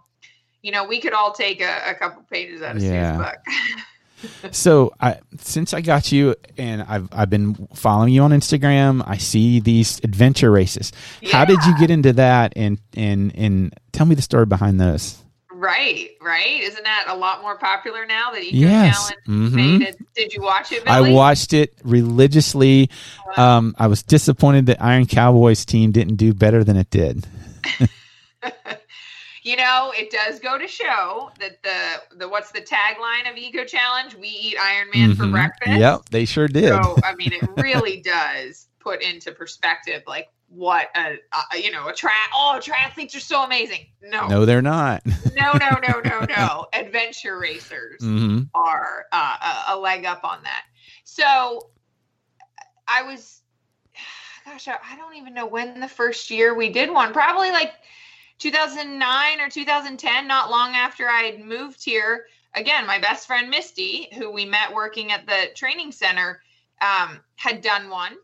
you 0.63 0.71
know, 0.71 0.86
we 0.86 0.99
could 0.99 1.13
all 1.13 1.32
take 1.34 1.62
a, 1.62 1.91
a 1.91 1.93
couple 1.93 2.23
pages 2.23 2.63
out 2.63 2.78
of 2.78 2.82
Yeah. 2.82 3.17
Sue's 3.17 3.26
book. 3.28 3.38
So 4.52 4.93
I 5.02 5.19
since 5.39 5.73
I 5.73 5.82
got 5.82 6.10
you 6.13 6.36
and 6.58 6.82
I've 6.84 7.10
I've 7.12 7.30
been 7.30 7.67
following 7.76 8.13
you 8.13 8.21
on 8.21 8.32
Instagram, 8.32 9.04
I 9.06 9.17
see 9.17 9.60
these 9.60 9.99
adventure 10.02 10.49
races. 10.49 10.93
How 11.30 11.43
did 11.43 11.62
you 11.65 11.78
get 11.78 11.91
into 11.91 12.13
that? 12.13 12.54
And 12.56 12.80
and 12.95 13.36
and 13.36 13.73
tell 13.91 14.06
me 14.06 14.15
the 14.15 14.21
story 14.21 14.45
behind 14.45 14.80
those. 14.80 15.17
Right, 15.52 16.12
right. 16.21 16.62
Isn't 16.62 16.86
that 16.86 17.08
a 17.10 17.15
lot 17.17 17.41
more 17.41 17.58
popular 17.58 18.06
now 18.06 18.32
that 18.32 18.41
Eco 18.41 18.56
Yes. 18.56 19.10
Challenge 19.28 19.52
Mhm. 19.52 19.56
made 19.56 19.82
it? 19.89 19.97
Did 20.15 20.34
you 20.34 20.41
watch 20.41 20.71
it, 20.71 20.88
I 20.88 21.12
watched 21.12 21.52
it 21.52 21.73
religiously. 21.84 22.89
Wow. 23.36 23.58
Um, 23.58 23.76
I 23.78 23.88
was 23.88 24.04
disappointed 24.04 24.67
that 24.67 24.82
Iron 24.82 25.06
Cowboys 25.06 25.65
team 25.65 25.91
didn't 25.91 26.15
do 26.15 26.34
better 26.34 26.63
than 26.63 26.78
it 26.78 26.89
did. 26.89 27.28
you 29.43 29.56
know, 29.58 29.91
it 29.95 30.10
does 30.10 30.39
go 30.39 30.58
to 30.58 30.67
show 30.67 31.29
that 31.39 31.62
the 31.63 32.17
the 32.17 32.29
what's 32.29 32.51
the 32.51 32.62
tagline 32.62 33.29
of 33.29 33.38
Eco 33.38 33.65
Challenge? 33.65 34.15
We 34.15 34.27
eat 34.29 34.58
Iron 34.60 34.89
Man 34.91 35.15
for 35.15 35.25
Mhm. 35.25 35.32
breakfast. 35.32 35.79
Yep, 35.79 36.01
they 36.12 36.25
sure 36.25 36.47
did. 36.47 36.69
So 36.69 36.99
I 37.03 37.15
mean, 37.15 37.34
it 37.34 37.43
really 37.56 38.01
does 38.01 38.67
put 38.79 39.01
into 39.01 39.32
perspective 39.32 40.03
like 40.08 40.29
what 40.49 40.88
a, 40.95 41.15
a 41.53 41.58
you 41.58 41.71
know 41.71 41.88
a 41.88 41.93
tri 41.93 42.12
oh 42.36 42.60
triathletes 42.62 43.15
are 43.15 43.19
so 43.21 43.43
amazing. 43.43 43.88
No, 44.01 44.27
no, 44.27 44.45
they're 44.45 44.62
not. 44.62 45.03
no, 45.36 45.58
no, 45.58 45.79
no, 45.79 45.99
no, 45.99 46.25
no. 46.29 46.65
Adventure 46.73 47.38
racers. 47.38 48.01
hmm 48.01 48.39
are 48.56 49.06
uh, 49.12 49.36
a, 49.69 49.73
a 49.73 49.79
leg 49.79 50.06
up 50.06 50.23
on 50.23 50.43
that. 50.43 50.63
So 51.06 51.69
I 52.88 53.03
was, 53.03 53.41
gosh, 54.45 54.67
I 54.67 54.95
don't 54.95 55.15
even 55.15 55.34
know 55.34 55.45
when 55.47 55.79
the 55.79 55.88
first 55.88 56.29
year 56.29 56.53
we 56.53 56.69
did 56.69 56.91
one. 56.91 57.13
Probably 57.13 57.51
like 57.51 57.73
2009 58.39 59.39
or 59.39 59.50
2010, 59.50 60.28
not 60.28 60.50
long 60.50 60.74
after 60.74 61.10
I 61.10 61.24
had 61.24 61.39
moved 61.39 61.84
here. 61.84 62.26
Again, 62.56 62.86
my 62.86 63.00
best 63.00 63.28
friend 63.28 63.50
Misty, 63.50 64.10
who 64.13 64.32
we 64.32 64.46
met 64.46 64.74
working 64.74 65.12
at 65.12 65.26
the 65.26 65.48
training 65.56 65.91
center, 65.91 66.41
um, 66.82 67.19
had 67.36 67.62
done 67.62 67.89
one 67.89 68.15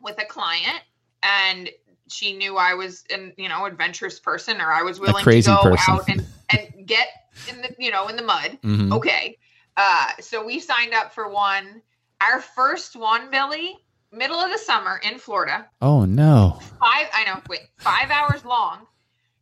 with 0.00 0.20
a 0.20 0.26
client, 0.26 0.82
and 1.22 1.70
she 2.08 2.36
knew 2.36 2.56
I 2.56 2.74
was 2.74 3.04
an 3.10 3.32
you 3.36 3.48
know 3.48 3.64
adventurous 3.64 4.20
person, 4.20 4.60
or 4.60 4.72
I 4.72 4.82
was 4.82 5.00
willing 5.00 5.24
to 5.24 5.42
go 5.42 5.62
person. 5.62 5.78
out 5.88 6.08
and 6.08 6.26
and 6.50 6.86
get 6.86 7.08
in 7.48 7.62
the 7.62 7.74
you 7.78 7.90
know 7.90 8.08
in 8.08 8.16
the 8.16 8.22
mud. 8.22 8.58
hmm 8.62 8.92
Okay. 8.92 9.38
Uh, 9.76 10.08
so 10.20 10.44
we 10.44 10.58
signed 10.58 10.94
up 10.94 11.12
for 11.12 11.28
one. 11.28 11.82
Our 12.22 12.40
first 12.40 12.96
one, 12.96 13.30
Billy, 13.30 13.76
middle 14.10 14.38
of 14.38 14.50
the 14.50 14.58
summer 14.58 15.00
in 15.02 15.18
Florida. 15.18 15.66
Oh 15.82 16.04
no. 16.04 16.58
Five, 16.80 17.08
I 17.12 17.24
know, 17.26 17.40
wait, 17.48 17.60
five 17.78 18.10
hours 18.10 18.44
long. 18.44 18.86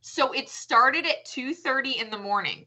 So 0.07 0.33
it 0.33 0.51
started 0.51 1.07
at 1.07 1.25
two 1.25 1.55
thirty 1.55 1.93
in 1.99 2.11
the 2.11 2.19
morning, 2.19 2.67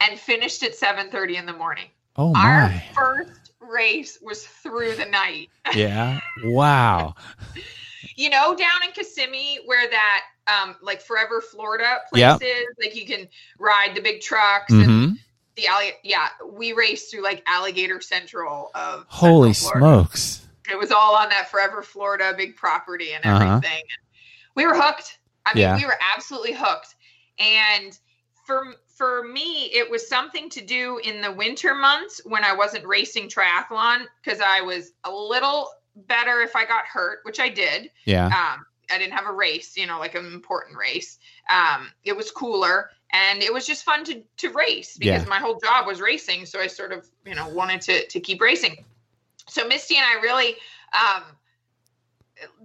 and 0.00 0.20
finished 0.20 0.62
at 0.62 0.74
seven 0.74 1.10
thirty 1.10 1.36
in 1.36 1.46
the 1.46 1.52
morning. 1.54 1.86
Oh 2.16 2.34
Our 2.36 2.70
first 2.94 3.52
race 3.58 4.18
was 4.20 4.42
through 4.44 4.94
the 4.96 5.06
night. 5.06 5.48
Yeah. 5.74 6.20
Wow. 6.44 7.14
You 8.16 8.28
know, 8.28 8.54
down 8.54 8.82
in 8.84 8.92
Kissimmee, 8.92 9.60
where 9.64 9.88
that 9.90 10.24
um, 10.46 10.76
like 10.82 11.00
Forever 11.00 11.40
Florida 11.40 12.00
place 12.10 12.20
Yep. 12.20 12.42
is, 12.42 12.66
like 12.78 12.94
you 12.94 13.06
can 13.06 13.28
ride 13.58 13.94
the 13.94 14.02
big 14.02 14.20
trucks 14.20 14.70
and 14.72 14.84
hmm 14.84 15.12
the 15.56 15.66
alli- 15.68 15.94
yeah, 16.02 16.28
we 16.52 16.72
raced 16.74 17.10
through 17.10 17.22
like 17.22 17.42
Alligator 17.46 18.00
Central 18.00 18.70
of 18.74 19.06
Holy 19.08 19.54
Central 19.54 20.04
smokes. 20.04 20.46
It 20.70 20.78
was 20.78 20.90
all 20.92 21.14
on 21.16 21.30
that 21.30 21.48
Forever 21.48 21.82
Florida 21.82 22.34
big 22.36 22.56
property 22.56 23.14
and 23.14 23.24
Uh-huh. 23.24 23.54
everything. 23.54 23.82
We 24.54 24.66
were 24.66 24.74
hooked. 24.74 25.18
I 25.46 25.54
mean, 25.54 25.62
Yeah. 25.62 25.76
we 25.76 25.84
were 25.86 25.98
absolutely 26.14 26.52
hooked. 26.54 26.94
And 27.38 27.98
for 28.46 28.74
for 28.86 29.24
me, 29.26 29.66
it 29.72 29.90
was 29.90 30.08
something 30.08 30.48
to 30.50 30.60
do 30.64 30.98
in 30.98 31.20
the 31.20 31.32
winter 31.32 31.74
months 31.74 32.20
when 32.24 32.44
I 32.44 32.52
wasn't 32.52 32.86
racing 32.86 33.28
triathlon 33.28 34.06
because 34.22 34.40
I 34.40 34.60
was 34.60 34.92
a 35.02 35.10
little 35.10 35.68
better 35.96 36.40
if 36.42 36.54
I 36.54 36.64
got 36.64 36.84
hurt, 36.86 37.20
which 37.24 37.40
I 37.40 37.48
did. 37.48 37.90
Yeah. 38.04 38.26
Um, 38.26 38.64
I 38.90 38.98
didn't 38.98 39.14
have 39.14 39.26
a 39.26 39.32
race, 39.32 39.76
you 39.76 39.86
know, 39.86 39.98
like 39.98 40.14
an 40.14 40.26
important 40.26 40.76
race. 40.76 41.18
Um, 41.50 41.90
it 42.04 42.16
was 42.16 42.30
cooler 42.30 42.90
and 43.12 43.42
it 43.42 43.52
was 43.52 43.66
just 43.66 43.84
fun 43.84 44.04
to 44.04 44.22
to 44.36 44.50
race 44.50 44.96
because 44.96 45.22
Yeah. 45.22 45.28
my 45.28 45.38
whole 45.38 45.58
job 45.58 45.86
was 45.86 46.00
racing. 46.00 46.46
So 46.46 46.60
I 46.60 46.66
sort 46.68 46.92
of, 46.92 47.08
you 47.26 47.34
know, 47.34 47.48
wanted 47.48 47.80
to 47.82 48.06
to 48.06 48.20
keep 48.20 48.40
racing. 48.40 48.84
So 49.48 49.66
Misty 49.66 49.96
and 49.96 50.04
I 50.06 50.20
really 50.20 50.56
um, 50.92 51.22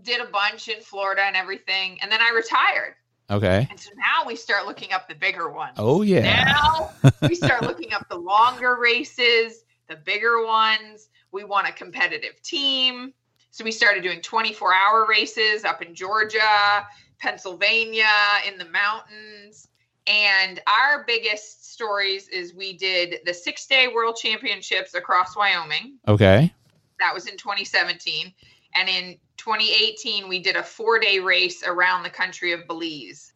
did 0.02 0.22
a 0.22 0.26
bunch 0.26 0.68
in 0.68 0.82
Florida 0.82 1.22
and 1.24 1.36
everything, 1.36 2.00
and 2.02 2.12
then 2.12 2.22
I 2.22 2.32
retired. 2.32 2.96
Okay. 3.32 3.68
And 3.70 3.80
so 3.80 3.92
now 3.96 4.26
we 4.26 4.36
start 4.36 4.66
looking 4.66 4.92
up 4.92 5.08
the 5.08 5.16
bigger 5.16 5.50
ones. 5.50 5.76
Oh 5.78 6.02
yeah. 6.02 6.46
Now 6.46 6.92
we 7.28 7.36
start 7.36 7.62
looking 7.62 7.94
up 7.94 8.08
the 8.10 8.18
longer 8.18 8.76
races, 8.76 9.64
the 9.88 9.96
bigger 9.96 10.44
ones. 10.46 11.10
We 11.32 11.44
want 11.44 11.68
a 11.68 11.72
competitive 11.72 12.42
team. 12.42 13.14
So 13.52 13.64
we 13.64 13.72
started 13.72 14.04
doing 14.04 14.22
24 14.22 14.74
hour 14.74 15.06
races 15.08 15.64
up 15.64 15.82
in 15.82 15.94
Georgia, 15.94 16.88
Pennsylvania, 17.20 18.08
in 18.48 18.58
the 18.58 18.66
mountains. 18.66 19.68
And 20.08 20.60
our 20.66 21.04
biggest 21.06 21.72
stories 21.72 22.28
is 22.30 22.56
we 22.56 22.78
did 22.78 23.20
the 23.26 23.34
six 23.34 23.68
day 23.68 23.88
world 23.94 24.18
championships 24.20 24.96
across 24.96 25.36
Wyoming. 25.36 26.00
Okay. 26.08 26.52
That 27.00 27.14
was 27.14 27.28
in 27.28 27.38
2017. 27.38 28.34
And 28.76 28.88
in 28.90 29.18
2018, 29.38 30.28
we 30.28 30.40
did 30.40 30.56
a 30.56 30.64
four 30.64 31.00
day 31.00 31.20
race 31.20 31.64
around 31.66 32.04
the 32.04 32.10
country 32.10 32.52
of 32.54 32.68
Belize. 32.68 33.32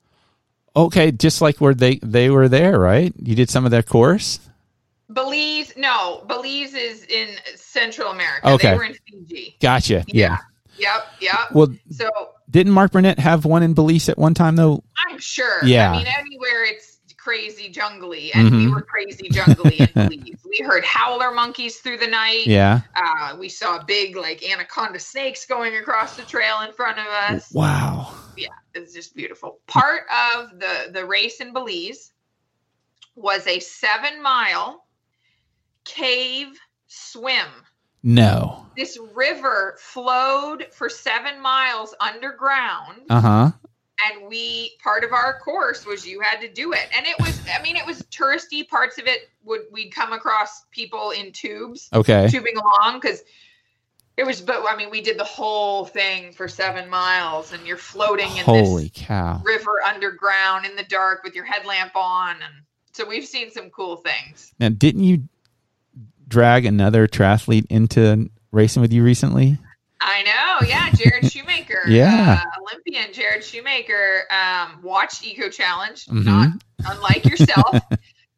Okay. 0.76 1.12
Just 1.12 1.42
like 1.42 1.58
where 1.58 1.74
they 1.74 1.96
they 1.98 2.30
were 2.30 2.48
there, 2.48 2.80
right? 2.80 3.14
You 3.18 3.36
did 3.36 3.50
some 3.50 3.66
of 3.66 3.72
their 3.72 3.84
course. 3.84 4.40
Belize, 5.10 5.74
no, 5.78 6.24
Belize 6.28 6.74
is 6.74 7.04
in 7.04 7.30
Central 7.56 8.10
America. 8.10 8.50
Okay. 8.52 8.72
They 8.72 8.78
were 8.78 8.84
in 8.86 8.96
Fiji. 9.08 9.58
Gotcha. 9.60 10.04
Yeah. 10.08 10.38
Yep, 10.78 11.06
yep. 11.22 11.36
Well, 11.52 11.68
So 11.92 12.10
didn't 12.50 12.74
Mark 12.74 12.92
Burnett 12.92 13.20
have 13.20 13.46
one 13.46 13.62
in 13.64 13.74
Belize 13.74 14.10
at 14.10 14.18
one 14.18 14.34
time 14.34 14.56
though? 14.56 14.84
I'm 15.08 15.20
sure. 15.20 15.64
Yeah. 15.64 15.92
I 15.92 15.98
mean, 15.98 16.08
anywhere 16.08 16.66
it's 16.66 16.93
crazy 17.24 17.72
jungly, 17.72 18.32
and 18.34 18.52
we 18.52 18.66
Mhm. 18.66 18.72
were 18.74 18.82
crazy 18.82 19.30
jungly 19.30 19.80
in 19.80 19.90
Belize. 19.94 20.40
We 20.50 20.60
heard 20.60 20.84
howler 20.84 21.32
monkeys 21.32 21.80
through 21.80 21.98
the 21.98 22.08
night. 22.08 22.46
Yeah. 22.46 22.82
Uh, 22.96 23.36
we 23.40 23.50
saw 23.50 23.82
big 23.84 24.16
like 24.16 24.44
anaconda 24.48 25.00
snakes 25.00 25.46
going 25.46 25.78
across 25.78 26.16
the 26.16 26.24
trail 26.24 26.62
in 26.62 26.74
front 26.74 27.00
of 27.00 27.08
us. 27.08 27.52
Wow. 27.54 28.14
Yeah, 28.36 28.50
it's 28.76 28.94
just 28.94 29.16
beautiful. 29.16 29.60
Part 29.68 30.04
of 30.36 30.60
the 30.60 30.92
the 30.92 31.06
race 31.06 31.40
in 31.40 31.54
Belize 31.54 32.12
was 33.16 33.48
a 33.48 33.60
seven 33.60 34.22
mile 34.22 34.86
cave 35.86 36.60
swim. 36.88 37.48
No. 38.04 38.68
This 38.76 38.98
river 39.14 39.78
flowed 39.80 40.68
for 40.74 40.90
seven 40.90 41.40
miles 41.42 41.96
underground, 42.02 43.02
Uh 43.10 43.22
huh. 43.22 43.52
And 44.12 44.28
we 44.28 44.74
part 44.84 45.04
of 45.04 45.14
our 45.14 45.40
course 45.40 45.86
was 45.86 46.06
you 46.06 46.20
had 46.20 46.42
to 46.42 46.48
do 46.52 46.74
it. 46.74 46.88
And 46.96 47.06
it 47.06 47.16
was, 47.20 47.40
I 47.58 47.62
mean, 47.62 47.76
it 47.76 47.86
was 47.86 48.02
touristy. 48.04 48.68
Parts 48.68 48.98
of 48.98 49.06
it 49.08 49.30
would 49.44 49.62
we'd 49.72 49.92
come 49.92 50.14
across 50.14 50.66
people 50.72 51.12
in 51.12 51.32
tubes 51.32 51.90
Okay. 51.94 52.28
tubing 52.30 52.58
along 52.58 53.00
because 53.00 53.22
it 54.18 54.26
was. 54.26 54.42
But 54.42 54.64
I 54.68 54.76
mean, 54.76 54.90
we 54.90 55.02
did 55.02 55.18
the 55.20 55.24
whole 55.24 55.86
thing 55.86 56.34
for 56.34 56.48
seven 56.48 56.90
miles, 56.90 57.52
and 57.54 57.66
you're 57.66 57.78
floating 57.78 58.30
in 58.38 58.44
Holy 58.46 58.84
this 58.84 58.92
cow. 58.94 59.42
river 59.44 59.82
underground 59.86 60.66
in 60.66 60.76
the 60.76 60.84
dark 60.84 61.24
with 61.24 61.36
your 61.36 61.46
headlamp 61.46 61.96
on, 61.96 62.36
and 62.36 62.54
so 62.92 63.08
we've 63.08 63.26
seen 63.26 63.50
some 63.52 63.70
cool 63.72 63.98
things. 63.98 64.54
Now, 64.60 64.70
didn't 64.70 65.04
you 65.04 65.24
drag 66.28 66.66
another 66.66 67.08
triathlete 67.08 67.66
into 67.70 68.30
racing 68.52 68.82
with 68.82 68.94
you 68.94 69.04
recently? 69.04 69.58
I 70.06 70.22
know, 70.24 70.68
yeah, 70.68 70.90
Jared 70.92 71.26
Shoemaker, 71.32 71.84
Yeah. 71.88 72.42
uh, 72.46 72.62
Olympian 72.62 73.12
Jarrod 73.14 73.42
Shoemaker, 73.42 74.24
um, 74.32 74.82
watched 74.84 75.26
Eco 75.26 75.50
Challenge, 75.50 76.06
Mhm. 76.06 76.26
not 76.26 76.50
unlike 76.86 77.26
yourself, 77.26 77.74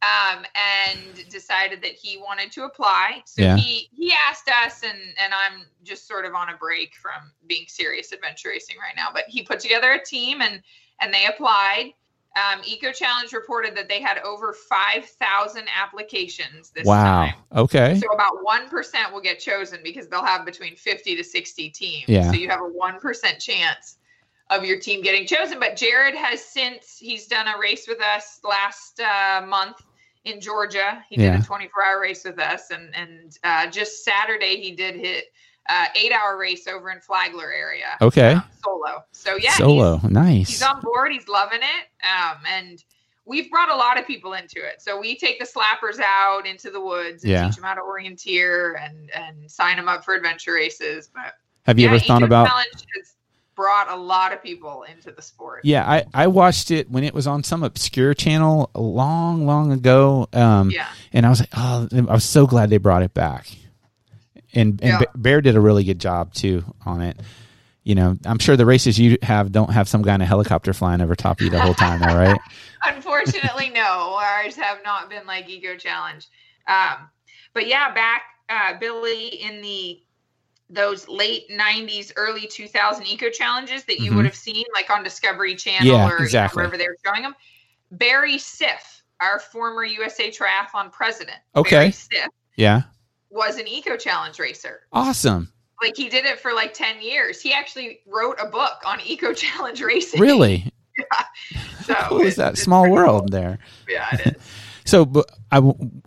um, 0.03 0.45
and 0.53 1.27
decided 1.29 1.81
that 1.81 1.93
he 1.93 2.17
wanted 2.17 2.51
to 2.51 2.63
apply. 2.65 3.23
So 3.25 3.41
Yeah. 3.41 3.57
he 3.57 3.89
he 3.95 4.13
asked 4.29 4.47
us, 4.49 4.83
and 4.83 4.99
and 5.17 5.33
I'm 5.33 5.65
just 5.83 6.07
sort 6.07 6.25
of 6.25 6.35
on 6.35 6.49
a 6.49 6.57
break 6.57 6.95
from 6.95 7.31
being 7.47 7.65
serious 7.67 8.11
adventure 8.11 8.49
racing 8.49 8.77
right 8.77 8.95
now. 8.95 9.07
But 9.13 9.23
he 9.27 9.41
put 9.43 9.59
together 9.59 9.91
a 9.93 10.03
team, 10.03 10.41
and 10.41 10.61
and 10.99 11.13
they 11.13 11.25
applied. 11.25 11.93
Um, 12.35 12.61
Eco 12.65 12.91
Challenge 12.91 13.31
reported 13.31 13.75
that 13.77 13.87
they 13.87 14.01
had 14.01 14.17
over 14.19 14.51
5,000 14.51 15.67
applications 15.73 16.69
this 16.71 16.85
Wow. 16.85 17.03
time. 17.03 17.35
Okay. 17.55 17.99
So 17.99 18.07
about 18.13 18.43
1% 18.43 19.13
will 19.13 19.21
get 19.21 19.39
chosen 19.39 19.79
because 19.83 20.07
they'll 20.09 20.25
have 20.25 20.45
between 20.45 20.75
50 20.75 21.15
to 21.15 21.23
60 21.23 21.69
teams. 21.69 22.09
Yeah. 22.09 22.29
So 22.29 22.35
you 22.37 22.49
have 22.49 22.59
a 22.59 22.69
1% 22.69 23.39
chance 23.39 23.97
of 24.49 24.65
your 24.65 24.79
team 24.79 25.01
getting 25.01 25.25
chosen. 25.25 25.59
But 25.59 25.77
Jarrod 25.77 26.13
has 26.13 26.43
since, 26.43 26.97
he's 26.97 27.27
done 27.27 27.47
a 27.47 27.57
race 27.57 27.87
with 27.87 28.01
us 28.01 28.41
last 28.43 28.99
uh, 28.99 29.45
month 29.47 29.81
in 30.25 30.41
Georgia. 30.41 31.03
He 31.09 31.15
did 31.15 31.23
Yeah. 31.23 31.39
a 31.39 31.43
24 31.43 31.83
hour 31.85 32.01
race 32.01 32.25
with 32.25 32.39
us. 32.39 32.69
And, 32.69 32.93
and 32.93 33.37
uh, 33.45 33.67
just 33.67 34.03
Saturday, 34.03 34.59
he 34.61 34.75
did 34.75 34.95
hit 34.95 35.25
uh, 35.67 35.85
eight 35.95 36.11
hour 36.11 36.37
race 36.37 36.67
over 36.67 36.91
in 36.91 36.99
Flagler 36.99 37.51
area. 37.51 37.97
Okay. 38.01 38.33
um, 38.33 38.43
solo. 38.63 39.03
So 39.11 39.35
yeah. 39.37 39.51
Solo. 39.53 39.99
Nice. 40.03 40.47
he's 40.49 40.61
on 40.61 40.79
board 40.81 41.11
he's 41.11 41.27
loving 41.27 41.59
it 41.61 42.05
um, 42.07 42.37
and 42.47 42.83
we've 43.25 43.49
brought 43.49 43.69
a 43.69 43.75
lot 43.75 43.97
of 43.99 44.05
people 44.05 44.33
into 44.33 44.57
it 44.57 44.79
so 44.81 44.99
we 44.99 45.17
take 45.17 45.39
the 45.39 45.45
slappers 45.45 45.99
out 45.99 46.45
into 46.45 46.69
the 46.69 46.79
woods 46.79 47.23
and 47.23 47.31
Yeah. 47.31 47.47
teach 47.47 47.55
them 47.55 47.63
how 47.63 47.73
to 47.73 47.81
orienteer 47.81 48.75
and 48.79 49.09
and 49.11 49.49
sign 49.49 49.77
them 49.77 49.87
up 49.87 50.05
for 50.05 50.13
adventure 50.13 50.53
races 50.53 51.09
but 51.13 51.33
Have 51.65 51.79
you 51.79 51.87
yeah, 51.87 51.95
ever 51.95 52.03
thought 52.03 52.21
about? 52.23 52.47
Brought 53.55 53.89
a 53.89 53.95
lot 53.95 54.33
of 54.33 54.43
people 54.43 54.83
into 54.83 55.11
the 55.13 55.21
sport 55.21 55.61
Yeah, 55.63 55.89
I, 55.89 56.03
I 56.13 56.27
watched 56.27 56.71
it 56.71 56.91
when 56.91 57.05
it 57.05 57.13
was 57.13 57.25
on 57.25 57.41
some 57.41 57.63
obscure 57.63 58.13
channel 58.13 58.69
a 58.75 58.81
long, 58.81 59.45
long 59.47 59.71
ago. 59.71 60.27
Um, 60.33 60.69
yeah 60.71 60.87
and 61.13 61.25
I 61.25 61.29
was 61.29 61.39
like, 61.39 61.49
oh, 61.55 61.87
I 61.93 62.13
was 62.13 62.25
so 62.25 62.45
glad 62.45 62.69
they 62.69 62.77
brought 62.77 63.01
it 63.01 63.13
back. 63.13 63.47
And, 64.55 64.81
and 64.81 65.01
Yeah. 65.01 65.05
Bear 65.15 65.41
did 65.41 65.55
a 65.55 65.61
really 65.61 65.83
good 65.83 65.99
job 65.99 66.33
too 66.33 66.63
on 66.85 67.01
it. 67.01 67.19
You 67.83 67.93
know, 67.93 68.17
I'm 68.25 68.39
sure 68.39 68.57
the 68.57 68.65
races 68.65 68.97
you 68.97 69.17
have 69.21 69.51
don't 69.51 69.69
have 69.71 69.87
some 69.87 70.01
guy 70.01 70.15
in 70.15 70.21
a 70.21 70.25
helicopter 70.25 70.73
flying 70.73 71.01
over 71.01 71.15
top 71.15 71.37
of 71.37 71.43
you 71.43 71.51
the 71.51 71.61
whole 71.61 71.75
time, 71.75 71.99
though, 71.99 72.15
right? 72.15 72.41
unfortunately 72.83 73.69
no 73.69 74.17
ours 74.19 74.55
have 74.55 74.79
not 74.83 75.09
been 75.09 75.25
like 75.25 75.49
eco 75.49 75.75
challenge 75.75 76.27
um, 76.67 77.09
but 77.53 77.67
yeah 77.67 77.93
back 77.93 78.23
uh, 78.49 78.77
billy 78.79 79.27
in 79.27 79.61
the 79.61 79.99
those 80.69 81.07
late 81.07 81.43
90s 81.51 82.11
early 82.15 82.47
2000 82.47 83.05
eco 83.07 83.29
challenges 83.29 83.83
that 83.85 83.99
you 83.99 84.11
Mhm. 84.11 84.15
would 84.17 84.25
have 84.25 84.35
seen 84.35 84.63
like 84.73 84.89
on 84.89 85.03
discovery 85.03 85.55
channel 85.55 85.87
Yeah, 85.87 86.05
or 86.05 86.09
you 86.09 86.17
know, 86.17 86.23
exactly. 86.23 86.57
wherever 86.59 86.77
they 86.77 86.87
were 86.87 86.97
showing 87.05 87.21
them 87.23 87.35
barry 87.91 88.35
siff 88.35 89.01
our 89.19 89.39
former 89.39 89.83
usa 89.83 90.31
triathlon 90.31 90.91
president 90.91 91.37
Okay. 91.55 91.77
barry 91.77 91.91
siff 91.91 92.27
Yeah. 92.55 92.81
Was 93.29 93.57
an 93.57 93.67
eco 93.67 93.97
challenge 93.97 94.39
racer 94.39 94.81
Awesome. 94.93 95.51
like 95.81 95.95
he 95.97 96.09
did 96.09 96.25
it 96.25 96.39
for 96.39 96.53
like 96.53 96.73
10 96.73 97.01
years 97.01 97.41
he 97.41 97.53
actually 97.53 97.99
wrote 98.07 98.37
a 98.41 98.47
book 98.47 98.81
on 98.85 98.99
eco 99.01 99.33
challenge 99.33 99.81
racing 99.81 100.19
Really? 100.21 100.71
so 101.83 101.93
How 101.93 102.09
cool 102.09 102.21
is 102.21 102.33
it- 102.33 102.37
that 102.37 102.57
small 102.57 102.89
world 102.89 103.21
cool. 103.31 103.39
there? 103.39 103.59
yeah 103.89 104.07
it 104.13 104.35
is 104.37 104.41
So, 104.85 105.03
but 105.03 105.25
I, 105.51 105.57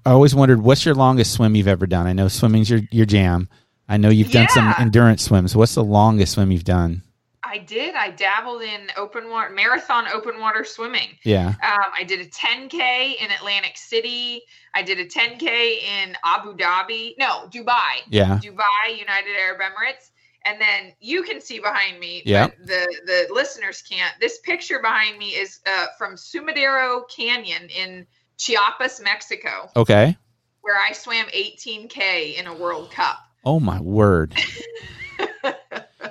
I 0.06 0.10
always 0.12 0.36
wondered, 0.36 0.62
what's 0.62 0.84
your 0.84 0.94
longest 0.94 1.32
swim 1.32 1.56
you've 1.56 1.66
ever 1.66 1.84
done? 1.88 2.06
I 2.06 2.12
know 2.12 2.28
swimming's 2.28 2.70
your, 2.70 2.80
your 2.92 3.06
jam. 3.06 3.48
I 3.88 3.96
know 3.96 4.08
you've 4.08 4.30
done 4.30 4.46
some 4.50 4.72
endurance 4.78 5.24
swims. 5.24 5.56
What's 5.56 5.74
the 5.74 5.82
longest 5.82 6.34
swim 6.34 6.52
you've 6.52 6.62
done? 6.62 7.02
I 7.48 7.58
did. 7.58 7.94
I 7.94 8.10
dabbled 8.10 8.62
in 8.62 8.88
open 8.96 9.30
water, 9.30 9.50
marathon 9.50 10.06
open 10.08 10.38
water 10.40 10.64
swimming. 10.64 11.08
Yeah. 11.24 11.48
Um, 11.48 11.92
I 11.96 12.04
did 12.04 12.20
a 12.20 12.26
10K 12.26 13.16
in 13.20 13.30
Atlantic 13.30 13.76
City. 13.76 14.42
I 14.74 14.82
did 14.82 14.98
a 14.98 15.06
10K 15.06 15.42
in 15.82 16.16
Abu 16.24 16.56
Dhabi. 16.56 17.14
No, 17.18 17.48
Dubai. 17.50 18.02
Yeah. 18.08 18.38
Dubai, 18.42 18.98
United 18.98 19.36
Arab 19.38 19.60
Emirates. 19.60 20.10
And 20.44 20.60
then 20.60 20.92
you 21.00 21.22
can 21.22 21.40
see 21.40 21.58
behind 21.58 21.98
me, 21.98 22.22
yeah. 22.24 22.48
the, 22.64 22.86
the 23.06 23.28
listeners 23.32 23.82
can't. 23.82 24.14
This 24.20 24.38
picture 24.38 24.80
behind 24.80 25.18
me 25.18 25.30
is 25.30 25.60
uh, 25.66 25.86
from 25.98 26.14
Sumidero 26.14 27.02
Canyon 27.14 27.68
in 27.68 28.06
Chiapas, 28.38 29.00
Mexico, 29.02 29.68
Okay. 29.74 30.16
where 30.60 30.78
I 30.78 30.92
swam 30.92 31.26
18K 31.26 32.36
in 32.36 32.46
a 32.46 32.54
World 32.54 32.90
Cup. 32.90 33.18
Oh 33.44 33.58
my 33.58 33.80
word. 33.80 34.34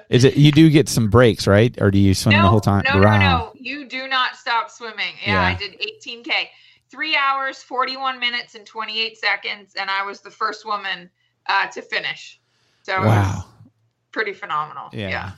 Is 0.10 0.24
it 0.24 0.38
you 0.38 0.52
do 0.52 0.70
get 0.70 0.88
some 0.88 1.10
breaks, 1.10 1.48
right? 1.48 1.76
Or 1.82 1.92
do 1.92 1.98
you 2.00 2.14
swim 2.14 2.36
no, 2.36 2.44
the 2.44 2.48
whole 2.50 2.62
time? 2.62 2.84
No, 2.86 3.00
Wow. 3.02 3.20
no, 3.20 3.20
no. 3.20 3.52
You 3.60 3.88
do 3.88 4.08
not 4.08 4.36
stop 4.38 4.72
swimming. 4.72 5.16
Yeah, 5.26 5.34
Yeah. 5.34 5.48
I 5.48 5.54
did 5.56 5.76
18K. 5.82 6.50
Three 6.90 7.16
hours, 7.18 7.62
41 7.62 8.18
minutes, 8.18 8.56
and 8.56 8.66
28 8.66 9.18
seconds. 9.18 9.74
And 9.78 9.90
I 9.90 10.04
was 10.04 10.22
the 10.22 10.32
first 10.32 10.66
woman 10.66 11.10
uh, 11.48 11.68
to 11.68 11.82
finish. 11.82 12.40
So 12.84 12.96
it 12.96 13.00
was 13.02 13.08
Wow. 13.10 13.46
pretty 14.14 14.32
phenomenal. 14.32 14.90
Yeah. 14.94 15.10
Yeah. 15.10 15.32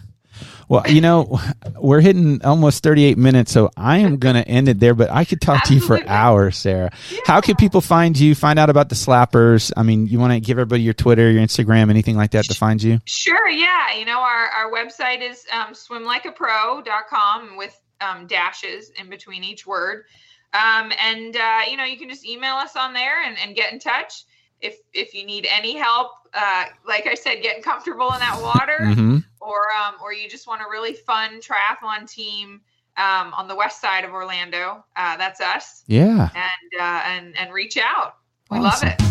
Well, 0.68 0.84
you 0.88 1.02
know, 1.02 1.40
we're 1.76 2.02
hitting 2.02 2.44
almost 2.44 2.84
38 2.84 3.18
minutes, 3.18 3.52
so 3.52 3.72
I 3.76 4.00
am 4.00 4.18
going 4.18 4.36
to 4.36 4.48
end 4.48 4.70
it 4.70 4.80
there, 4.80 4.94
but 4.94 5.10
I 5.10 5.26
could 5.26 5.42
talk 5.42 5.64
to 5.66 5.74
you 5.74 5.80
for 5.80 6.00
hours, 6.08 6.58
Sara. 6.58 6.92
How 7.26 7.42
can 7.42 7.56
people 7.56 7.82
find 7.82 8.18
you, 8.18 8.36
find 8.36 8.60
out 8.60 8.70
about 8.70 8.90
the 8.90 8.96
slappers? 8.96 9.72
I 9.76 9.84
mean, 9.84 10.08
you 10.08 10.20
want 10.20 10.34
to 10.34 10.40
give 10.40 10.60
everybody 10.60 10.84
your 10.84 10.94
Twitter, 10.94 11.32
your 11.32 11.42
Instagram, 11.42 11.90
anything 11.90 12.16
like 12.16 12.32
that 12.32 12.46
to 12.46 12.54
find 12.54 12.82
you? 12.82 13.00
Sure. 13.06 13.50
Yeah. 13.50 13.94
You 13.96 14.06
know, 14.06 14.20
our, 14.20 14.48
our 14.48 14.72
website 14.72 15.28
is 15.28 15.46
um, 15.52 15.74
swimlikeapro.com 15.74 17.58
with 17.58 17.80
um, 18.02 18.28
dashes 18.28 18.92
in 19.00 19.10
between 19.10 19.44
each 19.44 19.66
word. 19.66 20.06
Um, 20.54 20.92
and, 21.00 21.36
uh, 21.36 21.62
you 21.70 21.78
know, 21.78 21.84
you 21.84 21.98
can 21.98 22.10
just 22.10 22.26
email 22.26 22.56
us 22.56 22.76
on 22.76 22.94
there 22.94 23.24
and, 23.24 23.38
and 23.40 23.56
get 23.56 23.74
in 23.74 23.80
touch. 23.80 24.24
If, 24.62 24.78
if 24.94 25.14
you 25.14 25.26
need 25.26 25.48
any 25.50 25.78
help, 25.78 26.12
uh, 26.34 26.66
like 26.86 27.08
I 27.08 27.16
said, 27.16 27.42
getting 27.42 27.64
comfortable 27.64 28.12
in 28.14 28.20
that 28.20 28.40
water, 28.42 28.94
hmm 28.94 29.18
or 29.42 29.72
um, 29.72 29.96
or 30.04 30.12
you 30.14 30.30
just 30.30 30.48
want 30.48 30.62
a 30.62 30.66
really 30.70 30.94
fun 30.94 31.40
triathlon 31.40 32.12
team 32.12 32.60
um, 32.98 33.34
on 33.34 33.48
the 33.48 33.56
west 33.56 33.80
side 33.80 34.04
of 34.04 34.12
Orlando, 34.12 34.84
uh, 34.98 35.16
that's 35.16 35.40
us. 35.40 35.84
Yeah. 35.88 36.30
And 36.36 36.82
uh, 36.82 37.02
and 37.06 37.38
and 37.38 37.54
reach 37.54 37.78
out. 37.78 38.16
We 38.52 38.58
Awesome. 38.58 38.90
love 38.90 38.98
it. 39.00 39.06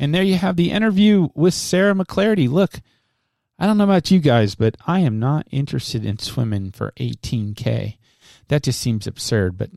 And 0.00 0.14
there 0.14 0.22
you 0.22 0.36
have 0.36 0.56
the 0.56 0.70
interview 0.70 1.28
with 1.34 1.54
Sara 1.54 1.92
McLarty. 1.94 2.48
Look, 2.48 2.80
I 3.58 3.66
don't 3.66 3.76
know 3.76 3.84
about 3.84 4.10
you 4.10 4.20
guys, 4.20 4.54
but 4.54 4.76
I 4.86 5.00
am 5.00 5.18
not 5.18 5.48
interested 5.50 6.06
in 6.06 6.18
swimming 6.18 6.70
for 6.70 6.92
18K. 6.98 7.96
That 8.48 8.62
just 8.62 8.80
seems 8.80 9.06
absurd, 9.06 9.58
but 9.58 9.70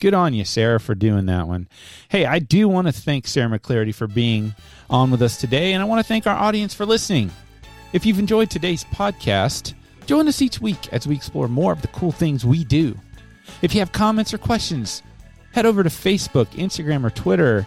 good 0.00 0.12
on 0.12 0.34
you, 0.34 0.44
Sara, 0.44 0.80
for 0.80 0.94
doing 0.96 1.26
that 1.26 1.46
one. 1.46 1.68
Hey, 2.08 2.26
I 2.26 2.40
do 2.40 2.68
want 2.68 2.88
to 2.88 2.92
thank 2.92 3.26
Sara 3.26 3.48
McLarty 3.48 3.94
for 3.94 4.08
being 4.08 4.54
on 4.90 5.10
with 5.10 5.22
us 5.22 5.36
today, 5.38 5.72
and 5.72 5.82
I 5.82 5.86
want 5.86 6.00
to 6.00 6.08
thank 6.08 6.26
our 6.26 6.36
audience 6.36 6.74
for 6.74 6.84
listening. 6.84 7.30
If 7.92 8.04
you've 8.04 8.18
enjoyed 8.18 8.50
today's 8.50 8.84
podcast, 8.84 9.74
join 10.06 10.26
us 10.26 10.42
each 10.42 10.60
week 10.60 10.92
as 10.92 11.06
we 11.06 11.14
explore 11.14 11.48
more 11.48 11.72
of 11.72 11.80
the 11.80 11.88
cool 11.88 12.12
things 12.12 12.44
we 12.44 12.64
do. 12.64 12.96
If 13.62 13.72
you 13.72 13.80
have 13.80 13.92
comments 13.92 14.34
or 14.34 14.38
questions, 14.38 15.02
head 15.52 15.64
over 15.64 15.82
to 15.82 15.88
Facebook, 15.88 16.46
Instagram, 16.48 17.04
or 17.04 17.10
Twitter. 17.10 17.66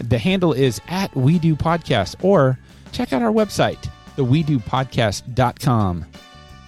The 0.00 0.18
handle 0.18 0.52
is 0.52 0.80
at 0.86 1.16
We 1.16 1.38
Do 1.38 1.56
Podcast, 1.56 2.22
or 2.22 2.58
check 2.92 3.12
out 3.12 3.22
our 3.22 3.32
website, 3.32 3.90
the 4.18 4.24
we 4.24 4.42
do 4.42 4.58
podcast.com. 4.58 6.04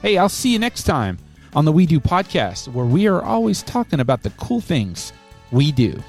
Hey, 0.02 0.16
I'll 0.16 0.28
see 0.28 0.52
you 0.52 0.58
next 0.60 0.84
time 0.84 1.18
on 1.52 1.64
the 1.64 1.72
We 1.72 1.84
Do 1.84 1.98
podcast, 1.98 2.68
where 2.68 2.86
we 2.86 3.08
are 3.08 3.22
always 3.22 3.64
talking 3.64 3.98
about 3.98 4.22
the 4.22 4.30
cool 4.30 4.60
things 4.60 5.12
we 5.50 5.72
do. 5.72 6.00